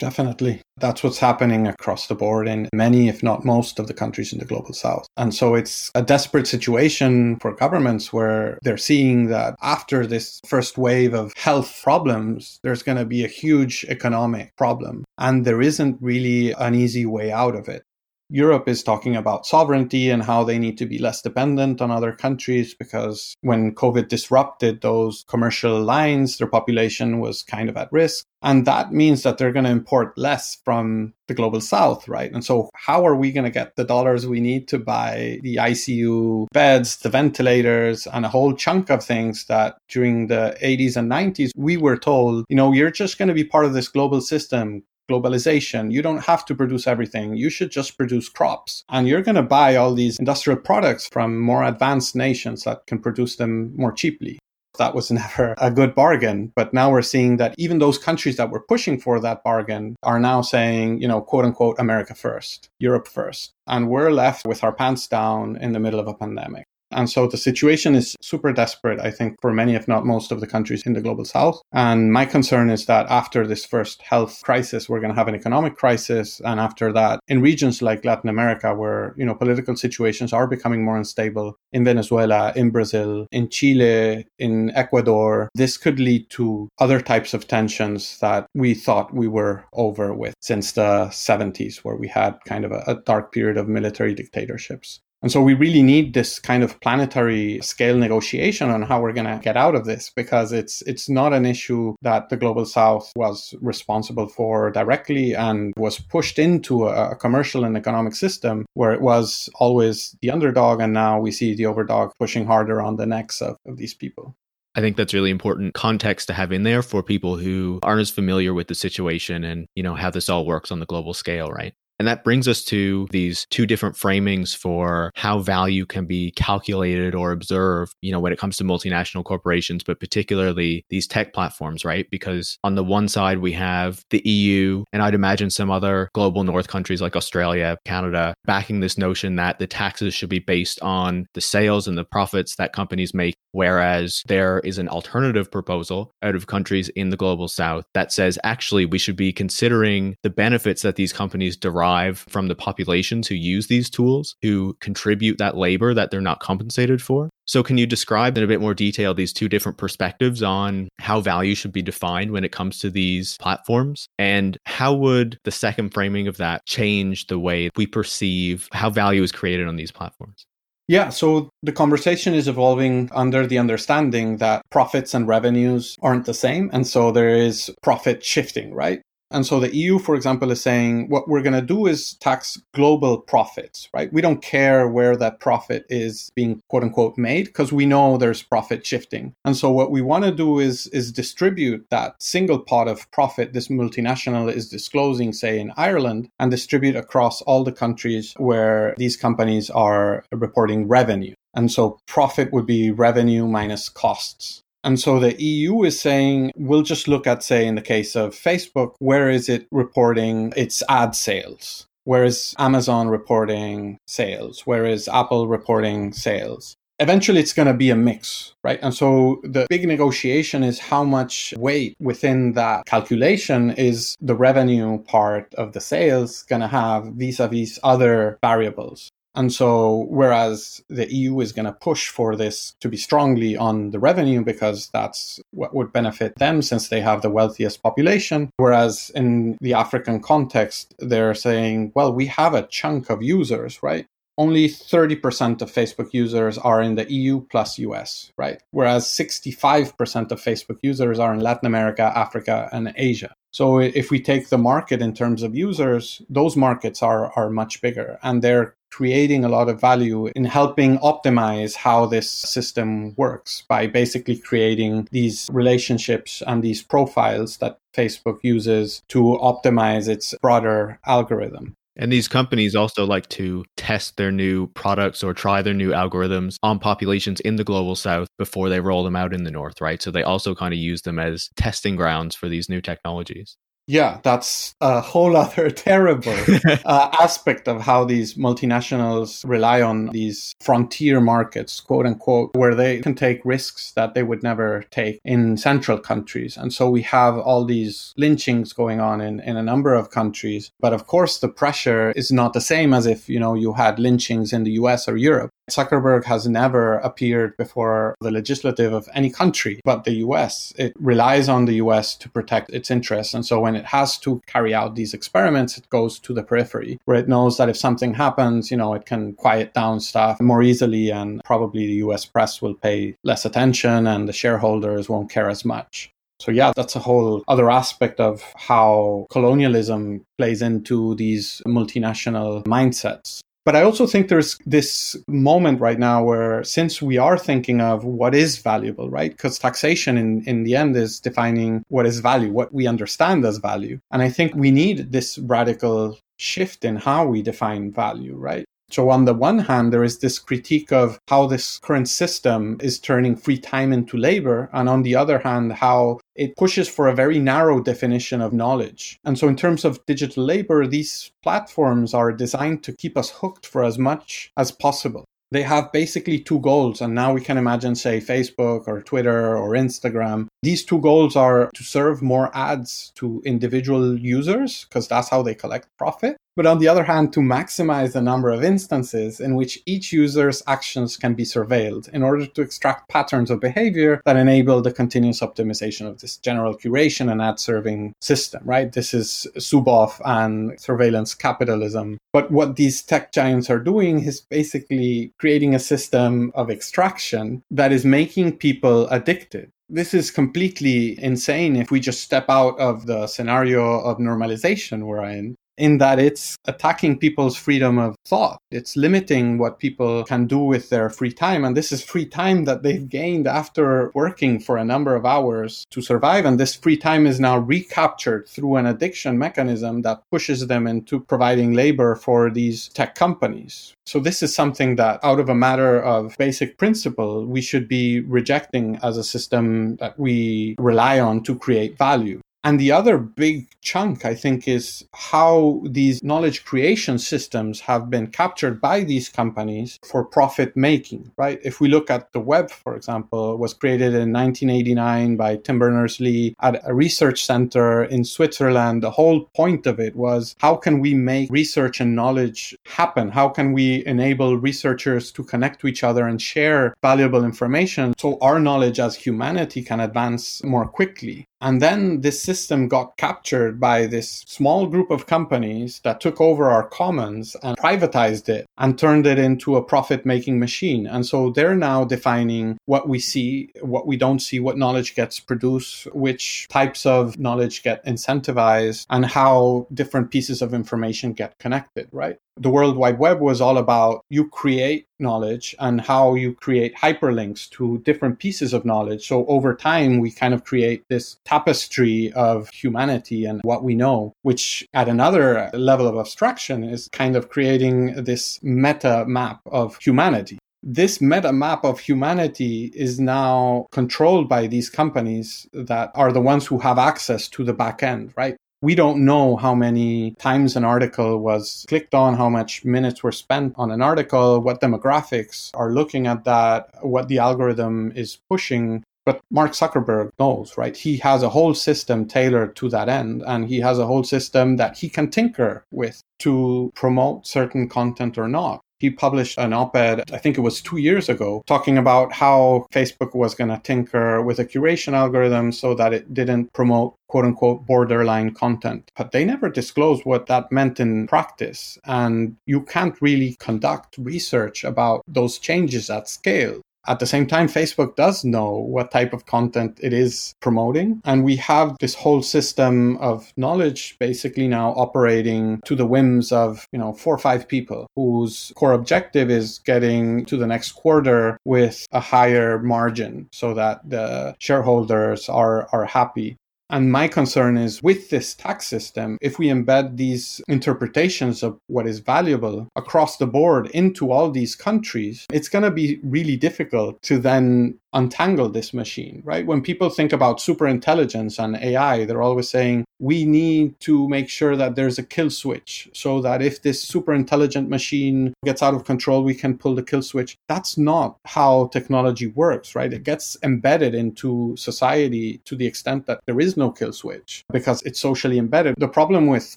Definitely. 0.00 0.62
That's 0.78 1.04
what's 1.04 1.18
happening 1.18 1.66
across 1.66 2.06
the 2.06 2.14
board 2.14 2.48
in 2.48 2.70
many, 2.74 3.08
if 3.08 3.22
not 3.22 3.44
most, 3.44 3.78
of 3.78 3.86
the 3.86 3.92
countries 3.92 4.32
in 4.32 4.38
the 4.38 4.46
global 4.46 4.72
south. 4.72 5.06
And 5.18 5.34
so 5.34 5.54
it's 5.54 5.90
a 5.94 6.02
desperate 6.02 6.46
situation 6.46 7.36
for 7.38 7.54
governments 7.54 8.10
where 8.10 8.58
they're 8.62 8.78
seeing 8.78 9.26
that 9.26 9.56
after 9.60 10.06
this 10.06 10.40
first 10.46 10.78
wave 10.78 11.12
of 11.12 11.34
health 11.36 11.80
problems, 11.82 12.58
there's 12.62 12.82
going 12.82 12.96
to 12.96 13.04
be 13.04 13.24
a 13.24 13.28
huge 13.28 13.84
economic 13.90 14.56
problem. 14.56 15.04
And 15.18 15.44
there 15.44 15.60
isn't 15.60 15.98
really 16.00 16.52
an 16.52 16.74
easy 16.74 17.04
way 17.04 17.30
out 17.30 17.54
of 17.54 17.68
it. 17.68 17.82
Europe 18.30 18.68
is 18.68 18.82
talking 18.82 19.16
about 19.16 19.44
sovereignty 19.44 20.08
and 20.08 20.22
how 20.22 20.44
they 20.44 20.58
need 20.58 20.78
to 20.78 20.86
be 20.86 20.98
less 20.98 21.20
dependent 21.20 21.82
on 21.82 21.90
other 21.90 22.12
countries 22.12 22.74
because 22.74 23.34
when 23.40 23.74
COVID 23.74 24.08
disrupted 24.08 24.80
those 24.80 25.24
commercial 25.28 25.82
lines, 25.82 26.38
their 26.38 26.46
population 26.46 27.18
was 27.18 27.42
kind 27.42 27.68
of 27.68 27.76
at 27.76 27.92
risk. 27.92 28.24
And 28.42 28.66
that 28.66 28.92
means 28.92 29.22
that 29.22 29.36
they're 29.36 29.52
going 29.52 29.66
to 29.66 29.70
import 29.70 30.16
less 30.16 30.56
from 30.64 31.12
the 31.28 31.34
global 31.34 31.60
south, 31.60 32.08
right? 32.08 32.32
And 32.32 32.44
so, 32.44 32.70
how 32.74 33.06
are 33.06 33.14
we 33.14 33.32
going 33.32 33.44
to 33.44 33.50
get 33.50 33.76
the 33.76 33.84
dollars 33.84 34.26
we 34.26 34.40
need 34.40 34.66
to 34.68 34.78
buy 34.78 35.38
the 35.42 35.56
ICU 35.56 36.46
beds, 36.52 36.96
the 36.98 37.10
ventilators, 37.10 38.06
and 38.06 38.24
a 38.24 38.28
whole 38.28 38.54
chunk 38.54 38.90
of 38.90 39.04
things 39.04 39.44
that 39.46 39.76
during 39.88 40.28
the 40.28 40.56
80s 40.62 40.96
and 40.96 41.10
90s 41.10 41.50
we 41.54 41.76
were 41.76 41.98
told, 41.98 42.46
you 42.48 42.56
know, 42.56 42.72
you're 42.72 42.90
just 42.90 43.18
going 43.18 43.28
to 43.28 43.34
be 43.34 43.44
part 43.44 43.66
of 43.66 43.74
this 43.74 43.88
global 43.88 44.22
system 44.22 44.82
globalization. 45.10 45.92
You 45.92 46.02
don't 46.02 46.24
have 46.24 46.44
to 46.46 46.54
produce 46.54 46.86
everything. 46.86 47.36
You 47.36 47.50
should 47.50 47.70
just 47.70 47.96
produce 47.98 48.28
crops. 48.28 48.84
And 48.88 49.08
you're 49.08 49.22
going 49.22 49.34
to 49.36 49.42
buy 49.42 49.76
all 49.76 49.94
these 49.94 50.18
industrial 50.18 50.60
products 50.60 51.08
from 51.12 51.38
more 51.38 51.64
advanced 51.64 52.14
nations 52.14 52.64
that 52.64 52.86
can 52.86 52.98
produce 53.00 53.36
them 53.36 53.74
more 53.76 53.92
cheaply. 53.92 54.38
That 54.78 54.94
was 54.94 55.10
never 55.22 55.54
a 55.58 55.70
good 55.70 55.94
bargain. 55.94 56.52
But 56.54 56.72
now 56.72 56.90
we're 56.90 57.02
seeing 57.02 57.36
that 57.38 57.54
even 57.58 57.78
those 57.78 57.98
countries 57.98 58.36
that 58.36 58.50
were 58.50 58.60
pushing 58.60 59.00
for 59.00 59.20
that 59.20 59.42
bargain 59.42 59.96
are 60.02 60.20
now 60.20 60.42
saying, 60.42 61.02
you 61.02 61.08
know, 61.08 61.20
quote 61.20 61.44
unquote, 61.44 61.78
America 61.78 62.14
first, 62.14 62.68
Europe 62.78 63.08
first. 63.08 63.52
And 63.66 63.88
we're 63.88 64.12
left 64.12 64.46
with 64.46 64.62
our 64.64 64.72
pants 64.72 65.06
down 65.08 65.56
in 65.56 65.72
the 65.72 65.80
middle 65.80 66.00
of 66.00 66.08
a 66.08 66.14
pandemic. 66.14 66.64
And 66.90 67.08
so 67.08 67.26
the 67.26 67.36
situation 67.36 67.94
is 67.94 68.16
super 68.20 68.52
desperate, 68.52 69.00
I 69.00 69.10
think, 69.10 69.36
for 69.40 69.52
many, 69.52 69.74
if 69.74 69.88
not 69.88 70.06
most, 70.06 70.32
of 70.32 70.40
the 70.40 70.46
countries 70.46 70.82
in 70.84 70.92
the 70.92 71.00
global 71.00 71.24
south. 71.24 71.60
And 71.72 72.12
my 72.12 72.24
concern 72.24 72.70
is 72.70 72.86
that 72.86 73.06
after 73.10 73.46
this 73.46 73.64
first 73.64 74.02
health 74.02 74.40
crisis, 74.42 74.88
we're 74.88 75.00
going 75.00 75.12
to 75.12 75.18
have 75.18 75.28
an 75.28 75.34
economic 75.34 75.76
crisis. 75.76 76.40
And 76.44 76.58
after 76.60 76.92
that, 76.92 77.20
in 77.28 77.42
regions 77.42 77.82
like 77.82 78.04
Latin 78.04 78.30
America, 78.30 78.74
where, 78.74 79.14
you 79.16 79.24
know, 79.24 79.34
political 79.34 79.76
situations 79.76 80.32
are 80.32 80.46
becoming 80.46 80.84
more 80.84 80.96
unstable, 80.96 81.56
in 81.72 81.84
Venezuela, 81.84 82.52
in 82.56 82.70
Brazil, 82.70 83.26
in 83.30 83.48
Chile, 83.48 84.26
in 84.38 84.70
Ecuador, 84.70 85.48
this 85.54 85.76
could 85.76 86.00
lead 86.00 86.28
to 86.30 86.68
other 86.78 87.00
types 87.00 87.34
of 87.34 87.46
tensions 87.46 88.18
that 88.20 88.46
we 88.54 88.74
thought 88.74 89.14
we 89.14 89.28
were 89.28 89.64
over 89.72 90.12
with 90.12 90.34
since 90.40 90.72
the 90.72 91.06
70s, 91.10 91.78
where 91.78 91.96
we 91.96 92.08
had 92.08 92.38
kind 92.44 92.64
of 92.64 92.72
a, 92.72 92.82
a 92.86 92.94
dark 92.94 93.32
period 93.32 93.56
of 93.56 93.68
military 93.68 94.14
dictatorships. 94.14 95.00
And 95.22 95.30
so 95.30 95.42
we 95.42 95.54
really 95.54 95.82
need 95.82 96.14
this 96.14 96.38
kind 96.38 96.62
of 96.62 96.80
planetary 96.80 97.60
scale 97.62 97.96
negotiation 97.96 98.70
on 98.70 98.82
how 98.82 99.00
we're 99.00 99.12
going 99.12 99.26
to 99.26 99.42
get 99.42 99.56
out 99.56 99.74
of 99.74 99.84
this 99.84 100.10
because 100.14 100.52
it's 100.52 100.82
it's 100.82 101.08
not 101.08 101.34
an 101.34 101.44
issue 101.44 101.94
that 102.00 102.30
the 102.30 102.36
global 102.36 102.64
south 102.64 103.12
was 103.16 103.54
responsible 103.60 104.28
for 104.28 104.70
directly 104.70 105.34
and 105.34 105.74
was 105.76 105.98
pushed 105.98 106.38
into 106.38 106.86
a, 106.86 107.14
commercial 107.16 107.64
and 107.64 107.76
economic 107.76 108.14
system 108.14 108.64
where 108.74 108.92
it 108.92 109.02
was 109.02 109.50
always 109.56 110.16
the 110.22 110.30
underdog 110.30 110.80
and 110.80 110.94
now 110.94 111.20
we 111.20 111.30
see 111.30 111.54
the 111.54 111.64
overdog 111.64 112.12
pushing 112.18 112.46
harder 112.46 112.80
on 112.80 112.96
the 112.96 113.04
necks 113.04 113.42
of, 113.42 113.56
of 113.66 113.76
these 113.76 113.92
people. 113.92 114.34
I 114.74 114.80
think 114.80 114.96
that's 114.96 115.12
really 115.12 115.30
important 115.30 115.74
context 115.74 116.28
to 116.28 116.34
have 116.34 116.52
in 116.52 116.62
there 116.62 116.82
for 116.82 117.02
people 117.02 117.36
who 117.36 117.80
aren't 117.82 118.00
as 118.00 118.10
familiar 118.10 118.54
with 118.54 118.68
the 118.68 118.74
situation 118.74 119.42
and, 119.42 119.66
you 119.74 119.82
know, 119.82 119.96
how 119.96 120.10
this 120.10 120.28
all 120.28 120.46
works 120.46 120.70
on 120.70 120.78
the 120.78 120.86
global 120.86 121.12
scale, 121.12 121.48
right? 121.48 121.74
And 122.00 122.08
that 122.08 122.24
brings 122.24 122.48
us 122.48 122.64
to 122.64 123.06
these 123.10 123.46
two 123.50 123.66
different 123.66 123.94
framings 123.94 124.56
for 124.56 125.12
how 125.16 125.40
value 125.40 125.84
can 125.84 126.06
be 126.06 126.30
calculated 126.30 127.14
or 127.14 127.30
observed, 127.30 127.94
you 128.00 128.10
know, 128.10 128.18
when 128.18 128.32
it 128.32 128.38
comes 128.38 128.56
to 128.56 128.64
multinational 128.64 129.22
corporations, 129.22 129.84
but 129.84 130.00
particularly 130.00 130.86
these 130.88 131.06
tech 131.06 131.34
platforms, 131.34 131.84
right? 131.84 132.08
Because 132.10 132.56
on 132.64 132.74
the 132.74 132.82
one 132.82 133.06
side, 133.06 133.40
we 133.40 133.52
have 133.52 134.02
the 134.08 134.26
EU, 134.26 134.82
and 134.94 135.02
I'd 135.02 135.14
imagine 135.14 135.50
some 135.50 135.70
other 135.70 136.08
global 136.14 136.42
north 136.42 136.68
countries 136.68 137.02
like 137.02 137.16
Australia, 137.16 137.76
Canada, 137.84 138.32
backing 138.46 138.80
this 138.80 138.96
notion 138.96 139.36
that 139.36 139.58
the 139.58 139.66
taxes 139.66 140.14
should 140.14 140.30
be 140.30 140.38
based 140.38 140.80
on 140.80 141.26
the 141.34 141.42
sales 141.42 141.86
and 141.86 141.98
the 141.98 142.04
profits 142.04 142.56
that 142.56 142.72
companies 142.72 143.12
make. 143.12 143.34
Whereas 143.52 144.22
there 144.26 144.60
is 144.60 144.78
an 144.78 144.88
alternative 144.88 145.50
proposal 145.50 146.12
out 146.22 146.36
of 146.36 146.46
countries 146.46 146.88
in 146.90 147.10
the 147.10 147.16
global 147.16 147.48
south 147.48 147.84
that 147.92 148.12
says 148.12 148.38
actually 148.42 148.86
we 148.86 148.98
should 148.98 149.16
be 149.16 149.32
considering 149.32 150.14
the 150.22 150.30
benefits 150.30 150.80
that 150.82 150.96
these 150.96 151.12
companies 151.12 151.58
derive 151.58 151.89
from 152.14 152.48
the 152.48 152.54
populations 152.54 153.28
who 153.28 153.34
use 153.34 153.66
these 153.66 153.90
tools, 153.90 154.36
who 154.42 154.76
contribute 154.80 155.38
that 155.38 155.56
labor 155.56 155.94
that 155.94 156.10
they're 156.10 156.20
not 156.20 156.40
compensated 156.40 157.02
for. 157.02 157.30
So, 157.46 157.62
can 157.62 157.78
you 157.78 157.86
describe 157.86 158.38
in 158.38 158.44
a 158.44 158.46
bit 158.46 158.60
more 158.60 158.74
detail 158.74 159.12
these 159.12 159.32
two 159.32 159.48
different 159.48 159.78
perspectives 159.78 160.42
on 160.42 160.88
how 161.00 161.20
value 161.20 161.54
should 161.54 161.72
be 161.72 161.82
defined 161.82 162.30
when 162.30 162.44
it 162.44 162.52
comes 162.52 162.78
to 162.80 162.90
these 162.90 163.36
platforms? 163.38 164.06
And 164.18 164.56
how 164.66 164.94
would 164.94 165.38
the 165.44 165.50
second 165.50 165.92
framing 165.92 166.28
of 166.28 166.36
that 166.36 166.64
change 166.66 167.26
the 167.26 167.38
way 167.38 167.70
we 167.76 167.86
perceive 167.86 168.68
how 168.72 168.90
value 168.90 169.22
is 169.22 169.32
created 169.32 169.66
on 169.66 169.76
these 169.76 169.90
platforms? 169.90 170.46
Yeah, 170.90 171.10
so 171.10 171.50
the 171.62 171.70
conversation 171.70 172.34
is 172.34 172.48
evolving 172.48 173.10
under 173.14 173.46
the 173.46 173.58
understanding 173.58 174.38
that 174.38 174.62
profits 174.70 175.14
and 175.14 175.28
revenues 175.28 175.96
aren't 176.02 176.24
the 176.24 176.34
same. 176.34 176.68
And 176.72 176.84
so 176.84 177.12
there 177.12 177.28
is 177.28 177.72
profit 177.80 178.24
shifting, 178.24 178.74
right? 178.74 179.00
And 179.30 179.46
so 179.46 179.60
the 179.60 179.74
EU, 179.74 179.98
for 179.98 180.14
example, 180.14 180.50
is 180.50 180.60
saying 180.60 181.08
what 181.08 181.28
we're 181.28 181.42
going 181.42 181.60
to 181.60 181.62
do 181.62 181.86
is 181.86 182.14
tax 182.14 182.60
global 182.74 183.18
profits, 183.18 183.88
right? 183.94 184.12
We 184.12 184.20
don't 184.20 184.42
care 184.42 184.88
where 184.88 185.16
that 185.16 185.40
profit 185.40 185.86
is 185.88 186.30
being 186.34 186.62
quote 186.68 186.82
unquote 186.82 187.16
made 187.16 187.46
because 187.46 187.72
we 187.72 187.86
know 187.86 188.16
there's 188.16 188.42
profit 188.42 188.84
shifting. 188.84 189.34
And 189.44 189.56
so 189.56 189.70
what 189.70 189.90
we 189.90 190.02
want 190.02 190.24
to 190.24 190.32
do 190.32 190.58
is, 190.58 190.88
is 190.88 191.12
distribute 191.12 191.86
that 191.90 192.20
single 192.20 192.58
pot 192.58 192.88
of 192.88 193.10
profit 193.12 193.52
this 193.52 193.68
multinational 193.68 194.52
is 194.52 194.68
disclosing, 194.68 195.32
say 195.32 195.60
in 195.60 195.72
Ireland, 195.76 196.28
and 196.38 196.50
distribute 196.50 196.96
across 196.96 197.40
all 197.42 197.64
the 197.64 197.72
countries 197.72 198.34
where 198.36 198.94
these 198.96 199.16
companies 199.16 199.70
are 199.70 200.24
reporting 200.32 200.88
revenue. 200.88 201.34
And 201.54 201.70
so 201.70 201.98
profit 202.06 202.52
would 202.52 202.66
be 202.66 202.90
revenue 202.90 203.46
minus 203.46 203.88
costs. 203.88 204.62
And 204.82 204.98
so 204.98 205.20
the 205.20 205.40
EU 205.42 205.82
is 205.82 206.00
saying, 206.00 206.52
we'll 206.56 206.82
just 206.82 207.06
look 207.06 207.26
at, 207.26 207.42
say, 207.42 207.66
in 207.66 207.74
the 207.74 207.82
case 207.82 208.16
of 208.16 208.34
Facebook, 208.34 208.94
where 208.98 209.28
is 209.28 209.48
it 209.48 209.66
reporting 209.70 210.52
its 210.56 210.82
ad 210.88 211.14
sales? 211.14 211.86
Where 212.04 212.24
is 212.24 212.54
Amazon 212.58 213.08
reporting 213.08 213.98
sales? 214.06 214.66
Where 214.66 214.86
is 214.86 215.06
Apple 215.06 215.48
reporting 215.48 216.12
sales? 216.12 216.76
Eventually, 216.98 217.40
it's 217.40 217.52
going 217.54 217.68
to 217.68 217.74
be 217.74 217.90
a 217.90 217.96
mix, 217.96 218.54
right? 218.62 218.78
And 218.82 218.92
so 218.92 219.40
the 219.42 219.66
big 219.70 219.86
negotiation 219.86 220.62
is 220.62 220.78
how 220.78 221.02
much 221.02 221.54
weight 221.56 221.96
within 221.98 222.52
that 222.52 222.84
calculation 222.84 223.70
is 223.70 224.16
the 224.20 224.34
revenue 224.34 224.98
part 225.04 225.54
of 225.54 225.72
the 225.72 225.80
sales 225.80 226.42
going 226.42 226.60
to 226.60 226.68
have 226.68 227.06
vis 227.14 227.40
a 227.40 227.48
vis 227.48 227.78
other 227.82 228.38
variables. 228.42 229.10
And 229.34 229.52
so, 229.52 230.06
whereas 230.08 230.82
the 230.88 231.12
EU 231.12 231.40
is 231.40 231.52
going 231.52 231.66
to 231.66 231.72
push 231.72 232.08
for 232.08 232.34
this 232.34 232.74
to 232.80 232.88
be 232.88 232.96
strongly 232.96 233.56
on 233.56 233.90
the 233.90 233.98
revenue 233.98 234.42
because 234.42 234.88
that's 234.92 235.40
what 235.52 235.74
would 235.74 235.92
benefit 235.92 236.34
them 236.36 236.62
since 236.62 236.88
they 236.88 237.00
have 237.00 237.22
the 237.22 237.30
wealthiest 237.30 237.82
population. 237.82 238.50
Whereas 238.56 239.10
in 239.14 239.56
the 239.60 239.74
African 239.74 240.20
context, 240.20 240.94
they're 240.98 241.34
saying, 241.34 241.92
well, 241.94 242.12
we 242.12 242.26
have 242.26 242.54
a 242.54 242.66
chunk 242.66 243.08
of 243.08 243.22
users, 243.22 243.82
right? 243.82 244.06
Only 244.38 244.68
30% 244.68 245.60
of 245.60 245.70
Facebook 245.70 246.14
users 246.14 246.56
are 246.56 246.80
in 246.80 246.94
the 246.94 247.10
EU 247.12 247.42
plus 247.42 247.78
US, 247.78 248.32
right? 248.38 248.60
Whereas 248.70 249.04
65% 249.06 250.32
of 250.32 250.40
Facebook 250.40 250.78
users 250.82 251.18
are 251.18 251.34
in 251.34 251.40
Latin 251.40 251.66
America, 251.66 252.10
Africa, 252.16 252.70
and 252.72 252.92
Asia. 252.96 253.34
So 253.52 253.80
if 253.80 254.10
we 254.10 254.20
take 254.20 254.48
the 254.48 254.58
market 254.58 255.02
in 255.02 255.12
terms 255.12 255.42
of 255.42 255.54
users, 255.54 256.22
those 256.30 256.56
markets 256.56 257.02
are, 257.02 257.32
are 257.36 257.50
much 257.50 257.82
bigger 257.82 258.18
and 258.22 258.40
they're 258.40 258.76
creating 258.90 259.44
a 259.44 259.48
lot 259.48 259.68
of 259.68 259.80
value 259.80 260.26
in 260.34 260.44
helping 260.44 260.98
optimize 260.98 261.74
how 261.74 262.06
this 262.06 262.30
system 262.30 263.14
works 263.16 263.64
by 263.68 263.86
basically 263.86 264.36
creating 264.36 265.08
these 265.10 265.48
relationships 265.52 266.42
and 266.46 266.62
these 266.62 266.82
profiles 266.82 267.58
that 267.58 267.78
Facebook 267.94 268.38
uses 268.42 269.02
to 269.08 269.38
optimize 269.40 270.08
its 270.08 270.34
broader 270.40 270.98
algorithm. 271.06 271.74
And 271.96 272.10
these 272.10 272.28
companies 272.28 272.74
also 272.74 273.04
like 273.04 273.28
to 273.30 273.64
test 273.76 274.16
their 274.16 274.32
new 274.32 274.68
products 274.68 275.22
or 275.22 275.34
try 275.34 275.60
their 275.60 275.74
new 275.74 275.90
algorithms 275.90 276.56
on 276.62 276.78
populations 276.78 277.40
in 277.40 277.56
the 277.56 277.64
global 277.64 277.94
south 277.94 278.28
before 278.38 278.68
they 278.68 278.80
roll 278.80 279.04
them 279.04 279.16
out 279.16 279.34
in 279.34 279.44
the 279.44 279.50
north, 279.50 279.80
right? 279.80 280.00
So 280.00 280.10
they 280.10 280.22
also 280.22 280.54
kind 280.54 280.72
of 280.72 280.78
use 280.78 281.02
them 281.02 281.18
as 281.18 281.50
testing 281.56 281.96
grounds 281.96 282.34
for 282.34 282.48
these 282.48 282.68
new 282.68 282.80
technologies 282.80 283.56
yeah, 283.90 284.20
that's 284.22 284.76
a 284.80 285.00
whole 285.00 285.36
other 285.44 285.68
terrible 285.68 286.36
uh, 286.84 287.10
aspect 287.20 287.66
of 287.66 287.82
how 287.82 288.04
these 288.04 288.34
multinationals 288.34 289.46
rely 289.46 289.82
on 289.82 290.06
these 290.08 290.54
frontier 290.60 291.20
markets, 291.20 291.80
quote 291.80 292.06
unquote, 292.06 292.54
where 292.54 292.74
they 292.74 293.00
can 293.00 293.14
take 293.14 293.44
risks 293.44 293.92
that 293.92 294.14
they 294.14 294.22
would 294.22 294.42
never 294.44 294.84
take 294.90 295.20
in 295.24 295.56
central 295.56 295.98
countries. 295.98 296.56
And 296.56 296.72
so 296.72 296.88
we 296.88 297.02
have 297.02 297.36
all 297.36 297.64
these 297.64 298.14
lynchings 298.16 298.72
going 298.72 299.00
on 299.00 299.20
in, 299.20 299.40
in 299.40 299.56
a 299.56 299.62
number 299.62 299.94
of 299.94 300.10
countries. 300.10 300.70
But 300.78 300.92
of 300.92 301.08
course, 301.08 301.38
the 301.38 301.48
pressure 301.48 302.12
is 302.12 302.30
not 302.30 302.52
the 302.52 302.60
same 302.60 302.94
as 302.94 303.06
if, 303.06 303.28
you 303.28 303.40
know, 303.40 303.54
you 303.54 303.72
had 303.72 303.98
lynchings 303.98 304.52
in 304.52 304.62
the 304.62 304.72
US 304.72 305.08
or 305.08 305.16
Europe. 305.16 305.50
Zuckerberg 305.70 306.24
has 306.24 306.46
never 306.46 306.98
appeared 306.98 307.56
before 307.56 308.14
the 308.20 308.30
legislative 308.30 308.92
of 308.92 309.08
any 309.14 309.30
country 309.30 309.80
but 309.84 310.04
the 310.04 310.14
US. 310.26 310.72
It 310.76 310.92
relies 310.98 311.48
on 311.48 311.64
the 311.64 311.74
US 311.74 312.14
to 312.16 312.28
protect 312.28 312.70
its 312.70 312.90
interests. 312.90 313.34
And 313.34 313.44
so 313.44 313.60
when 313.60 313.76
it 313.76 313.84
has 313.86 314.18
to 314.18 314.40
carry 314.46 314.74
out 314.74 314.94
these 314.94 315.14
experiments, 315.14 315.78
it 315.78 315.88
goes 315.90 316.18
to 316.20 316.34
the 316.34 316.42
periphery 316.42 316.98
where 317.04 317.18
it 317.18 317.28
knows 317.28 317.56
that 317.56 317.68
if 317.68 317.76
something 317.76 318.14
happens, 318.14 318.70
you 318.70 318.76
know, 318.76 318.94
it 318.94 319.06
can 319.06 319.34
quiet 319.34 319.74
down 319.74 320.00
stuff 320.00 320.40
more 320.40 320.62
easily 320.62 321.10
and 321.10 321.42
probably 321.44 321.86
the 321.86 322.00
US 322.06 322.24
press 322.24 322.60
will 322.62 322.74
pay 322.74 323.16
less 323.24 323.44
attention 323.44 324.06
and 324.06 324.28
the 324.28 324.32
shareholders 324.32 325.08
won't 325.08 325.30
care 325.30 325.48
as 325.48 325.64
much. 325.64 326.12
So, 326.40 326.50
yeah, 326.50 326.72
that's 326.74 326.96
a 326.96 327.00
whole 327.00 327.44
other 327.48 327.70
aspect 327.70 328.18
of 328.18 328.42
how 328.56 329.26
colonialism 329.30 330.24
plays 330.38 330.62
into 330.62 331.14
these 331.16 331.60
multinational 331.66 332.64
mindsets. 332.64 333.40
But 333.64 333.76
I 333.76 333.82
also 333.82 334.06
think 334.06 334.28
there's 334.28 334.58
this 334.64 335.16
moment 335.26 335.80
right 335.80 335.98
now 335.98 336.24
where, 336.24 336.64
since 336.64 337.02
we 337.02 337.18
are 337.18 337.36
thinking 337.36 337.80
of 337.80 338.04
what 338.04 338.34
is 338.34 338.56
valuable, 338.58 339.10
right? 339.10 339.30
Because 339.30 339.58
taxation 339.58 340.16
in, 340.16 340.42
in 340.44 340.64
the 340.64 340.76
end 340.76 340.96
is 340.96 341.20
defining 341.20 341.84
what 341.88 342.06
is 342.06 342.20
value, 342.20 342.50
what 342.52 342.72
we 342.72 342.86
understand 342.86 343.44
as 343.44 343.58
value. 343.58 344.00
And 344.10 344.22
I 344.22 344.30
think 344.30 344.54
we 344.54 344.70
need 344.70 345.12
this 345.12 345.38
radical 345.38 346.18
shift 346.38 346.84
in 346.86 346.96
how 346.96 347.26
we 347.26 347.42
define 347.42 347.92
value, 347.92 348.34
right? 348.34 348.64
So, 348.92 349.10
on 349.10 349.24
the 349.24 349.34
one 349.34 349.60
hand, 349.60 349.92
there 349.92 350.04
is 350.04 350.18
this 350.18 350.38
critique 350.38 350.92
of 350.92 351.18
how 351.28 351.46
this 351.46 351.78
current 351.78 352.08
system 352.08 352.76
is 352.80 352.98
turning 352.98 353.36
free 353.36 353.58
time 353.58 353.92
into 353.92 354.16
labor. 354.16 354.68
And 354.72 354.88
on 354.88 355.02
the 355.02 355.16
other 355.16 355.38
hand, 355.38 355.72
how 355.72 356.20
it 356.34 356.56
pushes 356.56 356.88
for 356.88 357.08
a 357.08 357.14
very 357.14 357.38
narrow 357.38 357.80
definition 357.80 358.40
of 358.40 358.52
knowledge. 358.52 359.18
And 359.24 359.38
so, 359.38 359.48
in 359.48 359.56
terms 359.56 359.84
of 359.84 360.04
digital 360.06 360.44
labor, 360.44 360.86
these 360.86 361.32
platforms 361.42 362.14
are 362.14 362.32
designed 362.32 362.82
to 362.84 362.92
keep 362.92 363.16
us 363.16 363.30
hooked 363.30 363.66
for 363.66 363.84
as 363.84 363.98
much 363.98 364.52
as 364.56 364.70
possible 364.70 365.24
they 365.52 365.62
have 365.62 365.92
basically 365.92 366.38
two 366.38 366.60
goals. 366.60 367.00
And 367.00 367.14
now 367.14 367.32
we 367.32 367.40
can 367.40 367.58
imagine, 367.58 367.94
say, 367.94 368.20
Facebook 368.20 368.86
or 368.86 369.02
Twitter 369.02 369.56
or 369.56 369.70
Instagram. 369.70 370.46
These 370.62 370.84
two 370.84 371.00
goals 371.00 371.36
are 371.36 371.70
to 371.74 371.82
serve 371.82 372.20
more 372.20 372.50
ads 372.54 373.12
to 373.14 373.42
individual 373.46 374.18
users, 374.18 374.84
because 374.84 375.08
that's 375.08 375.30
how 375.30 375.40
they 375.42 375.54
collect 375.54 375.88
profit 375.96 376.36
but 376.60 376.66
on 376.66 376.78
the 376.78 376.88
other 376.88 377.04
hand, 377.04 377.32
to 377.32 377.40
maximize 377.40 378.12
the 378.12 378.20
number 378.20 378.50
of 378.50 378.62
instances 378.62 379.40
in 379.40 379.54
which 379.54 379.78
each 379.86 380.12
user's 380.12 380.62
actions 380.66 381.16
can 381.16 381.32
be 381.32 381.44
surveilled 381.44 382.08
in 382.10 382.22
order 382.22 382.44
to 382.44 382.60
extract 382.60 383.08
patterns 383.08 383.50
of 383.50 383.60
behavior 383.60 384.20
that 384.26 384.36
enable 384.36 384.82
the 384.82 384.92
continuous 384.92 385.40
optimization 385.40 386.06
of 386.06 386.20
this 386.20 386.36
general 386.36 386.76
curation 386.76 387.32
and 387.32 387.40
ad 387.40 387.58
serving 387.58 388.12
system, 388.20 388.60
right? 388.66 388.92
This 388.92 389.14
is 389.14 389.46
Zuboff 389.56 390.20
and 390.24 390.78
surveillance 390.78 391.34
capitalism. 391.34 392.18
But 392.32 392.50
what 392.50 392.76
these 392.76 393.00
tech 393.00 393.32
giants 393.32 393.70
are 393.70 393.78
doing 393.78 394.24
is 394.24 394.42
basically 394.42 395.32
creating 395.38 395.74
a 395.74 395.78
system 395.78 396.52
of 396.54 396.70
extraction 396.70 397.62
that 397.70 397.90
is 397.90 398.04
making 398.04 398.58
people 398.58 399.08
addicted 399.08 399.70
this 399.90 400.14
is 400.14 400.30
completely 400.30 401.22
insane 401.22 401.76
if 401.76 401.90
we 401.90 402.00
just 402.00 402.20
step 402.20 402.46
out 402.48 402.78
of 402.78 403.06
the 403.06 403.26
scenario 403.26 404.00
of 404.00 404.18
normalization 404.18 405.04
we're 405.04 405.24
in 405.24 405.56
in 405.80 405.98
that 405.98 406.18
it's 406.18 406.56
attacking 406.66 407.18
people's 407.18 407.56
freedom 407.56 407.98
of 407.98 408.14
thought. 408.26 408.58
It's 408.70 408.96
limiting 408.96 409.58
what 409.58 409.78
people 409.78 410.24
can 410.24 410.46
do 410.46 410.58
with 410.58 410.90
their 410.90 411.08
free 411.08 411.32
time. 411.32 411.64
And 411.64 411.76
this 411.76 411.90
is 411.90 412.04
free 412.04 412.26
time 412.26 412.66
that 412.66 412.82
they've 412.82 413.08
gained 413.08 413.46
after 413.46 414.12
working 414.14 414.60
for 414.60 414.76
a 414.76 414.84
number 414.84 415.16
of 415.16 415.24
hours 415.24 415.86
to 415.90 416.02
survive. 416.02 416.44
And 416.44 416.60
this 416.60 416.74
free 416.74 416.98
time 416.98 417.26
is 417.26 417.40
now 417.40 417.58
recaptured 417.58 418.46
through 418.46 418.76
an 418.76 418.86
addiction 418.86 419.38
mechanism 419.38 420.02
that 420.02 420.22
pushes 420.30 420.66
them 420.66 420.86
into 420.86 421.18
providing 421.20 421.72
labor 421.72 422.14
for 422.14 422.50
these 422.50 422.88
tech 422.88 423.14
companies. 423.14 423.94
So 424.04 424.20
this 424.20 424.42
is 424.42 424.54
something 424.54 424.96
that 424.96 425.20
out 425.22 425.40
of 425.40 425.48
a 425.48 425.54
matter 425.54 426.02
of 426.02 426.36
basic 426.36 426.76
principle, 426.76 427.46
we 427.46 427.62
should 427.62 427.88
be 427.88 428.20
rejecting 428.20 428.98
as 429.02 429.16
a 429.16 429.24
system 429.24 429.96
that 429.96 430.18
we 430.18 430.74
rely 430.78 431.20
on 431.20 431.42
to 431.44 431.58
create 431.58 431.96
value. 431.96 432.40
And 432.62 432.78
the 432.78 432.92
other 432.92 433.16
big 433.16 433.68
chunk, 433.80 434.26
I 434.26 434.34
think, 434.34 434.68
is 434.68 435.02
how 435.14 435.82
these 435.86 436.22
knowledge 436.22 436.66
creation 436.66 437.18
systems 437.18 437.80
have 437.80 438.10
been 438.10 438.26
captured 438.26 438.82
by 438.82 439.02
these 439.02 439.30
companies 439.30 439.98
for 440.04 440.24
profit 440.24 440.76
making, 440.76 441.32
right? 441.38 441.58
If 441.64 441.80
we 441.80 441.88
look 441.88 442.10
at 442.10 442.32
the 442.32 442.40
web, 442.40 442.70
for 442.70 442.94
example, 442.94 443.56
was 443.56 443.72
created 443.72 444.12
in 444.12 444.30
1989 444.32 445.36
by 445.36 445.56
Tim 445.56 445.78
Berners-Lee 445.78 446.54
at 446.60 446.82
a 446.84 446.92
research 446.92 447.46
center 447.46 448.04
in 448.04 448.24
Switzerland. 448.24 449.02
The 449.02 449.10
whole 449.10 449.46
point 449.56 449.86
of 449.86 449.98
it 449.98 450.14
was 450.14 450.54
how 450.58 450.76
can 450.76 451.00
we 451.00 451.14
make 451.14 451.50
research 451.50 452.00
and 452.00 452.14
knowledge 452.14 452.76
happen? 452.84 453.30
How 453.30 453.48
can 453.48 453.72
we 453.72 454.04
enable 454.04 454.58
researchers 454.58 455.32
to 455.32 455.44
connect 455.44 455.80
to 455.80 455.86
each 455.86 456.04
other 456.04 456.26
and 456.26 456.40
share 456.40 456.94
valuable 457.00 457.44
information 457.44 458.12
so 458.18 458.36
our 458.42 458.60
knowledge 458.60 459.00
as 459.00 459.16
humanity 459.16 459.82
can 459.82 460.00
advance 460.00 460.62
more 460.62 460.86
quickly? 460.86 461.46
And 461.60 461.82
then 461.82 462.22
this 462.22 462.40
system 462.42 462.88
got 462.88 463.16
captured 463.16 463.78
by 463.78 464.06
this 464.06 464.44
small 464.46 464.86
group 464.86 465.10
of 465.10 465.26
companies 465.26 466.00
that 466.04 466.20
took 466.20 466.40
over 466.40 466.70
our 466.70 466.88
commons 466.88 467.56
and 467.62 467.76
privatized 467.76 468.48
it 468.48 468.66
and 468.78 468.98
turned 468.98 469.26
it 469.26 469.38
into 469.38 469.76
a 469.76 469.82
profit 469.82 470.24
making 470.24 470.58
machine. 470.58 471.06
And 471.06 471.26
so 471.26 471.50
they're 471.50 471.74
now 471.74 472.04
defining 472.04 472.78
what 472.86 473.08
we 473.08 473.18
see, 473.18 473.70
what 473.82 474.06
we 474.06 474.16
don't 474.16 474.40
see, 474.40 474.58
what 474.60 474.78
knowledge 474.78 475.14
gets 475.14 475.38
produced, 475.38 476.04
which 476.14 476.66
types 476.68 477.04
of 477.04 477.38
knowledge 477.38 477.82
get 477.82 478.04
incentivized, 478.06 479.06
and 479.10 479.26
how 479.26 479.86
different 479.92 480.30
pieces 480.30 480.62
of 480.62 480.72
information 480.72 481.32
get 481.32 481.58
connected, 481.58 482.08
right? 482.12 482.38
The 482.60 482.70
World 482.70 482.96
Wide 482.96 483.18
Web 483.18 483.40
was 483.40 483.60
all 483.60 483.78
about 483.78 484.22
you 484.28 484.46
create 484.48 485.06
knowledge 485.18 485.74
and 485.78 486.00
how 486.00 486.34
you 486.34 486.54
create 486.54 486.94
hyperlinks 486.94 487.68
to 487.70 487.98
different 488.04 488.38
pieces 488.38 488.74
of 488.74 488.84
knowledge. 488.84 489.26
So 489.26 489.46
over 489.46 489.74
time, 489.74 490.18
we 490.18 490.30
kind 490.30 490.52
of 490.52 490.64
create 490.64 491.02
this 491.08 491.38
tapestry 491.44 492.32
of 492.34 492.68
humanity 492.68 493.46
and 493.46 493.60
what 493.62 493.82
we 493.82 493.94
know, 493.94 494.34
which 494.42 494.86
at 494.92 495.08
another 495.08 495.70
level 495.72 496.06
of 496.06 496.18
abstraction 496.18 496.84
is 496.84 497.08
kind 497.12 497.34
of 497.34 497.48
creating 497.48 498.24
this 498.24 498.60
meta 498.62 499.24
map 499.26 499.60
of 499.66 499.96
humanity 499.96 500.58
this 500.82 501.20
meta 501.20 501.52
map 501.52 501.84
of 501.84 502.00
humanity 502.00 502.90
is 502.94 503.20
now 503.20 503.86
controlled 503.92 504.48
by 504.48 504.66
these 504.66 504.88
companies 504.88 505.68
that 505.74 506.10
are 506.14 506.32
the 506.32 506.40
ones 506.40 506.66
who 506.66 506.78
have 506.78 506.98
access 506.98 507.48
to 507.48 507.62
the 507.64 507.74
back 507.74 508.02
end, 508.02 508.32
right? 508.34 508.56
We 508.82 508.94
don't 508.94 509.26
know 509.26 509.56
how 509.56 509.74
many 509.74 510.30
times 510.38 510.74
an 510.74 510.84
article 510.84 511.38
was 511.38 511.84
clicked 511.86 512.14
on, 512.14 512.34
how 512.34 512.48
much 512.48 512.82
minutes 512.82 513.22
were 513.22 513.32
spent 513.32 513.74
on 513.76 513.90
an 513.90 514.00
article, 514.00 514.60
what 514.60 514.80
demographics 514.80 515.70
are 515.74 515.92
looking 515.92 516.26
at 516.26 516.44
that, 516.44 516.88
what 517.02 517.28
the 517.28 517.38
algorithm 517.38 518.10
is 518.16 518.38
pushing. 518.48 519.04
But 519.26 519.42
Mark 519.50 519.72
Zuckerberg 519.72 520.30
knows, 520.38 520.78
right? 520.78 520.96
He 520.96 521.18
has 521.18 521.42
a 521.42 521.50
whole 521.50 521.74
system 521.74 522.26
tailored 522.26 522.74
to 522.76 522.88
that 522.88 523.10
end, 523.10 523.42
and 523.46 523.68
he 523.68 523.80
has 523.80 523.98
a 523.98 524.06
whole 524.06 524.24
system 524.24 524.76
that 524.76 524.96
he 524.96 525.10
can 525.10 525.30
tinker 525.30 525.84
with 525.90 526.22
to 526.38 526.90
promote 526.94 527.46
certain 527.46 527.86
content 527.86 528.38
or 528.38 528.48
not 528.48 528.80
he 529.00 529.10
published 529.10 529.58
an 529.58 529.72
op 529.72 529.96
ed, 529.96 530.30
I 530.32 530.38
think 530.38 530.56
it 530.56 530.60
was 530.60 530.80
two 530.80 530.98
years 530.98 531.28
ago, 531.28 531.62
talking 531.66 531.98
about 531.98 532.32
how 532.32 532.86
Facebook 532.92 533.34
was 533.34 533.54
going 533.54 533.70
to 533.70 533.80
tinker 533.82 534.42
with 534.42 534.58
a 534.58 534.64
curation 534.64 535.14
algorithm 535.14 535.72
so 535.72 535.94
that 535.94 536.12
it 536.12 536.32
didn't 536.32 536.72
promote 536.72 537.16
quote 537.28 537.44
unquote 537.44 537.86
borderline 537.86 538.52
content. 538.52 539.10
But 539.16 539.32
they 539.32 539.44
never 539.44 539.70
disclosed 539.70 540.24
what 540.24 540.46
that 540.46 540.70
meant 540.70 541.00
in 541.00 541.26
practice. 541.26 541.98
And 542.04 542.56
you 542.66 542.82
can't 542.82 543.20
really 543.22 543.56
conduct 543.58 544.16
research 544.18 544.84
about 544.84 545.22
those 545.26 545.58
changes 545.58 546.10
at 546.10 546.28
scale. 546.28 546.82
At 547.06 547.18
the 547.18 547.26
same 547.26 547.46
time, 547.46 547.66
Facebook 547.66 548.16
does 548.16 548.44
know 548.44 548.70
what 548.72 549.10
type 549.10 549.32
of 549.32 549.46
content 549.46 549.98
it 550.02 550.12
is 550.12 550.54
promoting. 550.60 551.20
And 551.24 551.44
we 551.44 551.56
have 551.56 551.96
this 551.98 552.14
whole 552.14 552.42
system 552.42 553.16
of 553.18 553.52
knowledge 553.56 554.16
basically 554.18 554.68
now 554.68 554.90
operating 554.90 555.80
to 555.86 555.96
the 555.96 556.06
whims 556.06 556.52
of, 556.52 556.86
you 556.92 556.98
know, 556.98 557.12
four 557.12 557.34
or 557.34 557.38
five 557.38 557.66
people 557.68 558.06
whose 558.16 558.72
core 558.76 558.92
objective 558.92 559.50
is 559.50 559.78
getting 559.80 560.44
to 560.44 560.56
the 560.56 560.66
next 560.66 560.92
quarter 560.92 561.58
with 561.64 562.06
a 562.12 562.20
higher 562.20 562.78
margin 562.78 563.48
so 563.52 563.74
that 563.74 564.08
the 564.08 564.54
shareholders 564.58 565.48
are, 565.48 565.88
are 565.92 566.04
happy. 566.04 566.56
And 566.90 567.12
my 567.12 567.28
concern 567.28 567.78
is 567.78 568.02
with 568.02 568.30
this 568.30 568.54
tax 568.54 568.86
system, 568.86 569.38
if 569.40 569.58
we 569.58 569.68
embed 569.68 570.16
these 570.16 570.60
interpretations 570.66 571.62
of 571.62 571.78
what 571.86 572.06
is 572.06 572.18
valuable 572.18 572.88
across 572.96 573.36
the 573.36 573.46
board 573.46 573.86
into 573.88 574.32
all 574.32 574.50
these 574.50 574.74
countries, 574.74 575.46
it's 575.52 575.68
going 575.68 575.84
to 575.84 575.90
be 575.92 576.18
really 576.24 576.56
difficult 576.56 577.22
to 577.22 577.38
then 577.38 578.00
untangle 578.12 578.68
this 578.68 578.92
machine, 578.92 579.40
right? 579.44 579.66
When 579.66 579.82
people 579.82 580.10
think 580.10 580.32
about 580.32 580.60
super 580.60 580.86
intelligence 580.86 581.58
and 581.58 581.76
AI, 581.76 582.24
they're 582.24 582.42
always 582.42 582.68
saying 582.68 583.04
we 583.18 583.44
need 583.44 583.98
to 584.00 584.28
make 584.28 584.48
sure 584.48 584.76
that 584.76 584.96
there's 584.96 585.18
a 585.18 585.22
kill 585.22 585.50
switch 585.50 586.08
so 586.12 586.40
that 586.40 586.62
if 586.62 586.82
this 586.82 587.00
super 587.00 587.32
intelligent 587.32 587.88
machine 587.88 588.52
gets 588.64 588.82
out 588.82 588.94
of 588.94 589.04
control, 589.04 589.44
we 589.44 589.54
can 589.54 589.78
pull 589.78 589.94
the 589.94 590.02
kill 590.02 590.22
switch. 590.22 590.56
That's 590.68 590.98
not 590.98 591.36
how 591.44 591.88
technology 591.88 592.48
works, 592.48 592.94
right? 592.94 593.12
It 593.12 593.22
gets 593.22 593.56
embedded 593.62 594.14
into 594.14 594.74
society 594.76 595.58
to 595.66 595.76
the 595.76 595.86
extent 595.86 596.26
that 596.26 596.40
there 596.46 596.60
is 596.60 596.76
no 596.80 596.90
kill 596.90 597.12
switch 597.12 597.64
because 597.72 598.02
it's 598.02 598.18
socially 598.18 598.58
embedded. 598.58 598.96
The 598.98 599.08
problem 599.08 599.46
with 599.46 599.76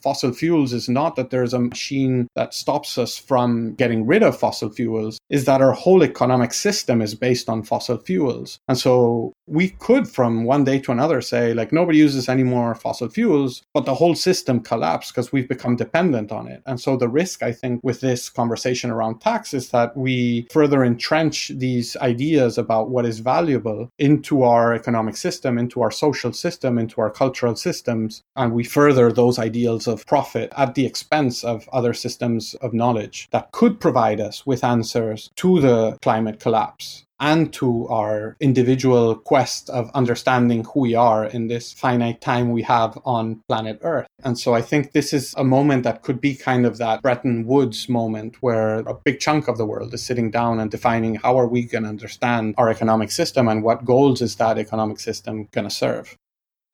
fossil 0.02 0.32
fuels 0.32 0.74
is 0.74 0.90
not 0.90 1.16
that 1.18 1.30
there's 1.30 1.54
a 1.54 1.60
machine 1.60 2.28
that 2.36 2.54
stops 2.54 2.98
us 2.98 3.18
from 3.18 3.76
getting 3.76 4.08
rid 4.08 4.24
of 4.24 4.38
fossil 4.38 4.70
fuels, 4.72 5.20
is 5.30 5.46
that 5.46 5.62
our 5.62 5.74
whole 5.74 6.04
economic 6.04 6.54
system 6.54 7.02
is 7.02 7.14
based 7.14 7.48
on 7.50 7.64
fossil 7.64 7.98
fuels. 7.98 8.60
And 8.68 8.78
so 8.78 9.34
we 9.48 9.70
could 9.70 10.08
from 10.08 10.46
one 10.46 10.64
day 10.64 10.80
to 10.80 10.92
another 10.92 11.22
say 11.22 11.54
like 11.54 11.74
nobody 11.74 11.98
uses 11.98 12.30
any 12.30 12.44
more 12.44 12.74
fossil 12.76 13.10
fuels 13.10 13.62
but 13.74 13.86
the 13.86 13.94
whole 13.94 14.16
system 14.16 14.60
collapsed 14.62 15.14
because 15.14 15.34
we've 15.34 15.50
become 15.50 15.76
dependent 15.76 16.32
on 16.32 16.48
it 16.48 16.62
and 16.66 16.80
so 16.80 16.96
the 16.96 17.10
risk 17.10 17.44
i 17.44 17.52
think 17.52 17.82
with 17.84 18.00
this 18.00 18.30
conversation 18.30 18.90
around 18.90 19.20
tax 19.20 19.54
is 19.54 19.70
that 19.70 19.96
we 19.98 20.48
further 20.50 20.84
entrench 20.84 21.50
these 21.56 21.98
ideas 21.98 22.58
about 22.58 22.90
what 22.90 23.06
is 23.06 23.20
valuable 23.20 23.90
into 24.00 24.44
our 24.44 24.74
economic 24.74 25.18
system 25.18 25.58
into 25.58 25.82
our 25.82 25.92
social 25.92 26.32
system 26.32 26.78
into 26.78 26.93
our 27.02 27.10
cultural 27.10 27.56
systems 27.56 28.22
and 28.36 28.54
we 28.54 28.64
further 28.64 29.12
those 29.12 29.40
ideals 29.40 29.88
of 29.88 30.06
profit 30.06 30.52
at 30.58 30.76
the 30.76 30.86
expense 30.86 31.44
of 31.44 31.70
other 31.72 31.94
systems 31.94 32.54
of 32.56 32.74
knowledge 32.74 33.28
that 33.32 33.52
could 33.52 33.80
provide 33.80 34.20
us 34.20 34.46
with 34.46 34.64
answers 34.64 35.30
to 35.36 35.60
the 35.60 35.98
climate 36.02 36.40
collapse 36.40 37.06
and 37.24 37.54
to 37.54 37.88
our 37.88 38.36
individual 38.42 39.16
quest 39.16 39.70
of 39.70 39.90
understanding 39.94 40.66
who 40.66 40.82
we 40.82 40.94
are 40.94 41.24
in 41.24 41.48
this 41.48 41.72
finite 41.72 42.20
time 42.20 42.52
we 42.52 42.62
have 42.62 43.00
on 43.06 43.42
planet 43.48 43.80
Earth. 43.82 44.08
And 44.26 44.38
so 44.38 44.54
I 44.54 44.62
think 44.62 44.92
this 44.92 45.14
is 45.14 45.34
a 45.38 45.44
moment 45.44 45.84
that 45.84 46.02
could 46.02 46.20
be 46.20 46.36
kind 46.36 46.66
of 46.66 46.78
that 46.80 47.02
Bretton 47.02 47.46
Woods 47.46 47.88
moment 47.88 48.36
where 48.42 48.80
a 48.80 48.94
big 48.94 49.22
chunk 49.22 49.48
of 49.48 49.58
the 49.58 49.66
world 49.66 49.94
is 49.94 50.04
sitting 50.04 50.32
down 50.32 50.60
and 50.60 50.70
defining 50.70 51.16
how 51.16 51.40
are 51.40 51.48
we 51.48 51.64
going 51.64 51.84
to 51.84 51.90
understand 51.90 52.56
our 52.58 52.70
economic 52.70 53.10
system 53.10 53.48
and 53.48 53.64
what 53.64 53.86
goals 53.86 54.22
is 54.22 54.36
that 54.36 54.58
economic 54.58 55.00
system 55.00 55.48
going 55.52 55.68
to 55.68 55.74
serve. 55.74 56.18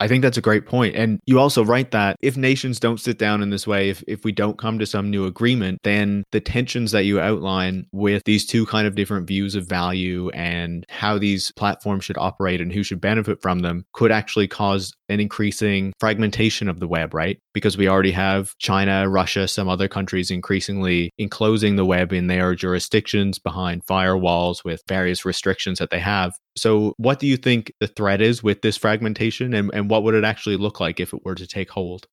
I 0.00 0.08
think 0.08 0.22
that's 0.22 0.38
a 0.38 0.42
great 0.42 0.64
point. 0.64 0.96
And 0.96 1.20
you 1.26 1.38
also 1.38 1.62
write 1.62 1.90
that 1.90 2.16
if 2.22 2.36
nations 2.36 2.80
don't 2.80 2.98
sit 2.98 3.18
down 3.18 3.42
in 3.42 3.50
this 3.50 3.66
way, 3.66 3.90
if, 3.90 4.02
if 4.08 4.24
we 4.24 4.32
don't 4.32 4.58
come 4.58 4.78
to 4.78 4.86
some 4.86 5.10
new 5.10 5.26
agreement, 5.26 5.80
then 5.84 6.24
the 6.32 6.40
tensions 6.40 6.90
that 6.92 7.04
you 7.04 7.20
outline 7.20 7.86
with 7.92 8.24
these 8.24 8.46
two 8.46 8.64
kind 8.64 8.86
of 8.86 8.94
different 8.94 9.26
views 9.26 9.54
of 9.54 9.66
value 9.66 10.30
and 10.30 10.86
how 10.88 11.18
these 11.18 11.52
platforms 11.52 12.04
should 12.06 12.16
operate 12.16 12.62
and 12.62 12.72
who 12.72 12.82
should 12.82 13.00
benefit 13.00 13.42
from 13.42 13.60
them 13.60 13.84
could 13.92 14.10
actually 14.10 14.48
cause 14.48 14.94
an 15.10 15.20
increasing 15.20 15.92
fragmentation 16.00 16.68
of 16.68 16.80
the 16.80 16.88
web, 16.88 17.12
right? 17.12 17.38
Because 17.52 17.76
we 17.76 17.88
already 17.88 18.12
have 18.12 18.56
China, 18.58 19.08
Russia, 19.08 19.48
some 19.48 19.68
other 19.68 19.88
countries 19.88 20.30
increasingly 20.30 21.10
enclosing 21.18 21.76
the 21.76 21.84
web 21.84 22.12
in 22.12 22.28
their 22.28 22.54
jurisdictions 22.54 23.38
behind 23.38 23.84
firewalls 23.84 24.64
with 24.64 24.82
various 24.88 25.24
restrictions 25.24 25.78
that 25.78 25.90
they 25.90 26.00
have. 26.00 26.32
So, 26.56 26.94
what 26.96 27.18
do 27.18 27.26
you 27.26 27.36
think 27.36 27.72
the 27.80 27.88
threat 27.88 28.22
is 28.22 28.42
with 28.42 28.62
this 28.62 28.76
fragmentation, 28.76 29.52
and, 29.52 29.70
and 29.74 29.90
what 29.90 30.04
would 30.04 30.14
it 30.14 30.24
actually 30.24 30.56
look 30.56 30.80
like 30.80 31.00
if 31.00 31.12
it 31.12 31.24
were 31.24 31.34
to 31.34 31.46
take 31.46 31.70
hold? 31.70 32.06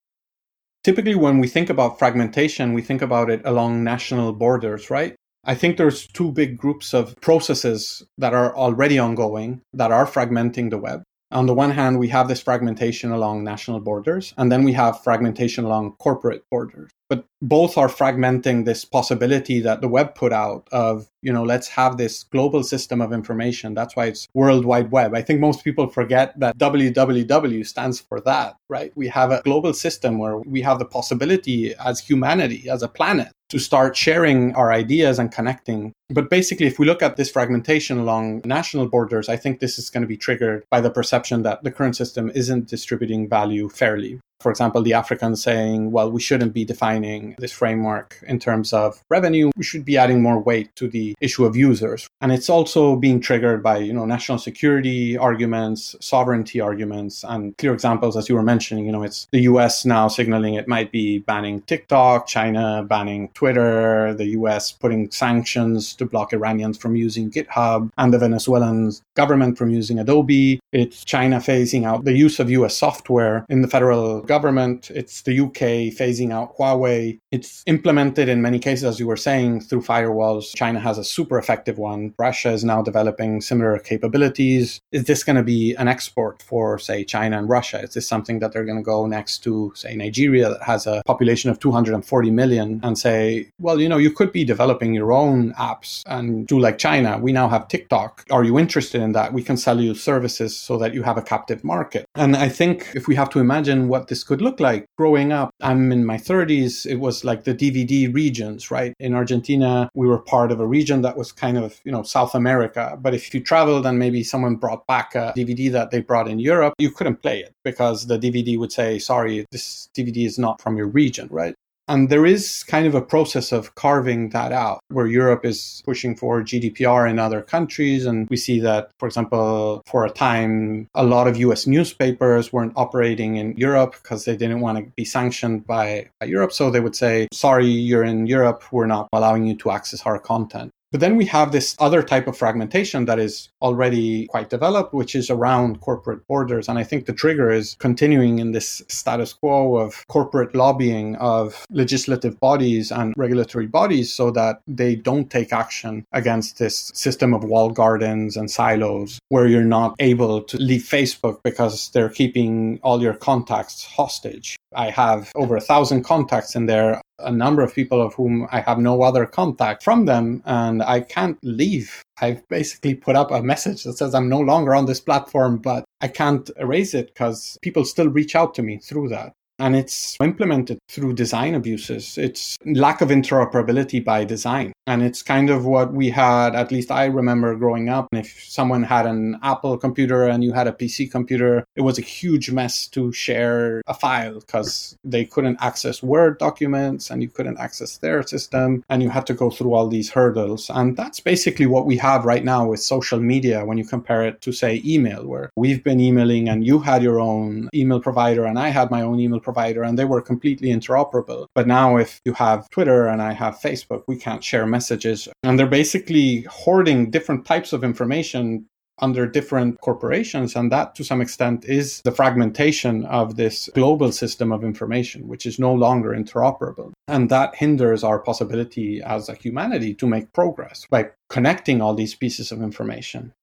Typically, 0.84 1.16
when 1.16 1.40
we 1.40 1.48
think 1.48 1.70
about 1.70 2.00
fragmentation, 2.00 2.74
we 2.74 2.82
think 2.82 3.02
about 3.02 3.30
it 3.30 3.42
along 3.46 3.84
national 3.84 4.34
borders, 4.34 4.90
right? 4.90 5.16
I 5.44 5.56
think 5.56 5.78
there's 5.78 6.08
two 6.08 6.32
big 6.32 6.58
groups 6.58 6.94
of 6.94 7.16
processes 7.22 8.04
that 8.18 8.34
are 8.34 8.56
already 8.56 9.00
ongoing 9.00 9.62
that 9.74 9.92
are 9.92 10.06
fragmenting 10.06 10.70
the 10.70 10.78
web. 10.78 11.04
On 11.32 11.46
the 11.46 11.54
one 11.54 11.72
hand, 11.72 12.00
we 12.00 12.08
have 12.08 12.30
this 12.30 12.42
fragmentation 12.42 13.12
along 13.12 13.44
national 13.44 13.82
borders, 13.82 14.34
and 14.38 14.50
then 14.50 14.64
we 14.64 14.72
have 14.74 15.04
fragmentation 15.04 15.66
along 15.66 15.94
corporate 16.00 16.44
borders. 16.50 16.90
But 17.10 17.26
both 17.42 17.78
are 17.78 17.88
fragmenting 17.88 18.66
this 18.66 18.84
possibility 18.86 19.60
that 19.62 19.82
the 19.82 19.88
web 19.88 20.16
put 20.16 20.34
out 20.34 20.68
of 20.72 21.08
you 21.22 21.32
know 21.32 21.44
let's 21.44 21.68
have 21.68 21.98
this 21.98 22.24
global 22.24 22.64
system 22.64 23.02
of 23.02 23.14
information. 23.14 23.74
That's 23.74 23.96
why 23.96 24.06
it's 24.08 24.28
world 24.34 24.66
wide 24.66 24.92
web. 24.92 25.14
I 25.14 25.22
think 25.22 25.40
most 25.40 25.64
people 25.64 25.88
forget 25.88 26.40
that 26.40 26.58
www 26.58 27.66
stands 27.66 28.00
for 28.00 28.20
that 28.22 28.56
right? 28.70 28.92
We 28.96 29.08
have 29.08 29.32
a 29.32 29.42
global 29.44 29.74
system 29.74 30.18
where 30.18 30.38
we 30.38 30.62
have 30.62 30.80
the 30.80 30.86
possibility 30.86 31.74
as 31.76 32.00
humanity 32.00 32.70
as 32.70 32.84
a 32.84 32.88
planet 32.88 33.32
to 33.50 33.60
start 33.60 33.96
sharing 33.96 34.54
our 34.56 34.74
ideas 34.74 35.20
and 35.20 35.32
connecting. 35.32 35.94
But 36.10 36.30
basically, 36.30 36.68
if 36.68 36.80
we 36.80 36.86
look 36.86 37.02
at 37.02 37.16
this 37.16 37.32
fragmentation 37.32 37.98
along 37.98 38.42
national 38.44 38.88
borders, 38.88 39.30
I 39.30 39.38
think 39.38 39.60
this 39.60 39.80
is 39.80 39.90
going 39.90 40.02
to 40.02 40.08
be 40.08 40.18
triggered 40.18 40.66
by 40.70 40.82
the 40.82 40.92
perception 40.92 41.44
that 41.44 41.64
the 41.64 41.72
current 41.72 41.96
system 41.96 42.30
isn't 42.36 42.68
distributing 42.68 43.30
value 43.30 43.70
fairly 43.70 44.20
for 44.40 44.52
example, 44.52 44.82
the 44.82 44.94
Africans 44.94 45.42
saying, 45.42 45.92
well, 45.92 46.12
we 46.12 46.22
shouldn't 46.22 46.54
be 46.54 46.66
defining 46.66 47.36
this 47.40 47.52
framework 47.52 48.24
in 48.28 48.40
terms 48.40 48.74
of 48.74 49.02
revenue. 49.10 49.52
We 49.56 49.64
should 49.64 49.86
be 49.86 49.98
adding 49.98 50.22
more 50.22 50.40
weight 50.40 50.76
to 50.76 50.88
the 50.88 51.16
issue 51.22 51.46
of 51.46 51.56
users. 51.56 52.08
And 52.22 52.32
it's 52.32 52.50
also 52.50 52.96
being 52.96 53.20
triggered 53.20 53.64
by, 53.64 53.78
you 53.78 53.94
know, 53.94 54.06
national 54.06 54.38
security 54.38 55.18
arguments, 55.18 55.96
sovereignty 56.02 56.60
arguments, 56.60 57.24
and 57.24 57.58
clear 57.58 57.74
examples, 57.74 58.16
as 58.16 58.30
you 58.30 58.36
were 58.36 58.44
mentioning, 58.44 58.86
you 58.86 58.92
know, 58.92 59.04
it's 59.04 59.28
the 59.32 59.42
US 59.42 59.86
now 59.86 60.08
signaling 60.08 60.54
it 60.54 60.68
might 60.68 60.92
be 60.92 61.20
banning 61.20 61.62
TikTok, 61.62 62.28
China 62.28 62.86
banning 62.88 63.30
Twitter, 63.34 64.14
the 64.14 64.28
US 64.40 64.72
putting 64.72 65.10
sanctions 65.12 65.96
to 65.96 66.06
block 66.06 66.34
Iranians 66.34 66.78
from 66.78 66.96
using 66.96 67.32
GitHub, 67.32 67.90
and 67.98 68.14
the 68.14 68.20
Venezuelan 68.20 68.92
government 69.16 69.58
from 69.58 69.70
using 69.70 70.00
Adobe. 70.00 70.60
It's 70.72 71.04
China 71.04 71.38
phasing 71.38 71.86
out 71.86 72.04
the 72.04 72.14
use 72.14 72.40
of 72.40 72.50
US 72.52 72.78
software 72.78 73.46
in 73.50 73.62
the 73.62 73.68
federal 73.68 74.22
government. 74.28 74.92
It's 74.92 75.22
the 75.22 75.40
UK 75.40 75.94
phasing 75.98 76.32
out 76.32 76.56
Huawei. 76.58 77.20
It's 77.38 77.62
implemented 77.68 78.30
in 78.30 78.42
many 78.42 78.58
cases, 78.58 78.84
as 78.84 79.00
you 79.00 79.06
were 79.06 79.16
saying, 79.16 79.62
through 79.62 79.84
firewalls. 79.84 80.56
China 80.56 80.80
has 80.80 80.98
a 80.98 81.04
super 81.04 81.38
effective 81.38 81.78
one. 81.78 82.16
Russia 82.18 82.50
is 82.52 82.64
now 82.64 82.82
developing 82.82 83.42
similar 83.42 83.78
capabilities. 83.78 84.82
Is 84.92 85.04
this 85.04 85.24
going 85.24 85.36
to 85.36 85.44
be 85.44 85.76
an 85.76 85.88
export 85.88 86.42
for, 86.42 86.80
say, 86.80 87.04
China 87.04 87.38
and 87.38 87.48
Russia? 87.48 87.80
Is 87.84 87.94
this 87.94 88.08
something 88.08 88.40
that 88.40 88.54
they're 88.54 88.66
going 88.66 88.80
to 88.80 88.84
go 88.84 89.06
next 89.06 89.44
to, 89.44 89.72
say, 89.76 89.96
Nigeria 89.96 90.50
that 90.50 90.64
has 90.64 90.88
a 90.88 91.04
population 91.06 91.52
of 91.52 91.60
240 91.60 92.32
million 92.32 92.80
and 92.82 92.98
say, 92.98 93.52
well, 93.60 93.80
you 93.80 93.88
know, 93.88 93.98
you 93.98 94.10
could 94.10 94.32
be 94.32 94.44
developing 94.44 94.96
your 94.96 95.12
own 95.12 95.54
apps 95.54 96.02
and 96.08 96.48
do 96.48 96.58
like 96.58 96.80
China. 96.80 97.20
We 97.20 97.34
now 97.34 97.50
have 97.50 97.68
TikTok. 97.68 98.26
Are 98.32 98.46
you 98.46 98.58
interested 98.58 99.00
in 99.00 99.12
that? 99.12 99.32
We 99.32 99.44
can 99.44 99.58
sell 99.58 99.80
you 99.80 99.94
services 99.94 100.58
so 100.58 100.80
that 100.80 100.96
you 100.96 101.04
have 101.04 101.20
a 101.20 101.22
captive 101.22 101.64
market. 101.64 102.08
And 102.16 102.36
I 102.36 102.50
think 102.50 102.94
if 102.96 103.08
we 103.08 103.14
have 103.14 103.30
to 103.30 103.40
imagine 103.40 103.90
what 103.90 104.08
this 104.08 104.24
could 104.24 104.42
look 104.42 104.60
like. 104.60 104.88
Growing 104.98 105.32
up, 105.32 105.52
I'm 105.62 105.92
in 105.92 106.04
my 106.04 106.18
30s, 106.18 106.88
it 106.88 106.96
was 106.96 107.27
like 107.28 107.44
the 107.44 107.54
DVD 107.54 108.12
regions, 108.12 108.72
right? 108.72 108.94
In 109.00 109.14
Argentina, 109.14 109.92
we 109.94 110.08
were 110.08 110.18
part 110.18 110.52
of 110.52 110.60
a 110.60 110.66
region 110.66 111.04
that 111.04 111.16
was 111.16 111.32
kind 111.32 111.58
of, 111.58 111.80
you 111.84 111.92
know, 111.92 112.02
South 112.02 112.34
America. 112.34 112.98
But 113.00 113.14
if 113.14 113.34
you 113.34 113.40
traveled 113.40 113.86
and 113.86 114.00
maybe 114.00 114.24
someone 114.24 114.56
brought 114.56 114.88
back 114.88 115.14
a 115.14 115.34
DVD 115.38 115.72
that 115.74 115.92
they 115.92 116.02
brought 116.02 116.28
in 116.28 116.40
Europe, 116.40 116.74
you 116.80 116.90
couldn't 116.90 117.22
play 117.22 117.40
it 117.42 117.54
because 117.64 118.08
the 118.08 118.18
DVD 118.18 118.58
would 118.58 118.72
say, 118.72 118.98
sorry, 118.98 119.46
this 119.52 119.90
DVD 119.94 120.26
is 120.26 120.40
not 120.40 120.60
from 120.62 120.78
your 120.78 120.88
region, 120.88 121.28
right? 121.30 121.54
And 121.88 122.10
there 122.10 122.26
is 122.26 122.64
kind 122.64 122.86
of 122.86 122.96
a 122.96 123.02
process 123.02 123.52
of 123.52 123.76
carving 123.76 124.30
that 124.30 124.52
out 124.52 124.80
where 124.90 125.08
Europe 125.08 125.46
is 125.46 125.82
pushing 125.86 126.16
for 126.16 126.42
GDPR 126.42 127.10
in 127.10 127.18
other 127.18 127.42
countries. 127.42 128.06
And 128.06 128.28
we 128.30 128.38
see 128.38 128.60
that, 128.60 128.92
for 129.00 129.08
example, 129.08 129.82
for 129.86 130.06
a 130.06 130.10
time, 130.10 130.88
a 130.96 131.04
lot 131.04 131.28
of 131.28 131.38
US 131.38 131.66
newspapers 131.66 132.52
weren't 132.52 132.74
operating 132.76 133.38
in 133.38 133.56
Europe 133.58 133.96
because 134.02 134.26
they 134.26 134.36
didn't 134.36 134.60
want 134.60 134.78
to 134.78 134.92
be 134.96 135.06
sanctioned 135.06 135.66
by, 135.66 136.10
by 136.20 136.26
Europe. 136.28 136.52
So 136.52 136.70
they 136.70 136.82
would 136.82 136.96
say, 136.96 137.28
sorry, 137.32 137.68
you're 137.68 138.04
in 138.04 138.28
Europe. 138.28 138.64
We're 138.72 138.88
not 138.88 139.08
allowing 139.14 139.46
you 139.46 139.56
to 139.58 139.72
access 139.72 140.06
our 140.06 140.20
content. 140.20 140.72
But 140.92 141.02
then 141.02 141.18
we 141.18 141.26
have 141.26 141.52
this 141.52 141.76
other 141.80 142.02
type 142.02 142.28
of 142.28 142.38
fragmentation 142.38 143.06
that 143.06 143.20
is 143.20 143.50
already 143.62 144.28
quite 144.28 144.50
developed, 144.50 144.94
which 144.94 145.16
is 145.16 145.30
around 145.30 145.82
corporate 145.82 146.26
borders. 146.28 146.70
And 146.70 146.80
I 146.80 146.84
think 146.84 147.06
the 147.06 147.14
trigger 147.14 147.52
is 147.52 147.76
continuing 147.80 148.40
in 148.40 148.54
this 148.54 148.82
status 148.88 149.34
quo 149.34 149.76
of 149.76 150.08
corporate 150.08 150.56
lobbying 150.56 151.16
of 151.18 151.66
legislative 151.70 152.40
bodies 152.40 152.92
and 152.92 153.14
regulatory 153.18 153.68
bodies 153.68 154.14
so 154.14 154.32
that 154.32 154.62
they 154.66 154.96
don't 154.96 155.30
take 155.30 155.52
action 155.52 156.06
against 156.14 156.58
this 156.58 156.92
system 156.94 157.34
of 157.34 157.44
wall 157.44 157.70
gardens 157.70 158.38
and 158.38 158.50
silos 158.50 159.20
where 159.28 159.48
you're 159.48 159.64
not 159.64 159.96
able 160.00 160.42
to 160.42 160.58
leave 160.58 160.84
Facebook 160.84 161.44
because 161.44 161.90
they're 161.90 162.10
keeping 162.10 162.80
all 162.82 163.02
your 163.02 163.14
contacts 163.14 163.84
hostage. 163.84 164.58
I 164.76 164.90
have 164.90 165.32
over 165.36 165.56
a 165.56 165.62
thousand 165.62 166.04
contacts 166.04 166.56
in 166.56 166.66
there, 166.66 167.02
a 167.20 167.32
number 167.32 167.62
of 167.62 167.74
people 167.74 168.02
of 168.02 168.14
whom 168.14 168.48
I 168.52 168.62
have 168.62 168.80
no 168.80 169.02
other 169.02 169.26
contact 169.26 169.84
from 169.84 170.06
them, 170.06 170.44
and 170.46 170.84
I 170.84 171.02
can't 171.02 171.38
leave. 171.44 172.02
I've 172.20 172.48
basically 172.48 172.96
put 172.96 173.16
up 173.16 173.32
a 173.32 173.42
message 173.42 173.84
that 173.84 173.98
says 173.98 174.14
I'm 174.14 174.30
no 174.30 174.40
longer 174.40 174.76
on 174.76 174.86
this 174.86 175.00
platform, 175.00 175.58
but 175.58 175.86
I 176.02 176.08
can't 176.08 176.50
erase 176.58 176.94
it 176.94 177.08
because 177.08 177.58
people 177.62 177.86
still 177.86 178.10
reach 178.10 178.36
out 178.36 178.54
to 178.56 178.64
me 178.64 178.78
through 178.78 179.10
that 179.10 179.34
and 179.60 179.76
it's 179.76 180.18
implemented 180.22 180.80
through 180.90 181.14
design 181.14 181.56
abuses. 181.56 182.18
It's 182.18 182.58
lack 182.66 183.02
of 183.02 183.10
interoperability 183.10 184.04
by 184.04 184.24
design. 184.24 184.74
And 184.86 185.04
it's 185.04 185.22
kind 185.22 185.50
of 185.50 185.66
what 185.66 185.94
we 185.94 186.10
had, 186.10 186.56
at 186.56 186.72
least 186.72 186.92
I 186.92 187.06
remember 187.06 187.56
growing 187.56 187.90
up. 187.90 188.08
If 188.14 188.44
someone 188.48 188.84
had 188.84 189.06
an 189.06 189.38
Apple 189.44 189.78
computer 189.78 190.24
and 190.24 190.44
you 190.44 190.54
had 190.54 190.68
a 190.68 190.72
PC 190.72 191.12
computer, 191.12 191.66
it 191.76 191.82
was 191.82 191.98
a 191.98 192.02
huge 192.02 192.52
mess 192.52 192.88
to 192.90 193.12
share 193.12 193.82
a 193.88 193.94
file 193.94 194.40
because 194.40 194.96
they 195.04 195.26
couldn't 195.26 195.58
access 195.60 196.02
Word 196.02 196.38
documents 196.38 197.10
and 197.10 197.22
you 197.22 197.30
couldn't 197.30 197.60
access 197.60 197.98
their 197.98 198.24
system. 198.24 198.84
And 198.90 199.04
you 199.04 199.10
had 199.10 199.28
to 199.28 199.34
go 199.34 199.50
through 199.50 199.74
all 199.74 199.88
these 199.88 200.10
hurdles. 200.10 200.70
And 200.70 200.96
that's 200.96 201.20
basically 201.20 201.66
what 201.66 201.86
we 201.86 201.98
have 201.98 202.26
right 202.26 202.44
now 202.44 202.68
with 202.68 202.80
social 202.80 203.20
media 203.20 203.66
when 203.66 203.78
you 203.78 203.86
compare 203.86 204.24
it 204.24 204.42
to, 204.42 204.52
say, 204.52 204.82
email, 204.86 205.26
where 205.26 205.50
we've 205.56 205.84
been 205.84 206.00
emailing 206.00 206.48
and 206.48 206.66
you 206.66 206.80
had 206.80 207.04
your 207.04 207.20
own 207.20 207.70
email 207.74 208.00
provider 208.00 208.46
and 208.46 208.60
I 208.60 208.70
had 208.70 208.92
my 208.92 209.02
own 209.02 209.20
email 209.20 209.40
provider 209.48 209.82
and 209.84 209.98
they 209.98 210.10
were 210.14 210.30
completely 210.32 210.70
interoperable. 210.78 211.42
But 211.58 211.68
now 211.68 211.88
if 212.06 212.12
you 212.26 212.34
have 212.34 212.70
Twitter 212.70 213.08
and 213.08 213.22
I 213.22 213.32
have 213.44 213.64
Facebook, 213.68 214.04
we 214.08 214.18
can't 214.26 214.44
share 214.44 214.66
messages. 214.78 215.20
And 215.44 215.58
they're 215.58 215.78
basically 215.82 216.30
hoarding 216.64 217.12
different 217.16 217.46
types 217.46 217.72
of 217.74 217.84
information 217.84 218.68
under 219.00 219.28
different 219.28 219.80
corporations. 219.82 220.56
And 220.56 220.72
that, 220.72 220.96
to 220.96 221.04
some 221.04 221.22
extent, 221.22 221.66
is 221.66 222.02
the 222.02 222.12
fragmentation 222.12 223.06
of 223.06 223.36
this 223.36 223.70
global 223.74 224.12
system 224.12 224.52
of 224.52 224.64
information, 224.64 225.28
which 225.28 225.46
is 225.46 225.60
no 225.60 225.74
longer 225.74 226.10
interoperable. 226.12 226.92
And 227.08 227.30
that 227.30 227.56
hinders 227.56 228.04
our 228.04 228.20
possibility 228.20 229.02
as 229.02 229.30
a 229.30 229.36
humanity 229.36 229.94
to 229.96 230.08
make 230.08 230.34
progress 230.34 230.86
by 230.90 231.12
connecting 231.30 231.82
all 231.82 231.94
these 231.94 232.16
pieces 232.16 232.52
of 232.52 232.62
information 232.62 233.34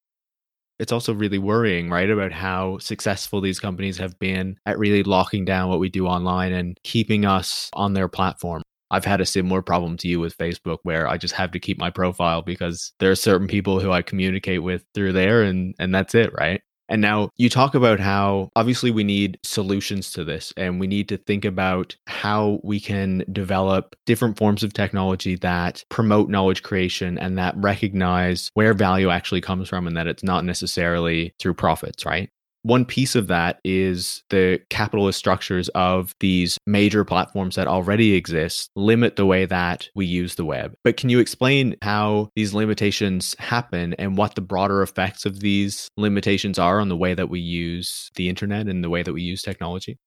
it's 0.79 0.93
also 0.93 1.15
really 1.15 1.39
worrying, 1.39 1.91
right, 1.91 2.11
about 2.11 2.33
how 2.33 2.79
successful 2.79 3.41
these 3.41 3.61
companies 3.61 3.99
have 3.99 4.19
been 4.19 4.59
at 4.67 4.79
really 4.79 5.03
locking 5.03 5.45
down 5.45 5.69
what 5.69 5.81
we 5.81 5.89
do 5.89 6.07
online 6.07 6.53
and 6.53 6.79
keeping 6.83 7.25
us 7.25 7.71
on 7.75 7.95
their 7.95 8.09
platform. 8.09 8.63
I've 8.91 9.05
had 9.05 9.21
a 9.21 9.27
similar 9.27 9.63
problem 9.63 9.97
to 9.99 10.09
you 10.09 10.21
with 10.21 10.37
Facebook 10.39 10.79
where 10.83 11.09
I 11.09 11.17
just 11.17 11.35
have 11.35 11.51
to 11.53 11.61
keep 11.61 11.79
my 11.79 11.91
profile 11.91 12.43
because 12.43 12.93
there 13.01 13.11
are 13.11 13.17
certain 13.17 13.49
people 13.49 13.81
who 13.81 13.91
I 13.93 14.03
communicate 14.03 14.63
with 14.63 14.85
through 14.95 15.13
there 15.13 15.43
and 15.43 15.75
and 15.79 15.95
that's 15.95 16.15
it, 16.15 16.33
right? 16.33 16.61
And 16.89 17.01
now 17.01 17.31
you 17.37 17.49
talk 17.49 17.75
about 17.75 17.99
how 17.99 18.51
obviously 18.57 18.91
we 18.91 19.05
need 19.05 19.39
solutions 19.43 20.13
to 20.13 20.25
this 20.25 20.53
and 20.57 20.79
we 20.79 20.87
need 20.87 21.09
to 21.09 21.17
think 21.17 21.45
about 21.45 21.97
how 22.07 22.61
we 22.63 22.79
can 22.79 23.25
develop 23.33 23.97
different 24.05 24.37
forms 24.37 24.63
of 24.63 24.73
technology 24.73 25.37
that 25.37 25.85
promote 25.89 26.29
knowledge 26.29 26.63
creation 26.63 27.19
and 27.19 27.39
that 27.39 27.57
recognize 27.57 28.51
where 28.55 28.75
value 28.75 29.09
actually 29.09 29.41
comes 29.41 29.69
from 29.69 29.87
and 29.87 29.97
that 29.97 30.07
it's 30.07 30.23
not 30.23 30.45
necessarily 30.45 31.35
through 31.39 31.55
profits, 31.55 32.05
right? 32.05 32.31
One 32.65 32.87
piece 32.87 33.15
of 33.15 33.27
that 33.27 33.61
is 33.63 34.23
the 34.31 34.59
capitalist 34.71 35.19
structures 35.19 35.69
of 35.75 36.15
these 36.21 36.57
major 36.67 37.05
platforms 37.05 37.57
that 37.57 37.67
already 37.67 38.15
exist 38.15 38.71
limit 38.75 39.17
the 39.17 39.27
way 39.27 39.45
that 39.45 39.91
we 39.95 40.07
use 40.07 40.37
the 40.37 40.47
web. 40.47 40.75
But 40.83 40.97
can 40.97 41.11
you 41.11 41.19
explain 41.19 41.77
how 41.83 42.31
these 42.35 42.55
limitations 42.55 43.37
happen 43.39 43.93
and 43.99 44.17
what 44.17 44.35
the 44.35 44.41
broader 44.41 44.81
effects 44.81 45.27
of 45.27 45.41
these 45.41 45.91
limitations 45.99 46.59
are 46.59 46.81
on 46.81 46.89
the 46.89 46.97
way 46.97 47.13
that 47.13 47.29
we 47.29 47.39
use 47.39 48.11
the 48.15 48.31
internet 48.31 48.67
and 48.67 48.83
the 48.83 48.89
way 48.89 49.03
that 49.03 49.13
we 49.13 49.21
use 49.21 49.43
technology? 49.43 49.99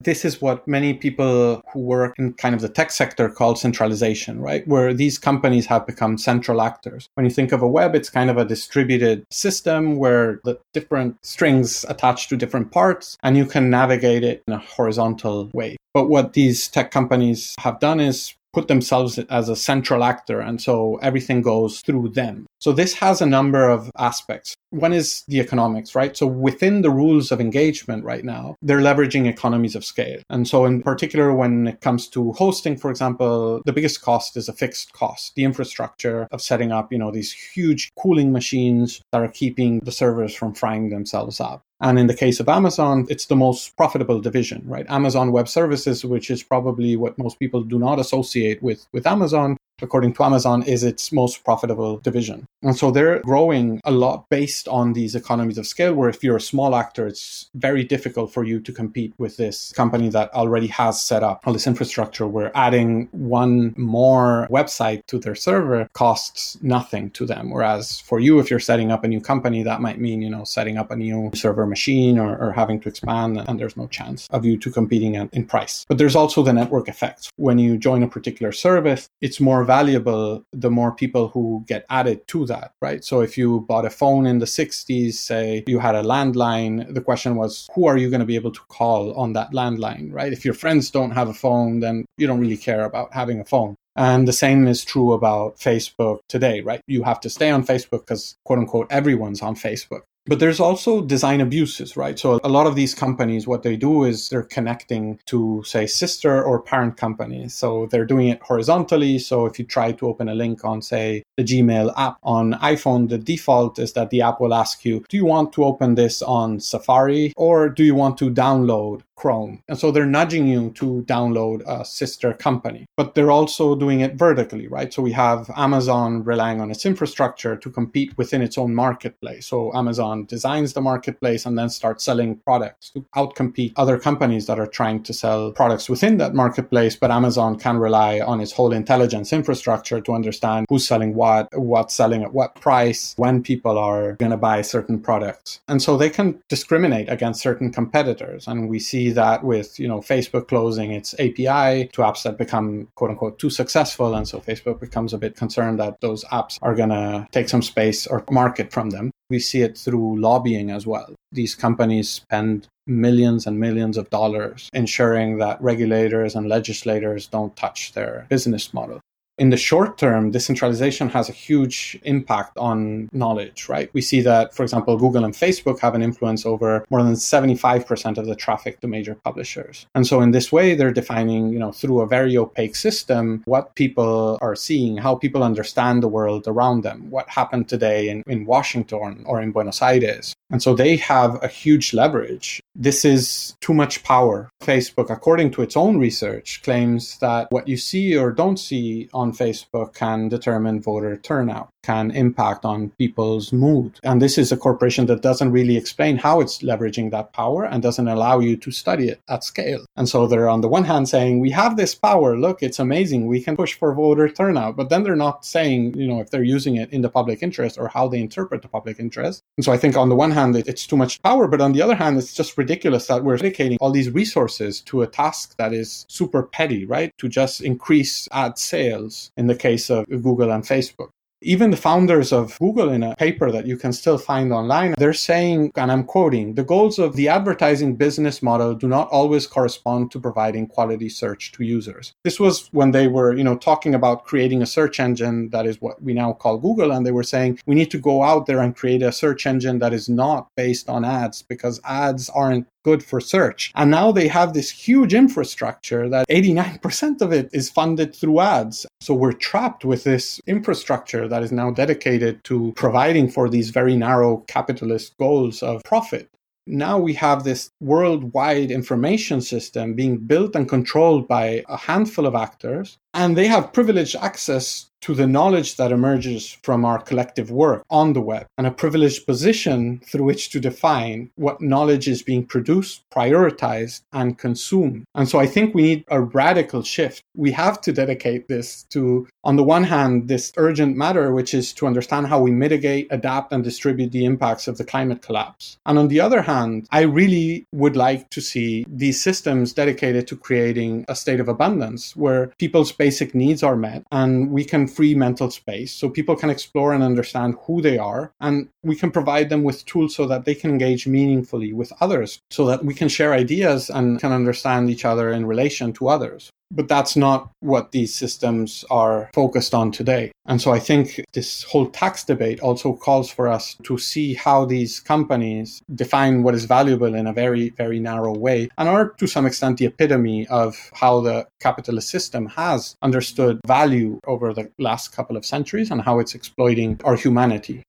This 0.00 0.24
is 0.24 0.42
what 0.42 0.68
many 0.68 0.92
people 0.92 1.62
who 1.72 1.80
work 1.80 2.14
in 2.18 2.34
kind 2.34 2.54
of 2.54 2.60
the 2.60 2.68
tech 2.68 2.90
sector 2.90 3.28
call 3.28 3.56
centralization, 3.56 4.40
right? 4.40 4.66
Where 4.68 4.92
these 4.92 5.18
companies 5.18 5.66
have 5.66 5.86
become 5.86 6.18
central 6.18 6.60
actors. 6.60 7.08
When 7.14 7.24
you 7.24 7.30
think 7.30 7.50
of 7.52 7.62
a 7.62 7.68
web, 7.68 7.94
it's 7.94 8.10
kind 8.10 8.28
of 8.28 8.36
a 8.36 8.44
distributed 8.44 9.24
system 9.30 9.96
where 9.96 10.40
the 10.44 10.58
different 10.74 11.16
strings 11.24 11.84
attach 11.88 12.28
to 12.28 12.36
different 12.36 12.72
parts 12.72 13.16
and 13.22 13.36
you 13.36 13.46
can 13.46 13.70
navigate 13.70 14.22
it 14.22 14.42
in 14.46 14.52
a 14.52 14.58
horizontal 14.58 15.50
way. 15.54 15.76
But 15.94 16.10
what 16.10 16.34
these 16.34 16.68
tech 16.68 16.90
companies 16.90 17.54
have 17.58 17.80
done 17.80 18.00
is 18.00 18.34
put 18.56 18.68
themselves 18.68 19.18
as 19.18 19.50
a 19.50 19.54
central 19.54 20.02
actor. 20.02 20.40
And 20.40 20.62
so 20.62 20.96
everything 21.02 21.42
goes 21.42 21.82
through 21.82 22.08
them. 22.20 22.46
So 22.58 22.72
this 22.72 22.94
has 22.94 23.20
a 23.20 23.26
number 23.26 23.68
of 23.68 23.90
aspects. 23.98 24.56
One 24.70 24.94
is 24.94 25.24
the 25.28 25.40
economics, 25.40 25.94
right? 25.94 26.16
So 26.16 26.26
within 26.26 26.80
the 26.80 26.88
rules 26.90 27.30
of 27.30 27.38
engagement 27.38 28.02
right 28.04 28.24
now, 28.24 28.56
they're 28.62 28.78
leveraging 28.78 29.26
economies 29.26 29.76
of 29.76 29.84
scale. 29.84 30.20
And 30.30 30.48
so 30.48 30.64
in 30.64 30.82
particular, 30.82 31.34
when 31.34 31.66
it 31.66 31.82
comes 31.82 32.08
to 32.08 32.32
hosting, 32.32 32.78
for 32.78 32.90
example, 32.90 33.60
the 33.66 33.74
biggest 33.74 34.00
cost 34.00 34.38
is 34.38 34.48
a 34.48 34.54
fixed 34.54 34.94
cost, 34.94 35.34
the 35.34 35.44
infrastructure 35.44 36.26
of 36.30 36.40
setting 36.40 36.72
up, 36.72 36.90
you 36.90 36.98
know, 36.98 37.10
these 37.10 37.32
huge 37.32 37.90
cooling 37.98 38.32
machines 38.32 39.02
that 39.12 39.20
are 39.20 39.28
keeping 39.28 39.80
the 39.80 39.92
servers 39.92 40.34
from 40.34 40.54
frying 40.54 40.88
themselves 40.88 41.40
up. 41.40 41.60
And 41.80 41.98
in 41.98 42.06
the 42.06 42.14
case 42.14 42.40
of 42.40 42.48
Amazon, 42.48 43.06
it's 43.10 43.26
the 43.26 43.36
most 43.36 43.76
profitable 43.76 44.20
division, 44.20 44.62
right? 44.66 44.86
Amazon 44.88 45.30
Web 45.30 45.48
Services, 45.48 46.04
which 46.04 46.30
is 46.30 46.42
probably 46.42 46.96
what 46.96 47.18
most 47.18 47.38
people 47.38 47.62
do 47.62 47.78
not 47.78 47.98
associate 47.98 48.62
with, 48.62 48.86
with 48.92 49.06
Amazon, 49.06 49.58
according 49.82 50.12
to 50.14 50.24
Amazon, 50.24 50.62
is 50.62 50.82
its 50.82 51.12
most 51.12 51.44
profitable 51.44 51.98
division. 51.98 52.46
And 52.62 52.76
so 52.76 52.90
they're 52.90 53.20
growing 53.20 53.80
a 53.84 53.90
lot 53.90 54.28
based 54.30 54.68
on 54.68 54.92
these 54.92 55.14
economies 55.14 55.58
of 55.58 55.66
scale, 55.66 55.94
where 55.94 56.08
if 56.08 56.22
you're 56.24 56.36
a 56.36 56.40
small 56.40 56.74
actor, 56.74 57.06
it's 57.06 57.48
very 57.54 57.84
difficult 57.84 58.32
for 58.32 58.44
you 58.44 58.60
to 58.60 58.72
compete 58.72 59.12
with 59.18 59.36
this 59.36 59.72
company 59.72 60.08
that 60.10 60.32
already 60.34 60.66
has 60.68 61.02
set 61.02 61.22
up 61.22 61.42
all 61.46 61.52
this 61.52 61.66
infrastructure 61.66 62.26
where 62.26 62.50
adding 62.54 63.08
one 63.12 63.74
more 63.76 64.48
website 64.50 65.06
to 65.06 65.18
their 65.18 65.34
server 65.34 65.88
costs 65.92 66.58
nothing 66.62 67.10
to 67.10 67.26
them. 67.26 67.50
Whereas 67.50 68.00
for 68.00 68.18
you, 68.18 68.38
if 68.38 68.50
you're 68.50 68.60
setting 68.60 68.90
up 68.90 69.04
a 69.04 69.08
new 69.08 69.20
company, 69.20 69.62
that 69.62 69.80
might 69.80 70.00
mean, 70.00 70.22
you 70.22 70.30
know, 70.30 70.44
setting 70.44 70.78
up 70.78 70.90
a 70.90 70.96
new 70.96 71.30
server 71.34 71.66
machine 71.66 72.18
or, 72.18 72.36
or 72.38 72.52
having 72.52 72.80
to 72.80 72.88
expand, 72.88 73.38
and 73.46 73.60
there's 73.60 73.76
no 73.76 73.86
chance 73.86 74.26
of 74.30 74.44
you 74.44 74.58
two 74.58 74.70
competing 74.70 75.14
in 75.14 75.46
price. 75.46 75.84
But 75.88 75.98
there's 75.98 76.16
also 76.16 76.42
the 76.42 76.52
network 76.52 76.88
effects. 76.88 77.30
When 77.36 77.58
you 77.58 77.76
join 77.76 78.02
a 78.02 78.08
particular 78.08 78.52
service, 78.52 79.08
it's 79.20 79.40
more 79.40 79.65
valuable 79.66 80.44
the 80.52 80.70
more 80.70 80.92
people 80.92 81.28
who 81.28 81.64
get 81.66 81.84
added 81.90 82.26
to 82.28 82.46
that, 82.46 82.72
right? 82.80 83.04
So 83.04 83.20
if 83.20 83.36
you 83.36 83.60
bought 83.68 83.84
a 83.84 83.90
phone 83.90 84.26
in 84.26 84.38
the 84.38 84.46
60s, 84.46 85.14
say 85.14 85.64
you 85.66 85.78
had 85.78 85.94
a 85.94 86.02
landline, 86.02 86.94
the 86.94 87.00
question 87.00 87.36
was, 87.36 87.68
who 87.74 87.86
are 87.86 87.96
you 87.96 88.08
going 88.08 88.20
to 88.20 88.26
be 88.26 88.36
able 88.36 88.52
to 88.52 88.60
call 88.68 89.12
on 89.14 89.32
that 89.34 89.52
landline, 89.52 90.12
right? 90.12 90.32
If 90.32 90.44
your 90.44 90.54
friends 90.54 90.90
don't 90.90 91.10
have 91.10 91.28
a 91.28 91.34
phone, 91.34 91.80
then 91.80 92.06
you 92.16 92.26
don't 92.26 92.40
really 92.40 92.56
care 92.56 92.84
about 92.84 93.12
having 93.12 93.40
a 93.40 93.44
phone. 93.44 93.76
And 93.96 94.28
the 94.28 94.32
same 94.32 94.66
is 94.66 94.84
true 94.84 95.12
about 95.12 95.58
Facebook 95.58 96.20
today, 96.28 96.60
right? 96.60 96.82
You 96.86 97.02
have 97.04 97.20
to 97.20 97.30
stay 97.30 97.50
on 97.50 97.64
Facebook 97.64 98.00
because, 98.00 98.36
quote 98.44 98.58
unquote, 98.58 98.88
everyone's 98.90 99.40
on 99.40 99.56
Facebook. 99.56 100.02
But 100.26 100.40
there's 100.40 100.60
also 100.60 101.02
design 101.02 101.40
abuses, 101.40 101.96
right? 101.96 102.18
So 102.18 102.40
a 102.42 102.48
lot 102.48 102.66
of 102.66 102.74
these 102.74 102.94
companies, 102.94 103.46
what 103.46 103.62
they 103.62 103.76
do 103.76 104.04
is 104.04 104.28
they're 104.28 104.42
connecting 104.42 105.20
to, 105.26 105.62
say, 105.64 105.86
sister 105.86 106.42
or 106.42 106.60
parent 106.60 106.96
companies. 106.96 107.54
So 107.54 107.86
they're 107.90 108.04
doing 108.04 108.28
it 108.28 108.42
horizontally. 108.42 109.18
So 109.18 109.46
if 109.46 109.58
you 109.58 109.64
try 109.64 109.92
to 109.92 110.08
open 110.08 110.28
a 110.28 110.34
link 110.34 110.64
on, 110.64 110.82
say, 110.82 111.22
the 111.36 111.44
Gmail 111.44 111.92
app 111.96 112.18
on 112.22 112.54
iPhone, 112.54 113.08
the 113.08 113.18
default 113.18 113.78
is 113.78 113.92
that 113.92 114.10
the 114.10 114.22
app 114.22 114.40
will 114.40 114.54
ask 114.54 114.84
you, 114.84 115.04
do 115.08 115.16
you 115.16 115.24
want 115.24 115.52
to 115.54 115.64
open 115.64 115.94
this 115.94 116.22
on 116.22 116.58
Safari 116.58 117.32
or 117.36 117.68
do 117.68 117.84
you 117.84 117.94
want 117.94 118.18
to 118.18 118.30
download 118.30 119.02
Chrome. 119.16 119.62
And 119.68 119.78
so 119.78 119.90
they're 119.90 120.06
nudging 120.06 120.46
you 120.46 120.70
to 120.72 121.04
download 121.08 121.62
a 121.66 121.84
sister 121.84 122.32
company, 122.32 122.86
but 122.96 123.14
they're 123.14 123.30
also 123.30 123.74
doing 123.74 124.00
it 124.00 124.14
vertically, 124.14 124.68
right? 124.68 124.92
So 124.92 125.02
we 125.02 125.12
have 125.12 125.50
Amazon 125.56 126.22
relying 126.22 126.60
on 126.60 126.70
its 126.70 126.86
infrastructure 126.86 127.56
to 127.56 127.70
compete 127.70 128.16
within 128.18 128.42
its 128.42 128.58
own 128.58 128.74
marketplace. 128.74 129.46
So 129.46 129.74
Amazon 129.74 130.26
designs 130.26 130.74
the 130.74 130.82
marketplace 130.82 131.46
and 131.46 131.58
then 131.58 131.70
starts 131.70 132.04
selling 132.04 132.36
products 132.36 132.90
to 132.90 133.06
outcompete 133.16 133.72
other 133.76 133.98
companies 133.98 134.46
that 134.46 134.60
are 134.60 134.66
trying 134.66 135.02
to 135.04 135.12
sell 135.12 135.50
products 135.52 135.88
within 135.88 136.18
that 136.18 136.34
marketplace. 136.34 136.94
But 136.94 137.10
Amazon 137.10 137.58
can 137.58 137.78
rely 137.78 138.20
on 138.20 138.40
its 138.40 138.52
whole 138.52 138.72
intelligence 138.72 139.32
infrastructure 139.32 140.00
to 140.00 140.12
understand 140.12 140.66
who's 140.68 140.86
selling 140.86 141.14
what, 141.14 141.48
what's 141.58 141.94
selling 141.94 142.22
at 142.22 142.34
what 142.34 142.54
price, 142.60 143.14
when 143.16 143.42
people 143.42 143.78
are 143.78 144.12
going 144.14 144.30
to 144.30 144.36
buy 144.36 144.62
certain 144.62 145.00
products. 145.00 145.60
And 145.68 145.80
so 145.80 145.96
they 145.96 146.10
can 146.10 146.42
discriminate 146.48 147.08
against 147.08 147.40
certain 147.40 147.72
competitors. 147.72 148.46
And 148.46 148.68
we 148.68 148.78
see 148.78 149.05
see 149.06 149.12
that 149.12 149.44
with 149.44 149.78
you 149.78 149.88
know 149.88 150.00
Facebook 150.00 150.48
closing 150.48 150.92
its 150.92 151.14
API 151.14 151.88
to 151.92 152.02
apps 152.02 152.22
that 152.24 152.38
become 152.38 152.88
quote 152.94 153.10
unquote 153.10 153.38
too 153.38 153.50
successful, 153.50 154.14
and 154.14 154.26
so 154.26 154.40
Facebook 154.40 154.80
becomes 154.80 155.12
a 155.12 155.18
bit 155.18 155.36
concerned 155.36 155.78
that 155.78 156.00
those 156.00 156.24
apps 156.26 156.58
are 156.62 156.74
gonna 156.74 157.26
take 157.32 157.48
some 157.48 157.62
space 157.62 158.06
or 158.06 158.24
market 158.30 158.72
from 158.72 158.90
them. 158.90 159.10
We 159.30 159.38
see 159.38 159.62
it 159.62 159.76
through 159.76 160.20
lobbying 160.20 160.70
as 160.70 160.86
well. 160.86 161.14
These 161.32 161.54
companies 161.54 162.08
spend 162.08 162.68
millions 162.86 163.46
and 163.46 163.58
millions 163.58 163.96
of 163.96 164.08
dollars 164.10 164.68
ensuring 164.72 165.38
that 165.38 165.60
regulators 165.60 166.36
and 166.36 166.48
legislators 166.48 167.26
don't 167.26 167.56
touch 167.56 167.92
their 167.92 168.26
business 168.28 168.72
model 168.72 169.00
in 169.38 169.50
the 169.50 169.56
short 169.56 169.98
term, 169.98 170.30
decentralization 170.30 171.08
has 171.10 171.28
a 171.28 171.32
huge 171.32 171.98
impact 172.04 172.56
on 172.56 173.08
knowledge, 173.12 173.68
right? 173.68 173.90
We 173.92 174.00
see 174.00 174.20
that, 174.22 174.54
for 174.54 174.62
example, 174.62 174.96
Google 174.96 175.24
and 175.24 175.34
Facebook 175.34 175.78
have 175.80 175.94
an 175.94 176.02
influence 176.02 176.46
over 176.46 176.84
more 176.90 177.02
than 177.02 177.14
75% 177.14 178.18
of 178.18 178.26
the 178.26 178.34
traffic 178.34 178.80
to 178.80 178.86
major 178.86 179.14
publishers. 179.14 179.86
And 179.94 180.06
so 180.06 180.20
in 180.20 180.30
this 180.30 180.50
way, 180.50 180.74
they're 180.74 180.92
defining, 180.92 181.52
you 181.52 181.58
know, 181.58 181.72
through 181.72 182.00
a 182.00 182.06
very 182.06 182.36
opaque 182.36 182.76
system, 182.76 183.42
what 183.44 183.74
people 183.74 184.38
are 184.40 184.56
seeing, 184.56 184.96
how 184.96 185.14
people 185.14 185.42
understand 185.42 186.02
the 186.02 186.08
world 186.08 186.44
around 186.46 186.82
them, 186.82 187.10
what 187.10 187.28
happened 187.28 187.68
today 187.68 188.08
in, 188.08 188.22
in 188.26 188.46
Washington 188.46 189.22
or 189.26 189.42
in 189.42 189.52
Buenos 189.52 189.82
Aires. 189.82 190.34
And 190.50 190.62
so 190.62 190.74
they 190.74 190.96
have 190.96 191.42
a 191.42 191.48
huge 191.48 191.92
leverage. 191.92 192.60
This 192.78 193.06
is 193.06 193.56
too 193.62 193.72
much 193.72 194.04
power. 194.04 194.50
Facebook, 194.62 195.08
according 195.08 195.50
to 195.52 195.62
its 195.62 195.78
own 195.78 195.98
research, 195.98 196.60
claims 196.62 197.18
that 197.20 197.50
what 197.50 197.66
you 197.66 197.78
see 197.78 198.14
or 198.14 198.30
don't 198.32 198.58
see 198.58 199.08
on 199.14 199.32
Facebook 199.32 199.94
can 199.94 200.28
determine 200.28 200.82
voter 200.82 201.16
turnout, 201.16 201.70
can 201.86 202.10
impact 202.10 202.64
on 202.64 202.90
people's 202.98 203.52
mood. 203.52 204.00
And 204.02 204.20
this 204.20 204.36
is 204.38 204.50
a 204.50 204.56
corporation 204.56 205.06
that 205.06 205.22
doesn't 205.22 205.52
really 205.52 205.76
explain 205.76 206.16
how 206.16 206.40
it's 206.40 206.58
leveraging 206.70 207.10
that 207.12 207.32
power 207.32 207.64
and 207.64 207.82
doesn't 207.82 208.08
allow 208.08 208.40
you 208.40 208.56
to 208.56 208.70
study 208.70 209.08
it 209.08 209.20
at 209.28 209.44
scale. 209.44 209.84
And 209.96 210.08
so 210.08 210.26
they're 210.26 210.48
on 210.48 210.62
the 210.62 210.68
one 210.68 210.84
hand 210.84 211.08
saying, 211.08 211.40
we 211.40 211.50
have 211.50 211.76
this 211.76 211.94
power. 211.94 212.36
Look, 212.36 212.62
it's 212.62 212.80
amazing. 212.80 213.26
We 213.26 213.40
can 213.40 213.56
push 213.56 213.74
for 213.74 213.94
voter 213.94 214.28
turnout. 214.28 214.76
But 214.76 214.88
then 214.90 215.04
they're 215.04 215.24
not 215.28 215.44
saying, 215.44 215.96
you 215.96 216.08
know, 216.08 216.20
if 216.20 216.30
they're 216.30 216.52
using 216.56 216.76
it 216.76 216.90
in 216.92 217.02
the 217.02 217.08
public 217.08 217.42
interest 217.42 217.78
or 217.78 217.88
how 217.88 218.08
they 218.08 218.18
interpret 218.18 218.62
the 218.62 218.68
public 218.68 218.98
interest. 218.98 219.42
And 219.56 219.64
so 219.64 219.72
I 219.72 219.78
think 219.78 219.96
on 219.96 220.08
the 220.08 220.16
one 220.16 220.32
hand, 220.32 220.56
it's 220.56 220.86
too 220.86 220.96
much 220.96 221.22
power. 221.22 221.46
But 221.46 221.60
on 221.60 221.72
the 221.72 221.82
other 221.82 221.94
hand, 221.94 222.18
it's 222.18 222.34
just 222.34 222.58
ridiculous 222.58 223.06
that 223.06 223.22
we're 223.22 223.36
dedicating 223.36 223.78
all 223.80 223.92
these 223.92 224.10
resources 224.10 224.80
to 224.82 225.02
a 225.02 225.06
task 225.06 225.56
that 225.58 225.72
is 225.72 226.04
super 226.08 226.42
petty, 226.42 226.84
right? 226.84 227.12
To 227.18 227.28
just 227.28 227.60
increase 227.60 228.28
ad 228.32 228.58
sales 228.58 229.30
in 229.36 229.46
the 229.46 229.54
case 229.54 229.90
of 229.90 230.06
Google 230.08 230.50
and 230.50 230.64
Facebook. 230.64 231.10
Even 231.42 231.70
the 231.70 231.76
founders 231.76 232.32
of 232.32 232.58
Google, 232.58 232.88
in 232.88 233.02
a 233.02 233.14
paper 233.16 233.52
that 233.52 233.66
you 233.66 233.76
can 233.76 233.92
still 233.92 234.16
find 234.16 234.52
online, 234.52 234.94
they're 234.96 235.12
saying, 235.12 235.70
and 235.76 235.92
I'm 235.92 236.04
quoting, 236.04 236.54
the 236.54 236.64
goals 236.64 236.98
of 236.98 237.14
the 237.14 237.28
advertising 237.28 237.94
business 237.96 238.42
model 238.42 238.74
do 238.74 238.88
not 238.88 239.08
always 239.08 239.46
correspond 239.46 240.10
to 240.12 240.20
providing 240.20 240.66
quality 240.66 241.10
search 241.10 241.52
to 241.52 241.64
users. 241.64 242.14
This 242.24 242.40
was 242.40 242.68
when 242.72 242.92
they 242.92 243.06
were, 243.06 243.36
you 243.36 243.44
know, 243.44 243.56
talking 243.56 243.94
about 243.94 244.24
creating 244.24 244.62
a 244.62 244.66
search 244.66 244.98
engine 244.98 245.50
that 245.50 245.66
is 245.66 245.80
what 245.80 246.02
we 246.02 246.14
now 246.14 246.32
call 246.32 246.56
Google, 246.56 246.90
and 246.90 247.04
they 247.04 247.12
were 247.12 247.22
saying 247.22 247.58
we 247.66 247.74
need 247.74 247.90
to 247.90 247.98
go 247.98 248.22
out 248.22 248.46
there 248.46 248.60
and 248.60 248.74
create 248.74 249.02
a 249.02 249.12
search 249.12 249.46
engine 249.46 249.78
that 249.80 249.92
is 249.92 250.08
not 250.08 250.48
based 250.56 250.88
on 250.88 251.04
ads 251.04 251.42
because 251.42 251.80
ads 251.84 252.30
aren't 252.30 252.66
good 252.86 253.02
for 253.02 253.20
search. 253.20 253.72
And 253.74 253.90
now 253.90 254.12
they 254.12 254.28
have 254.28 254.52
this 254.52 254.70
huge 254.70 255.12
infrastructure 255.12 256.08
that 256.08 256.28
89% 256.28 257.20
of 257.20 257.32
it 257.32 257.50
is 257.52 257.68
funded 257.68 258.14
through 258.14 258.38
ads. 258.38 258.86
So 259.00 259.12
we're 259.12 259.40
trapped 259.50 259.84
with 259.84 260.04
this 260.04 260.40
infrastructure 260.46 261.26
that 261.26 261.42
is 261.42 261.50
now 261.50 261.72
dedicated 261.72 262.44
to 262.44 262.72
providing 262.76 263.26
for 263.28 263.48
these 263.48 263.70
very 263.70 263.96
narrow 263.96 264.32
capitalist 264.46 265.16
goals 265.18 265.64
of 265.64 265.82
profit 265.82 266.30
now 266.66 266.98
we 266.98 267.14
have 267.14 267.44
this 267.44 267.70
worldwide 267.80 268.70
information 268.70 269.40
system 269.40 269.94
being 269.94 270.18
built 270.18 270.56
and 270.56 270.68
controlled 270.68 271.28
by 271.28 271.62
a 271.68 271.76
handful 271.76 272.26
of 272.26 272.34
actors, 272.34 272.98
and 273.16 273.36
they 273.36 273.46
have 273.48 273.72
privileged 273.72 274.14
access 274.16 274.90
to 275.06 275.14
the 275.14 275.26
knowledge 275.26 275.76
that 275.76 275.92
emerges 275.92 276.58
from 276.62 276.84
our 276.84 277.00
collective 277.00 277.50
work 277.50 277.84
on 277.90 278.12
the 278.12 278.20
web 278.20 278.44
and 278.58 278.66
a 278.66 278.70
privileged 278.72 279.26
position 279.26 280.00
through 280.04 280.24
which 280.24 280.50
to 280.50 280.58
define 280.58 281.30
what 281.36 281.60
knowledge 281.60 282.08
is 282.08 282.22
being 282.22 282.44
produced, 282.44 283.02
prioritized, 283.10 284.00
and 284.12 284.38
consumed. 284.38 285.04
And 285.14 285.28
so 285.28 285.38
I 285.38 285.46
think 285.46 285.74
we 285.74 285.82
need 285.82 286.04
a 286.08 286.20
radical 286.20 286.82
shift. 286.82 287.22
We 287.36 287.52
have 287.52 287.80
to 287.82 287.92
dedicate 287.92 288.48
this 288.48 288.82
to, 288.90 289.28
on 289.44 289.56
the 289.56 289.62
one 289.62 289.84
hand, 289.84 290.28
this 290.28 290.52
urgent 290.56 290.96
matter, 290.96 291.32
which 291.32 291.54
is 291.54 291.72
to 291.74 291.86
understand 291.86 292.26
how 292.26 292.40
we 292.40 292.50
mitigate, 292.50 293.06
adapt, 293.10 293.52
and 293.52 293.62
distribute 293.62 294.10
the 294.10 294.24
impacts 294.24 294.66
of 294.66 294.76
the 294.76 294.84
climate 294.84 295.22
collapse. 295.22 295.78
And 295.86 295.98
on 295.98 296.08
the 296.08 296.20
other 296.20 296.42
hand, 296.42 296.88
I 296.90 297.02
really 297.02 297.64
would 297.72 297.96
like 297.96 298.28
to 298.30 298.40
see 298.40 298.84
these 298.88 299.22
systems 299.22 299.72
dedicated 299.72 300.26
to 300.28 300.36
creating 300.36 301.04
a 301.08 301.14
state 301.14 301.38
of 301.38 301.48
abundance 301.48 302.16
where 302.16 302.48
people's 302.58 302.92
basic 303.06 303.36
needs 303.36 303.62
are 303.62 303.76
met 303.76 304.02
and 304.10 304.50
we 304.50 304.64
can 304.64 304.88
free 304.88 305.14
mental 305.14 305.48
space 305.48 305.92
so 305.92 306.10
people 306.10 306.34
can 306.34 306.50
explore 306.50 306.92
and 306.92 307.04
understand 307.04 307.54
who 307.64 307.80
they 307.80 307.98
are. 307.98 308.32
And 308.40 308.68
we 308.86 308.96
can 308.96 309.10
provide 309.10 309.48
them 309.48 309.64
with 309.64 309.84
tools 309.84 310.14
so 310.14 310.26
that 310.26 310.44
they 310.44 310.54
can 310.54 310.70
engage 310.70 311.06
meaningfully 311.06 311.72
with 311.72 311.92
others, 312.00 312.38
so 312.50 312.64
that 312.66 312.84
we 312.84 312.94
can 312.94 313.08
share 313.08 313.34
ideas 313.34 313.90
and 313.90 314.20
can 314.20 314.32
understand 314.32 314.88
each 314.88 315.04
other 315.04 315.30
in 315.30 315.44
relation 315.44 315.92
to 315.94 316.08
others. 316.08 316.50
But 316.70 316.88
that's 316.88 317.14
not 317.14 317.50
what 317.60 317.92
these 317.92 318.12
systems 318.12 318.84
are 318.90 319.30
focused 319.32 319.72
on 319.72 319.92
today. 319.92 320.32
And 320.46 320.60
so 320.60 320.72
I 320.72 320.80
think 320.80 321.24
this 321.32 321.62
whole 321.62 321.86
tax 321.86 322.24
debate 322.24 322.58
also 322.60 322.92
calls 322.92 323.30
for 323.30 323.46
us 323.46 323.76
to 323.84 323.98
see 323.98 324.34
how 324.34 324.64
these 324.64 324.98
companies 324.98 325.80
define 325.94 326.42
what 326.42 326.54
is 326.54 326.64
valuable 326.64 327.14
in 327.14 327.28
a 327.28 327.32
very, 327.32 327.70
very 327.70 328.00
narrow 328.00 328.36
way 328.36 328.68
and 328.78 328.88
are 328.88 329.10
to 329.10 329.26
some 329.28 329.46
extent 329.46 329.78
the 329.78 329.86
epitome 329.86 330.46
of 330.48 330.76
how 330.92 331.20
the 331.20 331.46
capitalist 331.60 332.08
system 332.08 332.46
has 332.46 332.96
understood 333.00 333.60
value 333.66 334.18
over 334.26 334.52
the 334.52 334.68
last 334.78 335.12
couple 335.12 335.36
of 335.36 335.46
centuries 335.46 335.92
and 335.92 336.02
how 336.02 336.18
it's 336.18 336.34
exploiting 336.34 337.00
our 337.04 337.16
humanity. 337.16 337.82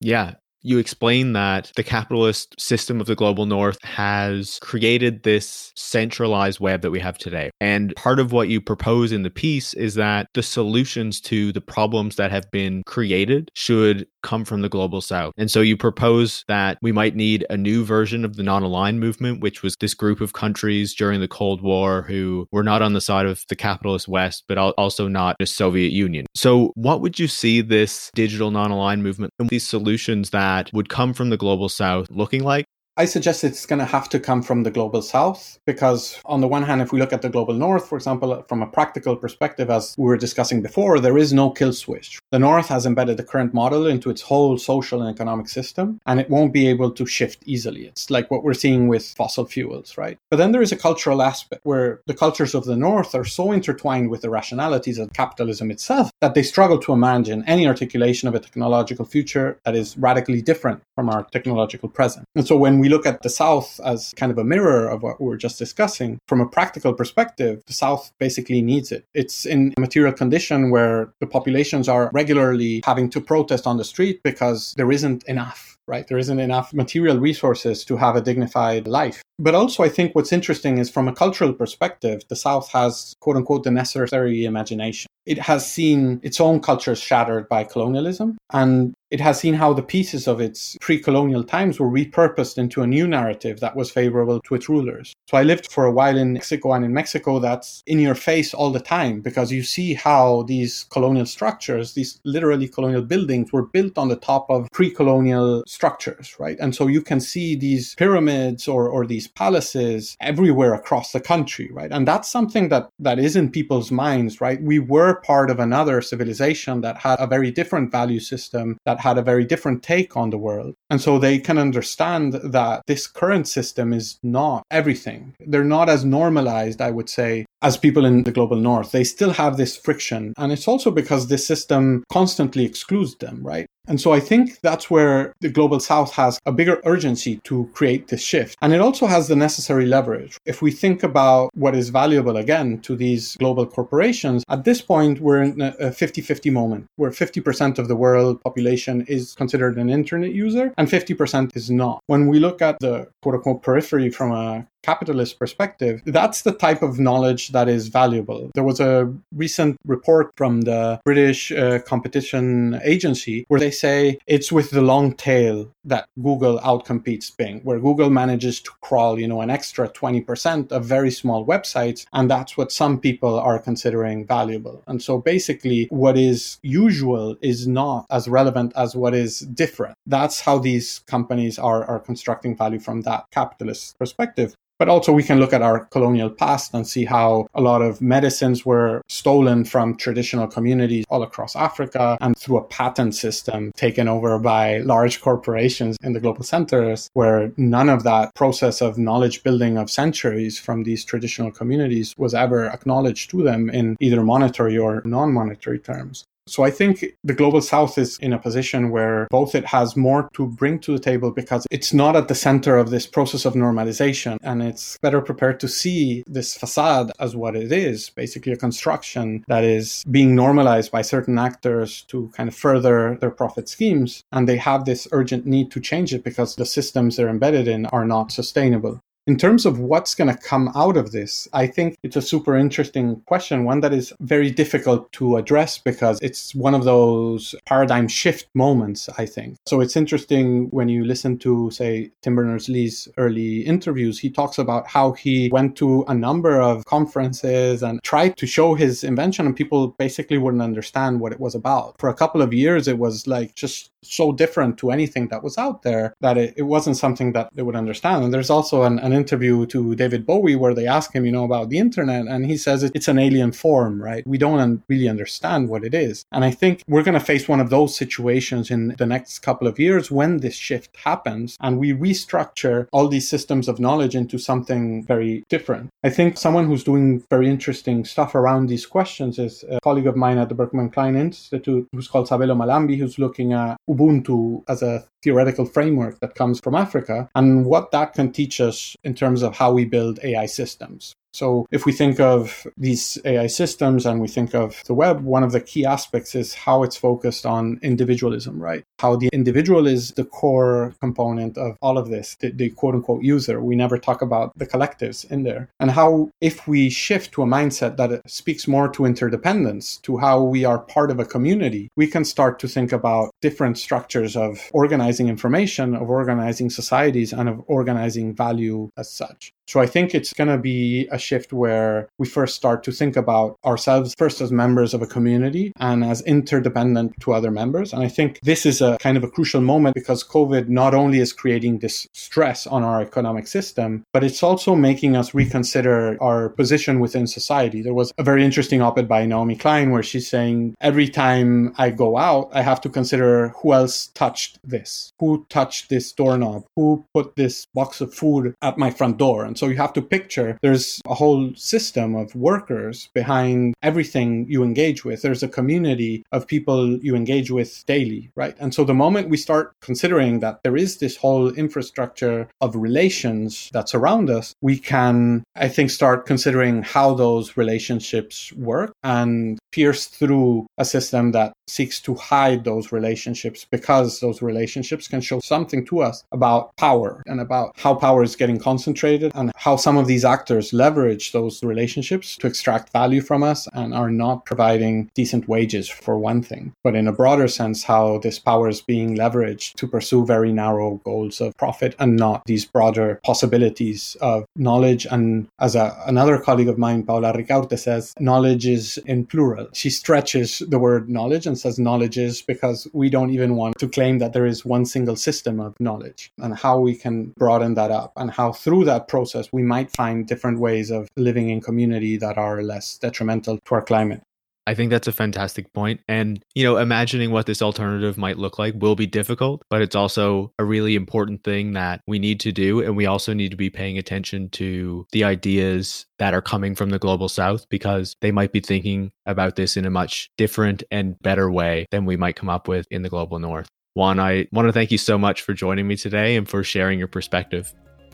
Yeah, 0.00 0.34
you 0.64 0.78
explain 0.78 1.34
that 1.34 1.70
the 1.76 1.84
capitalist 1.84 2.58
system 2.58 3.00
of 3.00 3.06
the 3.06 3.14
global 3.14 3.44
north 3.44 3.78
has 3.84 4.58
created 4.62 5.22
this 5.22 5.72
centralized 5.76 6.58
web 6.58 6.80
that 6.80 6.90
we 6.90 6.98
have 6.98 7.18
today. 7.18 7.50
And 7.60 7.94
part 7.96 8.18
of 8.18 8.32
what 8.32 8.48
you 8.48 8.60
propose 8.60 9.12
in 9.12 9.22
the 9.22 9.30
piece 9.30 9.74
is 9.74 9.94
that 9.94 10.28
the 10.32 10.42
solutions 10.42 11.20
to 11.22 11.52
the 11.52 11.60
problems 11.60 12.16
that 12.16 12.30
have 12.30 12.50
been 12.50 12.82
created 12.86 13.50
should 13.54 14.06
come 14.24 14.44
from 14.44 14.62
the 14.62 14.68
global 14.68 15.00
south. 15.00 15.32
And 15.36 15.50
so 15.50 15.60
you 15.60 15.76
propose 15.76 16.44
that 16.48 16.78
we 16.82 16.90
might 16.90 17.14
need 17.14 17.46
a 17.50 17.56
new 17.56 17.84
version 17.84 18.24
of 18.24 18.36
the 18.36 18.42
non 18.42 18.62
aligned 18.62 18.98
movement, 18.98 19.40
which 19.40 19.62
was 19.62 19.76
this 19.78 19.94
group 19.94 20.20
of 20.20 20.32
countries 20.32 20.94
during 20.94 21.20
the 21.20 21.28
Cold 21.28 21.62
War 21.62 22.02
who 22.02 22.48
were 22.50 22.64
not 22.64 22.82
on 22.82 22.94
the 22.94 23.00
side 23.00 23.26
of 23.26 23.42
the 23.48 23.56
capitalist 23.56 24.08
West, 24.08 24.44
but 24.48 24.58
also 24.58 25.06
not 25.06 25.36
the 25.38 25.46
Soviet 25.46 25.92
Union. 25.92 26.26
So, 26.34 26.72
what 26.74 27.00
would 27.00 27.18
you 27.18 27.28
see 27.28 27.60
this 27.60 28.10
digital 28.14 28.50
non 28.50 28.70
aligned 28.72 29.04
movement 29.04 29.32
and 29.38 29.48
these 29.48 29.66
solutions 29.66 30.30
that 30.30 30.64
that 30.64 30.72
would 30.72 30.88
come 30.88 31.12
from 31.12 31.30
the 31.30 31.36
global 31.36 31.68
south 31.68 32.06
looking 32.10 32.42
like? 32.42 32.66
I 32.96 33.06
suggest 33.06 33.42
it's 33.42 33.66
going 33.66 33.80
to 33.80 33.84
have 33.84 34.08
to 34.10 34.20
come 34.20 34.40
from 34.40 34.62
the 34.62 34.70
global 34.70 35.02
south 35.02 35.58
because, 35.66 36.20
on 36.24 36.40
the 36.40 36.46
one 36.46 36.62
hand, 36.62 36.80
if 36.80 36.92
we 36.92 37.00
look 37.00 37.12
at 37.12 37.22
the 37.22 37.28
global 37.28 37.52
north, 37.52 37.88
for 37.88 37.96
example, 37.96 38.44
from 38.48 38.62
a 38.62 38.68
practical 38.68 39.16
perspective, 39.16 39.68
as 39.68 39.96
we 39.98 40.04
were 40.04 40.16
discussing 40.16 40.62
before, 40.62 41.00
there 41.00 41.18
is 41.18 41.32
no 41.32 41.50
kill 41.50 41.72
switch. 41.72 42.20
The 42.30 42.38
north 42.38 42.68
has 42.68 42.86
embedded 42.86 43.16
the 43.16 43.24
current 43.24 43.52
model 43.52 43.88
into 43.88 44.10
its 44.10 44.22
whole 44.22 44.58
social 44.58 45.02
and 45.02 45.12
economic 45.12 45.48
system, 45.48 46.00
and 46.06 46.20
it 46.20 46.30
won't 46.30 46.52
be 46.52 46.68
able 46.68 46.92
to 46.92 47.04
shift 47.04 47.42
easily. 47.46 47.86
It's 47.86 48.10
like 48.10 48.30
what 48.30 48.44
we're 48.44 48.54
seeing 48.54 48.86
with 48.86 49.12
fossil 49.16 49.44
fuels, 49.44 49.98
right? 49.98 50.16
But 50.30 50.36
then 50.36 50.52
there 50.52 50.62
is 50.62 50.70
a 50.70 50.76
cultural 50.76 51.20
aspect 51.20 51.62
where 51.64 52.00
the 52.06 52.14
cultures 52.14 52.54
of 52.54 52.64
the 52.64 52.76
north 52.76 53.12
are 53.16 53.24
so 53.24 53.50
intertwined 53.50 54.08
with 54.08 54.20
the 54.20 54.30
rationalities 54.30 55.00
of 55.00 55.12
capitalism 55.12 55.72
itself 55.72 56.12
that 56.20 56.34
they 56.34 56.44
struggle 56.44 56.78
to 56.78 56.92
imagine 56.92 57.42
any 57.48 57.66
articulation 57.66 58.28
of 58.28 58.36
a 58.36 58.40
technological 58.40 59.04
future 59.04 59.58
that 59.64 59.74
is 59.74 59.98
radically 59.98 60.40
different 60.40 60.80
from 60.94 61.10
our 61.10 61.24
technological 61.24 61.88
present. 61.88 62.24
And 62.36 62.46
so 62.46 62.56
when 62.56 62.83
look 62.88 63.06
at 63.06 63.22
the 63.22 63.30
South 63.30 63.80
as 63.84 64.12
kind 64.16 64.32
of 64.32 64.38
a 64.38 64.44
mirror 64.44 64.88
of 64.88 65.02
what 65.02 65.20
we 65.20 65.26
were 65.26 65.36
just 65.36 65.58
discussing, 65.58 66.18
from 66.28 66.40
a 66.40 66.48
practical 66.48 66.92
perspective, 66.92 67.62
the 67.66 67.72
South 67.72 68.12
basically 68.18 68.62
needs 68.62 68.92
it. 68.92 69.06
It's 69.14 69.46
in 69.46 69.72
a 69.76 69.80
material 69.80 70.12
condition 70.12 70.70
where 70.70 71.12
the 71.20 71.26
populations 71.26 71.88
are 71.88 72.10
regularly 72.12 72.82
having 72.84 73.10
to 73.10 73.20
protest 73.20 73.66
on 73.66 73.76
the 73.76 73.84
street 73.84 74.20
because 74.22 74.74
there 74.76 74.90
isn't 74.90 75.24
enough 75.24 75.74
right? 75.86 76.06
There 76.06 76.18
isn't 76.18 76.40
enough 76.40 76.72
material 76.72 77.18
resources 77.18 77.84
to 77.84 77.96
have 77.96 78.16
a 78.16 78.20
dignified 78.20 78.86
life. 78.86 79.22
But 79.38 79.54
also, 79.54 79.82
I 79.82 79.88
think 79.88 80.14
what's 80.14 80.32
interesting 80.32 80.78
is 80.78 80.90
from 80.90 81.08
a 81.08 81.14
cultural 81.14 81.52
perspective, 81.52 82.22
the 82.28 82.36
South 82.36 82.70
has, 82.70 83.14
quote 83.20 83.36
unquote, 83.36 83.64
the 83.64 83.70
necessary 83.70 84.44
imagination 84.44 85.08
it 85.26 85.38
has 85.38 85.70
seen 85.70 86.20
its 86.22 86.40
own 86.40 86.60
culture 86.60 86.94
shattered 86.94 87.48
by 87.48 87.64
colonialism 87.64 88.36
and 88.52 88.94
it 89.10 89.20
has 89.20 89.38
seen 89.38 89.54
how 89.54 89.72
the 89.72 89.82
pieces 89.82 90.26
of 90.26 90.40
its 90.40 90.76
pre 90.80 90.98
colonial 90.98 91.44
times 91.44 91.78
were 91.78 91.88
repurposed 91.88 92.58
into 92.58 92.82
a 92.82 92.86
new 92.86 93.06
narrative 93.06 93.60
that 93.60 93.76
was 93.76 93.88
favorable 93.88 94.40
to 94.40 94.56
its 94.56 94.68
rulers. 94.68 95.14
So 95.30 95.36
I 95.36 95.44
lived 95.44 95.70
for 95.70 95.84
a 95.84 95.92
while 95.92 96.18
in 96.18 96.32
Mexico, 96.32 96.72
and 96.72 96.84
in 96.84 96.92
Mexico, 96.92 97.38
that's 97.38 97.80
in 97.86 98.00
your 98.00 98.16
face 98.16 98.52
all 98.52 98.72
the 98.72 98.80
time 98.80 99.20
because 99.20 99.52
you 99.52 99.62
see 99.62 99.94
how 99.94 100.42
these 100.48 100.84
colonial 100.90 101.26
structures, 101.26 101.94
these 101.94 102.18
literally 102.24 102.66
colonial 102.66 103.02
buildings, 103.02 103.52
were 103.52 103.66
built 103.66 103.98
on 103.98 104.08
the 104.08 104.16
top 104.16 104.50
of 104.50 104.68
pre 104.72 104.90
colonial 104.90 105.62
structures, 105.64 106.34
right? 106.40 106.56
And 106.58 106.74
so 106.74 106.88
you 106.88 107.00
can 107.00 107.20
see 107.20 107.54
these 107.54 107.94
pyramids 107.94 108.66
or, 108.66 108.88
or 108.88 109.06
these 109.06 109.23
palaces 109.28 110.16
everywhere 110.20 110.74
across 110.74 111.12
the 111.12 111.20
country, 111.20 111.70
right? 111.72 111.90
And 111.90 112.06
that's 112.06 112.30
something 112.30 112.68
that, 112.68 112.88
that 112.98 113.18
is 113.18 113.36
in 113.36 113.50
people's 113.50 113.90
minds, 113.90 114.40
right? 114.40 114.62
We 114.62 114.78
were 114.78 115.20
part 115.20 115.50
of 115.50 115.58
another 115.58 116.00
civilization 116.00 116.80
that 116.82 116.98
had 116.98 117.18
a 117.20 117.26
very 117.26 117.50
different 117.50 117.92
value 117.92 118.20
system, 118.20 118.78
that 118.86 119.00
had 119.00 119.18
a 119.18 119.22
very 119.22 119.44
different 119.44 119.82
take 119.82 120.16
on 120.16 120.30
the 120.30 120.38
world. 120.38 120.74
And 120.90 121.00
so 121.00 121.18
they 121.18 121.38
can 121.38 121.58
understand 121.58 122.34
that 122.34 122.82
this 122.86 123.06
current 123.06 123.48
system 123.48 123.92
is 123.92 124.18
not 124.22 124.62
everything. 124.70 125.34
They're 125.40 125.64
not 125.64 125.88
as 125.88 126.04
normalized, 126.04 126.80
I 126.80 126.90
would 126.90 127.08
say, 127.08 127.46
as 127.62 127.76
people 127.76 128.04
in 128.04 128.24
the 128.24 128.32
global 128.32 128.56
north. 128.56 128.92
They 128.92 129.04
still 129.04 129.32
have 129.32 129.56
this 129.56 129.76
friction. 129.76 130.34
And 130.36 130.52
it's 130.52 130.68
also 130.68 130.90
because 130.90 131.28
this 131.28 131.46
system 131.46 132.04
constantly 132.10 132.64
excludes 132.64 133.16
them, 133.16 133.42
right? 133.42 133.66
And 133.86 134.00
so 134.00 134.12
I 134.12 134.20
think 134.20 134.60
that's 134.62 134.90
where 134.90 135.34
the 135.40 135.50
global 135.50 135.78
south 135.78 136.12
has 136.12 136.38
a 136.46 136.52
bigger 136.52 136.80
urgency 136.84 137.40
to 137.44 137.68
create 137.74 138.08
this 138.08 138.22
shift. 138.22 138.56
And 138.62 138.72
it 138.72 138.80
also 138.80 139.06
has 139.14 139.28
the 139.28 139.36
necessary 139.36 139.86
leverage. 139.86 140.38
If 140.44 140.60
we 140.60 140.72
think 140.72 141.04
about 141.04 141.50
what 141.54 141.76
is 141.76 141.88
valuable 141.90 142.36
again 142.36 142.80
to 142.80 142.96
these 142.96 143.36
global 143.36 143.64
corporations, 143.64 144.42
at 144.48 144.64
this 144.64 144.80
point, 144.82 145.20
we're 145.20 145.42
in 145.42 145.60
a 145.60 145.92
50 145.92 146.20
50 146.20 146.50
moment 146.50 146.86
where 146.96 147.12
50% 147.12 147.78
of 147.78 147.86
the 147.86 147.94
world 147.94 148.40
population 148.42 149.04
is 149.06 149.34
considered 149.36 149.78
an 149.78 149.88
internet 149.88 150.32
user 150.32 150.74
and 150.76 150.88
50% 150.88 151.56
is 151.56 151.70
not. 151.70 152.00
When 152.08 152.26
we 152.26 152.40
look 152.40 152.60
at 152.60 152.80
the 152.80 153.06
quote 153.22 153.36
unquote 153.36 153.62
periphery 153.62 154.10
from 154.10 154.32
a 154.32 154.66
capitalist 154.84 155.38
perspective, 155.38 156.02
that's 156.04 156.42
the 156.42 156.52
type 156.52 156.82
of 156.82 156.98
knowledge 156.98 157.48
that 157.56 157.68
is 157.68 157.88
valuable. 157.88 158.50
There 158.54 158.64
was 158.64 158.80
a 158.80 159.12
recent 159.32 159.78
report 159.86 160.26
from 160.36 160.62
the 160.62 161.00
British 161.04 161.50
uh, 161.52 161.78
Competition 161.80 162.80
Agency 162.84 163.44
where 163.48 163.60
they 163.60 163.70
say 163.70 164.18
it's 164.26 164.52
with 164.52 164.70
the 164.70 164.82
long 164.82 165.14
tail 165.14 165.72
that 165.84 166.08
Google 166.22 166.58
outcompetes 166.60 167.34
Bing, 167.36 167.60
where 167.64 167.78
Google 167.78 168.10
manages 168.10 168.60
to 168.60 168.70
crawl, 168.80 169.18
you 169.18 169.28
know, 169.28 169.40
an 169.40 169.50
extra 169.50 169.88
20% 169.88 170.72
of 170.72 170.84
very 170.84 171.10
small 171.10 171.46
websites. 171.46 172.06
And 172.12 172.30
that's 172.30 172.56
what 172.56 172.72
some 172.72 172.98
people 172.98 173.38
are 173.38 173.58
considering 173.58 174.26
valuable. 174.26 174.82
And 174.86 175.02
so 175.02 175.18
basically, 175.18 175.86
what 175.90 176.16
is 176.16 176.58
usual 176.62 177.36
is 177.40 177.66
not 177.66 178.06
as 178.10 178.28
relevant 178.28 178.72
as 178.76 178.96
what 178.96 179.14
is 179.14 179.40
different. 179.40 179.96
That's 180.06 180.40
how 180.40 180.58
these 180.58 181.00
companies 181.06 181.58
are, 181.58 181.84
are 181.84 182.00
constructing 182.00 182.56
value 182.56 182.80
from 182.80 183.02
that 183.02 183.30
capitalist 183.30 183.98
perspective. 183.98 184.54
But 184.78 184.88
also, 184.88 185.12
we 185.12 185.22
can 185.22 185.38
look 185.38 185.52
at 185.52 185.62
our 185.62 185.84
colonial 185.86 186.30
past 186.30 186.74
and 186.74 186.86
see 186.86 187.04
how 187.04 187.46
a 187.54 187.60
lot 187.60 187.80
of 187.80 188.00
medicines 188.00 188.66
were 188.66 189.02
stolen 189.08 189.64
from 189.64 189.96
traditional 189.96 190.48
communities 190.48 191.04
all 191.08 191.22
across 191.22 191.54
Africa 191.54 192.18
and 192.20 192.36
through 192.36 192.58
a 192.58 192.64
patent 192.64 193.14
system 193.14 193.70
taken 193.76 194.08
over 194.08 194.38
by 194.38 194.78
large 194.78 195.20
corporations 195.20 195.96
in 196.02 196.12
the 196.12 196.20
global 196.20 196.42
centers, 196.42 197.08
where 197.14 197.52
none 197.56 197.88
of 197.88 198.02
that 198.02 198.34
process 198.34 198.82
of 198.82 198.98
knowledge 198.98 199.44
building 199.44 199.78
of 199.78 199.90
centuries 199.90 200.58
from 200.58 200.82
these 200.82 201.04
traditional 201.04 201.52
communities 201.52 202.12
was 202.18 202.34
ever 202.34 202.66
acknowledged 202.66 203.30
to 203.30 203.42
them 203.42 203.70
in 203.70 203.96
either 204.00 204.22
monetary 204.24 204.76
or 204.76 205.02
non 205.04 205.32
monetary 205.32 205.78
terms. 205.78 206.24
So 206.46 206.62
I 206.62 206.70
think 206.70 207.04
the 207.24 207.32
global 207.32 207.62
south 207.62 207.96
is 207.96 208.18
in 208.18 208.34
a 208.34 208.38
position 208.38 208.90
where 208.90 209.26
both 209.30 209.54
it 209.54 209.64
has 209.64 209.96
more 209.96 210.28
to 210.34 210.46
bring 210.46 210.78
to 210.80 210.92
the 210.92 210.98
table 210.98 211.30
because 211.30 211.66
it's 211.70 211.94
not 211.94 212.16
at 212.16 212.28
the 212.28 212.34
center 212.34 212.76
of 212.76 212.90
this 212.90 213.06
process 213.06 213.46
of 213.46 213.54
normalization 213.54 214.36
and 214.42 214.62
it's 214.62 214.98
better 214.98 215.22
prepared 215.22 215.58
to 215.60 215.68
see 215.68 216.22
this 216.26 216.54
facade 216.54 217.10
as 217.18 217.34
what 217.34 217.56
it 217.56 217.72
is, 217.72 218.10
basically 218.10 218.52
a 218.52 218.56
construction 218.56 219.42
that 219.48 219.64
is 219.64 220.04
being 220.10 220.34
normalized 220.34 220.92
by 220.92 221.00
certain 221.00 221.38
actors 221.38 222.02
to 222.08 222.30
kind 222.36 222.48
of 222.50 222.54
further 222.54 223.16
their 223.20 223.30
profit 223.30 223.66
schemes. 223.66 224.22
And 224.30 224.46
they 224.46 224.58
have 224.58 224.84
this 224.84 225.08
urgent 225.12 225.46
need 225.46 225.70
to 225.70 225.80
change 225.80 226.12
it 226.12 226.24
because 226.24 226.56
the 226.56 226.66
systems 226.66 227.16
they're 227.16 227.28
embedded 227.28 227.68
in 227.68 227.86
are 227.86 228.04
not 228.04 228.32
sustainable. 228.32 229.00
In 229.26 229.38
terms 229.38 229.64
of 229.64 229.78
what's 229.78 230.14
going 230.14 230.28
to 230.28 230.36
come 230.36 230.70
out 230.76 230.98
of 230.98 231.12
this, 231.12 231.48
I 231.54 231.66
think 231.66 231.96
it's 232.02 232.16
a 232.16 232.20
super 232.20 232.58
interesting 232.58 233.22
question, 233.24 233.64
one 233.64 233.80
that 233.80 233.94
is 233.94 234.12
very 234.20 234.50
difficult 234.50 235.10
to 235.12 235.38
address 235.38 235.78
because 235.78 236.18
it's 236.20 236.54
one 236.54 236.74
of 236.74 236.84
those 236.84 237.54
paradigm 237.64 238.06
shift 238.06 238.48
moments, 238.52 239.08
I 239.16 239.24
think. 239.24 239.56
So 239.64 239.80
it's 239.80 239.96
interesting 239.96 240.68
when 240.72 240.90
you 240.90 241.06
listen 241.06 241.38
to, 241.38 241.70
say, 241.70 242.10
Tim 242.20 242.36
Berners 242.36 242.68
Lee's 242.68 243.08
early 243.16 243.60
interviews, 243.60 244.18
he 244.18 244.28
talks 244.28 244.58
about 244.58 244.86
how 244.86 245.12
he 245.12 245.48
went 245.50 245.74
to 245.76 246.04
a 246.06 246.14
number 246.14 246.60
of 246.60 246.84
conferences 246.84 247.82
and 247.82 248.02
tried 248.02 248.36
to 248.36 248.46
show 248.46 248.74
his 248.74 249.04
invention, 249.04 249.46
and 249.46 249.56
people 249.56 249.88
basically 249.98 250.36
wouldn't 250.36 250.62
understand 250.62 251.20
what 251.20 251.32
it 251.32 251.40
was 251.40 251.54
about. 251.54 251.98
For 251.98 252.10
a 252.10 252.14
couple 252.14 252.42
of 252.42 252.52
years, 252.52 252.88
it 252.88 252.98
was 252.98 253.26
like 253.26 253.54
just 253.54 253.90
so 254.02 254.32
different 254.32 254.76
to 254.76 254.90
anything 254.90 255.28
that 255.28 255.42
was 255.42 255.56
out 255.56 255.82
there 255.82 256.14
that 256.20 256.36
it, 256.36 256.52
it 256.58 256.62
wasn't 256.64 256.98
something 256.98 257.32
that 257.32 257.48
they 257.54 257.62
would 257.62 257.74
understand. 257.74 258.22
And 258.22 258.34
there's 258.34 258.50
also 258.50 258.82
an, 258.82 258.98
an 258.98 259.13
interview 259.14 259.66
to 259.66 259.94
David 259.94 260.26
Bowie 260.26 260.56
where 260.56 260.74
they 260.74 260.86
ask 260.86 261.14
him, 261.14 261.24
you 261.24 261.32
know, 261.32 261.44
about 261.44 261.70
the 261.70 261.78
internet, 261.78 262.26
and 262.26 262.46
he 262.46 262.56
says 262.56 262.82
it's 262.82 263.08
an 263.08 263.18
alien 263.18 263.52
form, 263.52 264.02
right? 264.02 264.26
We 264.26 264.38
don't 264.38 264.58
un- 264.58 264.82
really 264.88 265.08
understand 265.08 265.68
what 265.68 265.84
it 265.84 265.94
is. 265.94 266.24
And 266.32 266.44
I 266.44 266.50
think 266.50 266.82
we're 266.88 267.02
going 267.02 267.18
to 267.18 267.24
face 267.24 267.48
one 267.48 267.60
of 267.60 267.70
those 267.70 267.96
situations 267.96 268.70
in 268.70 268.94
the 268.98 269.06
next 269.06 269.40
couple 269.40 269.68
of 269.68 269.78
years 269.78 270.10
when 270.10 270.38
this 270.38 270.54
shift 270.54 270.96
happens 270.96 271.56
and 271.60 271.78
we 271.78 271.92
restructure 271.92 272.88
all 272.92 273.08
these 273.08 273.28
systems 273.28 273.68
of 273.68 273.80
knowledge 273.80 274.14
into 274.14 274.38
something 274.38 275.04
very 275.04 275.44
different. 275.48 275.90
I 276.02 276.10
think 276.10 276.36
someone 276.36 276.66
who's 276.66 276.84
doing 276.84 277.24
very 277.30 277.48
interesting 277.48 278.04
stuff 278.04 278.34
around 278.34 278.68
these 278.68 278.86
questions 278.86 279.38
is 279.38 279.64
a 279.68 279.80
colleague 279.80 280.06
of 280.06 280.16
mine 280.16 280.38
at 280.38 280.48
the 280.48 280.54
Berkman 280.54 280.90
Klein 280.90 281.16
Institute 281.16 281.88
who's 281.92 282.08
called 282.08 282.28
Sabelo 282.28 282.56
Mhlambi, 282.56 282.98
who's 282.98 283.18
looking 283.18 283.52
at 283.52 283.76
Ubuntu 283.88 284.62
as 284.68 284.82
a 284.82 285.04
theoretical 285.22 285.64
framework 285.64 286.20
that 286.20 286.34
comes 286.34 286.60
from 286.60 286.74
Africa 286.74 287.28
and 287.34 287.64
what 287.64 287.90
that 287.90 288.12
can 288.12 288.30
teach 288.30 288.60
us 288.60 288.94
in 289.04 289.14
terms 289.14 289.42
of 289.42 289.56
how 289.56 289.72
we 289.72 289.84
build 289.84 290.18
AI 290.22 290.46
systems. 290.46 291.14
So 291.34 291.66
if 291.72 291.84
we 291.84 291.90
think 291.90 292.20
of 292.20 292.64
these 292.76 293.18
AI 293.24 293.48
systems 293.48 294.06
and 294.06 294.20
we 294.20 294.28
think 294.28 294.54
of 294.54 294.80
the 294.86 294.94
web, 294.94 295.24
one 295.24 295.42
of 295.42 295.50
the 295.50 295.60
key 295.60 295.84
aspects 295.84 296.36
is 296.36 296.54
how 296.54 296.84
it's 296.84 296.96
focused 296.96 297.44
on 297.44 297.80
individualism, 297.82 298.62
right? 298.62 298.84
How 299.00 299.16
the 299.16 299.30
individual 299.32 299.88
is 299.88 300.12
the 300.12 300.24
core 300.24 300.94
component 301.00 301.58
of 301.58 301.76
all 301.82 301.98
of 301.98 302.08
this, 302.08 302.36
the, 302.38 302.52
the 302.52 302.70
quote 302.70 302.94
unquote 302.94 303.24
user. 303.24 303.60
We 303.60 303.74
never 303.74 303.98
talk 303.98 304.22
about 304.22 304.56
the 304.56 304.66
collectives 304.66 305.28
in 305.28 305.42
there. 305.42 305.68
And 305.80 305.90
how 305.90 306.30
if 306.40 306.68
we 306.68 306.88
shift 306.88 307.32
to 307.32 307.42
a 307.42 307.46
mindset 307.46 307.96
that 307.96 308.30
speaks 308.30 308.68
more 308.68 308.88
to 308.90 309.04
interdependence, 309.04 309.96
to 310.04 310.18
how 310.18 310.40
we 310.40 310.64
are 310.64 310.78
part 310.78 311.10
of 311.10 311.18
a 311.18 311.24
community, 311.24 311.90
we 311.96 312.06
can 312.06 312.24
start 312.24 312.60
to 312.60 312.68
think 312.68 312.92
about 312.92 313.34
different 313.40 313.76
structures 313.76 314.36
of 314.36 314.70
organizing 314.72 315.28
information, 315.28 315.96
of 315.96 316.08
organizing 316.08 316.70
societies, 316.70 317.32
and 317.32 317.48
of 317.48 317.60
organizing 317.66 318.36
value 318.36 318.88
as 318.96 319.10
such. 319.10 319.52
So 319.66 319.80
I 319.80 319.86
think 319.86 320.14
it's 320.14 320.32
going 320.32 320.48
to 320.48 320.58
be 320.58 321.08
a 321.10 321.18
shift 321.18 321.52
where 321.52 322.08
we 322.18 322.26
first 322.26 322.54
start 322.54 322.82
to 322.84 322.92
think 322.92 323.16
about 323.16 323.56
ourselves 323.64 324.14
first 324.18 324.40
as 324.40 324.52
members 324.52 324.92
of 324.94 325.02
a 325.02 325.06
community 325.06 325.72
and 325.78 326.04
as 326.04 326.20
interdependent 326.22 327.14
to 327.20 327.32
other 327.32 327.50
members. 327.50 327.92
And 327.92 328.02
I 328.02 328.08
think 328.08 328.38
this 328.42 328.66
is 328.66 328.80
a 328.82 328.98
kind 329.00 329.16
of 329.16 329.24
a 329.24 329.30
crucial 329.30 329.60
moment 329.60 329.94
because 329.94 330.22
COVID 330.22 330.68
not 330.68 330.94
only 330.94 331.18
is 331.18 331.32
creating 331.32 331.78
this 331.78 332.06
stress 332.12 332.66
on 332.66 332.82
our 332.82 333.00
economic 333.00 333.46
system, 333.46 334.04
but 334.12 334.22
it's 334.22 334.42
also 334.42 334.74
making 334.74 335.16
us 335.16 335.34
reconsider 335.34 336.18
our 336.20 336.50
position 336.50 337.00
within 337.00 337.26
society. 337.26 337.80
There 337.80 337.94
was 337.94 338.12
a 338.18 338.22
very 338.22 338.44
interesting 338.44 338.82
op 338.82 338.98
ed 338.98 339.08
by 339.08 339.24
Naomi 339.24 339.56
Klein 339.56 339.90
where 339.90 340.02
she's 340.02 340.28
saying, 340.28 340.74
every 340.80 341.08
time 341.08 341.74
I 341.78 341.90
go 341.90 342.18
out, 342.18 342.50
I 342.52 342.62
have 342.62 342.80
to 342.82 342.88
consider 342.88 343.48
who 343.60 343.72
else 343.72 344.08
touched 344.08 344.58
this, 344.62 345.12
who 345.18 345.46
touched 345.48 345.88
this 345.88 346.12
doorknob, 346.12 346.64
who 346.76 347.04
put 347.14 347.36
this 347.36 347.66
box 347.74 348.00
of 348.00 348.12
food 348.12 348.54
at 348.60 348.78
my 348.78 348.90
front 348.90 349.16
door. 349.16 349.44
And 349.54 349.58
so 349.60 349.68
you 349.68 349.76
have 349.76 349.92
to 349.92 350.02
picture 350.02 350.58
there's 350.62 351.00
a 351.06 351.14
whole 351.14 351.54
system 351.54 352.16
of 352.16 352.34
workers 352.34 353.08
behind 353.14 353.74
everything 353.84 354.46
you 354.48 354.64
engage 354.64 355.04
with. 355.04 355.22
There's 355.22 355.44
a 355.44 355.48
community 355.48 356.24
of 356.32 356.48
people 356.48 356.96
you 356.96 357.14
engage 357.14 357.52
with 357.52 357.86
daily, 357.86 358.32
right? 358.34 358.56
And 358.58 358.74
so 358.74 358.82
the 358.82 358.94
moment 358.94 359.28
we 359.28 359.36
start 359.36 359.72
considering 359.80 360.40
that 360.40 360.58
there 360.64 360.76
is 360.76 360.96
this 360.96 361.16
whole 361.16 361.50
infrastructure 361.50 362.48
of 362.60 362.74
relations 362.74 363.70
that's 363.72 363.94
around 363.94 364.28
us, 364.28 364.56
we 364.60 364.76
can, 364.76 365.44
I 365.54 365.68
think, 365.68 365.90
start 365.90 366.26
considering 366.26 366.82
how 366.82 367.14
those 367.14 367.56
relationships 367.56 368.52
work 368.54 368.92
and 369.04 369.60
pierce 369.70 370.06
through 370.06 370.66
a 370.78 370.84
system 370.84 371.30
that 371.30 371.52
seeks 371.66 372.00
to 372.00 372.14
hide 372.14 372.64
those 372.64 372.92
relationships 372.92 373.66
because 373.70 374.20
those 374.20 374.42
relationships 374.42 375.08
can 375.08 375.20
show 375.20 375.40
something 375.40 375.84
to 375.86 376.00
us 376.00 376.24
about 376.32 376.76
power 376.76 377.22
and 377.26 377.40
about 377.40 377.72
how 377.76 377.94
power 377.94 378.22
is 378.22 378.36
getting 378.36 378.58
concentrated 378.58 379.32
and 379.34 379.52
how 379.56 379.76
some 379.76 379.96
of 379.96 380.06
these 380.06 380.24
actors 380.24 380.72
leverage 380.72 381.32
those 381.32 381.62
relationships 381.62 382.36
to 382.36 382.46
extract 382.46 382.92
value 382.92 383.20
from 383.20 383.42
us 383.42 383.68
and 383.72 383.94
are 383.94 384.10
not 384.10 384.44
providing 384.44 385.10
decent 385.14 385.48
wages 385.48 385.88
for 385.88 386.18
one 386.18 386.42
thing. 386.42 386.72
But 386.82 386.94
in 386.94 387.08
a 387.08 387.12
broader 387.12 387.48
sense, 387.48 387.84
how 387.84 388.18
this 388.18 388.38
power 388.38 388.68
is 388.68 388.82
being 388.82 389.16
leveraged 389.16 389.74
to 389.74 389.88
pursue 389.88 390.24
very 390.24 390.52
narrow 390.52 391.00
goals 391.04 391.40
of 391.40 391.56
profit 391.56 391.94
and 391.98 392.16
not 392.16 392.44
these 392.46 392.64
broader 392.64 393.20
possibilities 393.24 394.16
of 394.20 394.44
knowledge. 394.56 395.06
And 395.10 395.48
as 395.60 395.74
a, 395.74 395.96
another 396.06 396.38
colleague 396.38 396.68
of 396.68 396.78
mine, 396.78 397.04
Paola 397.04 397.32
Ricaurte, 397.32 397.78
says, 397.78 398.14
knowledge 398.18 398.66
is 398.66 398.98
in 399.06 399.26
plural. 399.26 399.68
She 399.72 399.90
stretches 399.90 400.58
the 400.68 400.78
word 400.78 401.08
knowledge 401.08 401.46
and 401.46 401.53
says 401.56 401.78
knowledge 401.78 402.18
is 402.18 402.42
because 402.42 402.88
we 402.92 403.08
don't 403.08 403.30
even 403.30 403.56
want 403.56 403.78
to 403.78 403.88
claim 403.88 404.18
that 404.18 404.32
there 404.32 404.46
is 404.46 404.64
one 404.64 404.84
single 404.84 405.16
system 405.16 405.60
of 405.60 405.74
knowledge 405.80 406.32
and 406.38 406.56
how 406.56 406.78
we 406.78 406.94
can 406.94 407.26
broaden 407.38 407.74
that 407.74 407.90
up 407.90 408.12
and 408.16 408.30
how 408.30 408.52
through 408.52 408.84
that 408.84 409.08
process 409.08 409.48
we 409.52 409.62
might 409.62 409.90
find 409.96 410.26
different 410.26 410.58
ways 410.58 410.90
of 410.90 411.08
living 411.16 411.50
in 411.50 411.60
community 411.60 412.16
that 412.16 412.38
are 412.38 412.62
less 412.62 412.98
detrimental 412.98 413.58
to 413.58 413.74
our 413.74 413.82
climate. 413.82 414.22
I 414.66 414.74
think 414.74 414.90
that's 414.90 415.08
a 415.08 415.12
fantastic 415.12 415.72
point. 415.72 416.00
And, 416.08 416.42
you 416.54 416.64
know, 416.64 416.78
imagining 416.78 417.30
what 417.30 417.46
this 417.46 417.62
alternative 417.62 418.16
might 418.16 418.38
look 418.38 418.58
like 418.58 418.74
will 418.76 418.96
be 418.96 419.06
difficult, 419.06 419.62
but 419.68 419.82
it's 419.82 419.94
also 419.94 420.52
a 420.58 420.64
really 420.64 420.94
important 420.94 421.44
thing 421.44 421.72
that 421.72 422.00
we 422.06 422.18
need 422.18 422.40
to 422.40 422.52
do. 422.52 422.80
And 422.80 422.96
we 422.96 423.06
also 423.06 423.34
need 423.34 423.50
to 423.50 423.56
be 423.56 423.70
paying 423.70 423.98
attention 423.98 424.48
to 424.50 425.06
the 425.12 425.24
ideas 425.24 426.06
that 426.18 426.34
are 426.34 426.42
coming 426.42 426.74
from 426.74 426.90
the 426.90 426.98
global 426.98 427.28
south 427.28 427.68
because 427.68 428.16
they 428.20 428.30
might 428.30 428.52
be 428.52 428.60
thinking 428.60 429.12
about 429.26 429.56
this 429.56 429.76
in 429.76 429.84
a 429.84 429.90
much 429.90 430.30
different 430.36 430.82
and 430.90 431.20
better 431.20 431.50
way 431.50 431.86
than 431.90 432.04
we 432.04 432.16
might 432.16 432.36
come 432.36 432.48
up 432.48 432.68
with 432.68 432.86
in 432.90 433.02
the 433.02 433.10
global 433.10 433.38
north. 433.38 433.68
Juan, 433.94 434.18
I 434.18 434.48
want 434.50 434.66
to 434.66 434.72
thank 434.72 434.90
you 434.90 434.98
so 434.98 435.16
much 435.16 435.42
for 435.42 435.54
joining 435.54 435.86
me 435.86 435.96
today 435.96 436.36
and 436.36 436.48
for 436.48 436.64
sharing 436.64 436.98
your 436.98 437.08
perspective. 437.08 437.72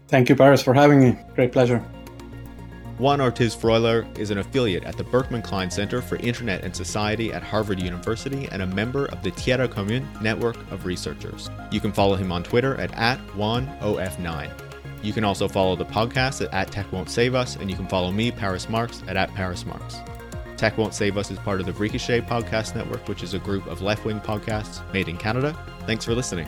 Thank 0.08 0.28
you, 0.28 0.36
Paris, 0.36 0.62
for 0.62 0.74
having 0.74 1.00
me. 1.00 1.16
Great 1.34 1.52
pleasure. 1.52 1.82
Juan 3.00 3.22
Ortiz 3.22 3.56
Freuler 3.56 4.06
is 4.18 4.30
an 4.30 4.36
affiliate 4.36 4.84
at 4.84 4.98
the 4.98 5.04
Berkman 5.04 5.40
Klein 5.40 5.70
Center 5.70 6.02
for 6.02 6.16
Internet 6.16 6.64
and 6.64 6.76
Society 6.76 7.32
at 7.32 7.42
Harvard 7.42 7.80
University 7.80 8.46
and 8.52 8.60
a 8.60 8.66
member 8.66 9.06
of 9.06 9.22
the 9.22 9.30
Tierra 9.30 9.66
Común 9.66 10.04
network 10.20 10.56
of 10.70 10.84
researchers. 10.84 11.48
You 11.70 11.80
can 11.80 11.92
follow 11.92 12.14
him 12.14 12.30
on 12.30 12.42
Twitter 12.42 12.78
at, 12.78 12.92
at 12.98 13.18
JuanOF9. 13.28 14.50
You 15.02 15.14
can 15.14 15.24
also 15.24 15.48
follow 15.48 15.76
the 15.76 15.86
podcast 15.86 16.44
at, 16.44 16.52
at 16.52 16.70
Tech 16.70 16.92
Won't 16.92 17.08
Save 17.08 17.34
Us, 17.34 17.56
and 17.56 17.70
you 17.70 17.76
can 17.76 17.88
follow 17.88 18.10
me, 18.12 18.30
Paris 18.30 18.68
Marx, 18.68 19.02
at, 19.08 19.16
at 19.16 19.32
Paris 19.32 19.64
Marx. 19.64 19.96
Tech 20.58 20.76
Won't 20.76 20.92
Save 20.92 21.16
Us 21.16 21.30
is 21.30 21.38
part 21.38 21.58
of 21.60 21.64
the 21.64 21.72
Ricochet 21.72 22.20
Podcast 22.20 22.76
Network, 22.76 23.08
which 23.08 23.22
is 23.22 23.32
a 23.32 23.38
group 23.38 23.66
of 23.66 23.80
left 23.80 24.04
wing 24.04 24.20
podcasts 24.20 24.82
made 24.92 25.08
in 25.08 25.16
Canada. 25.16 25.56
Thanks 25.86 26.04
for 26.04 26.14
listening. 26.14 26.46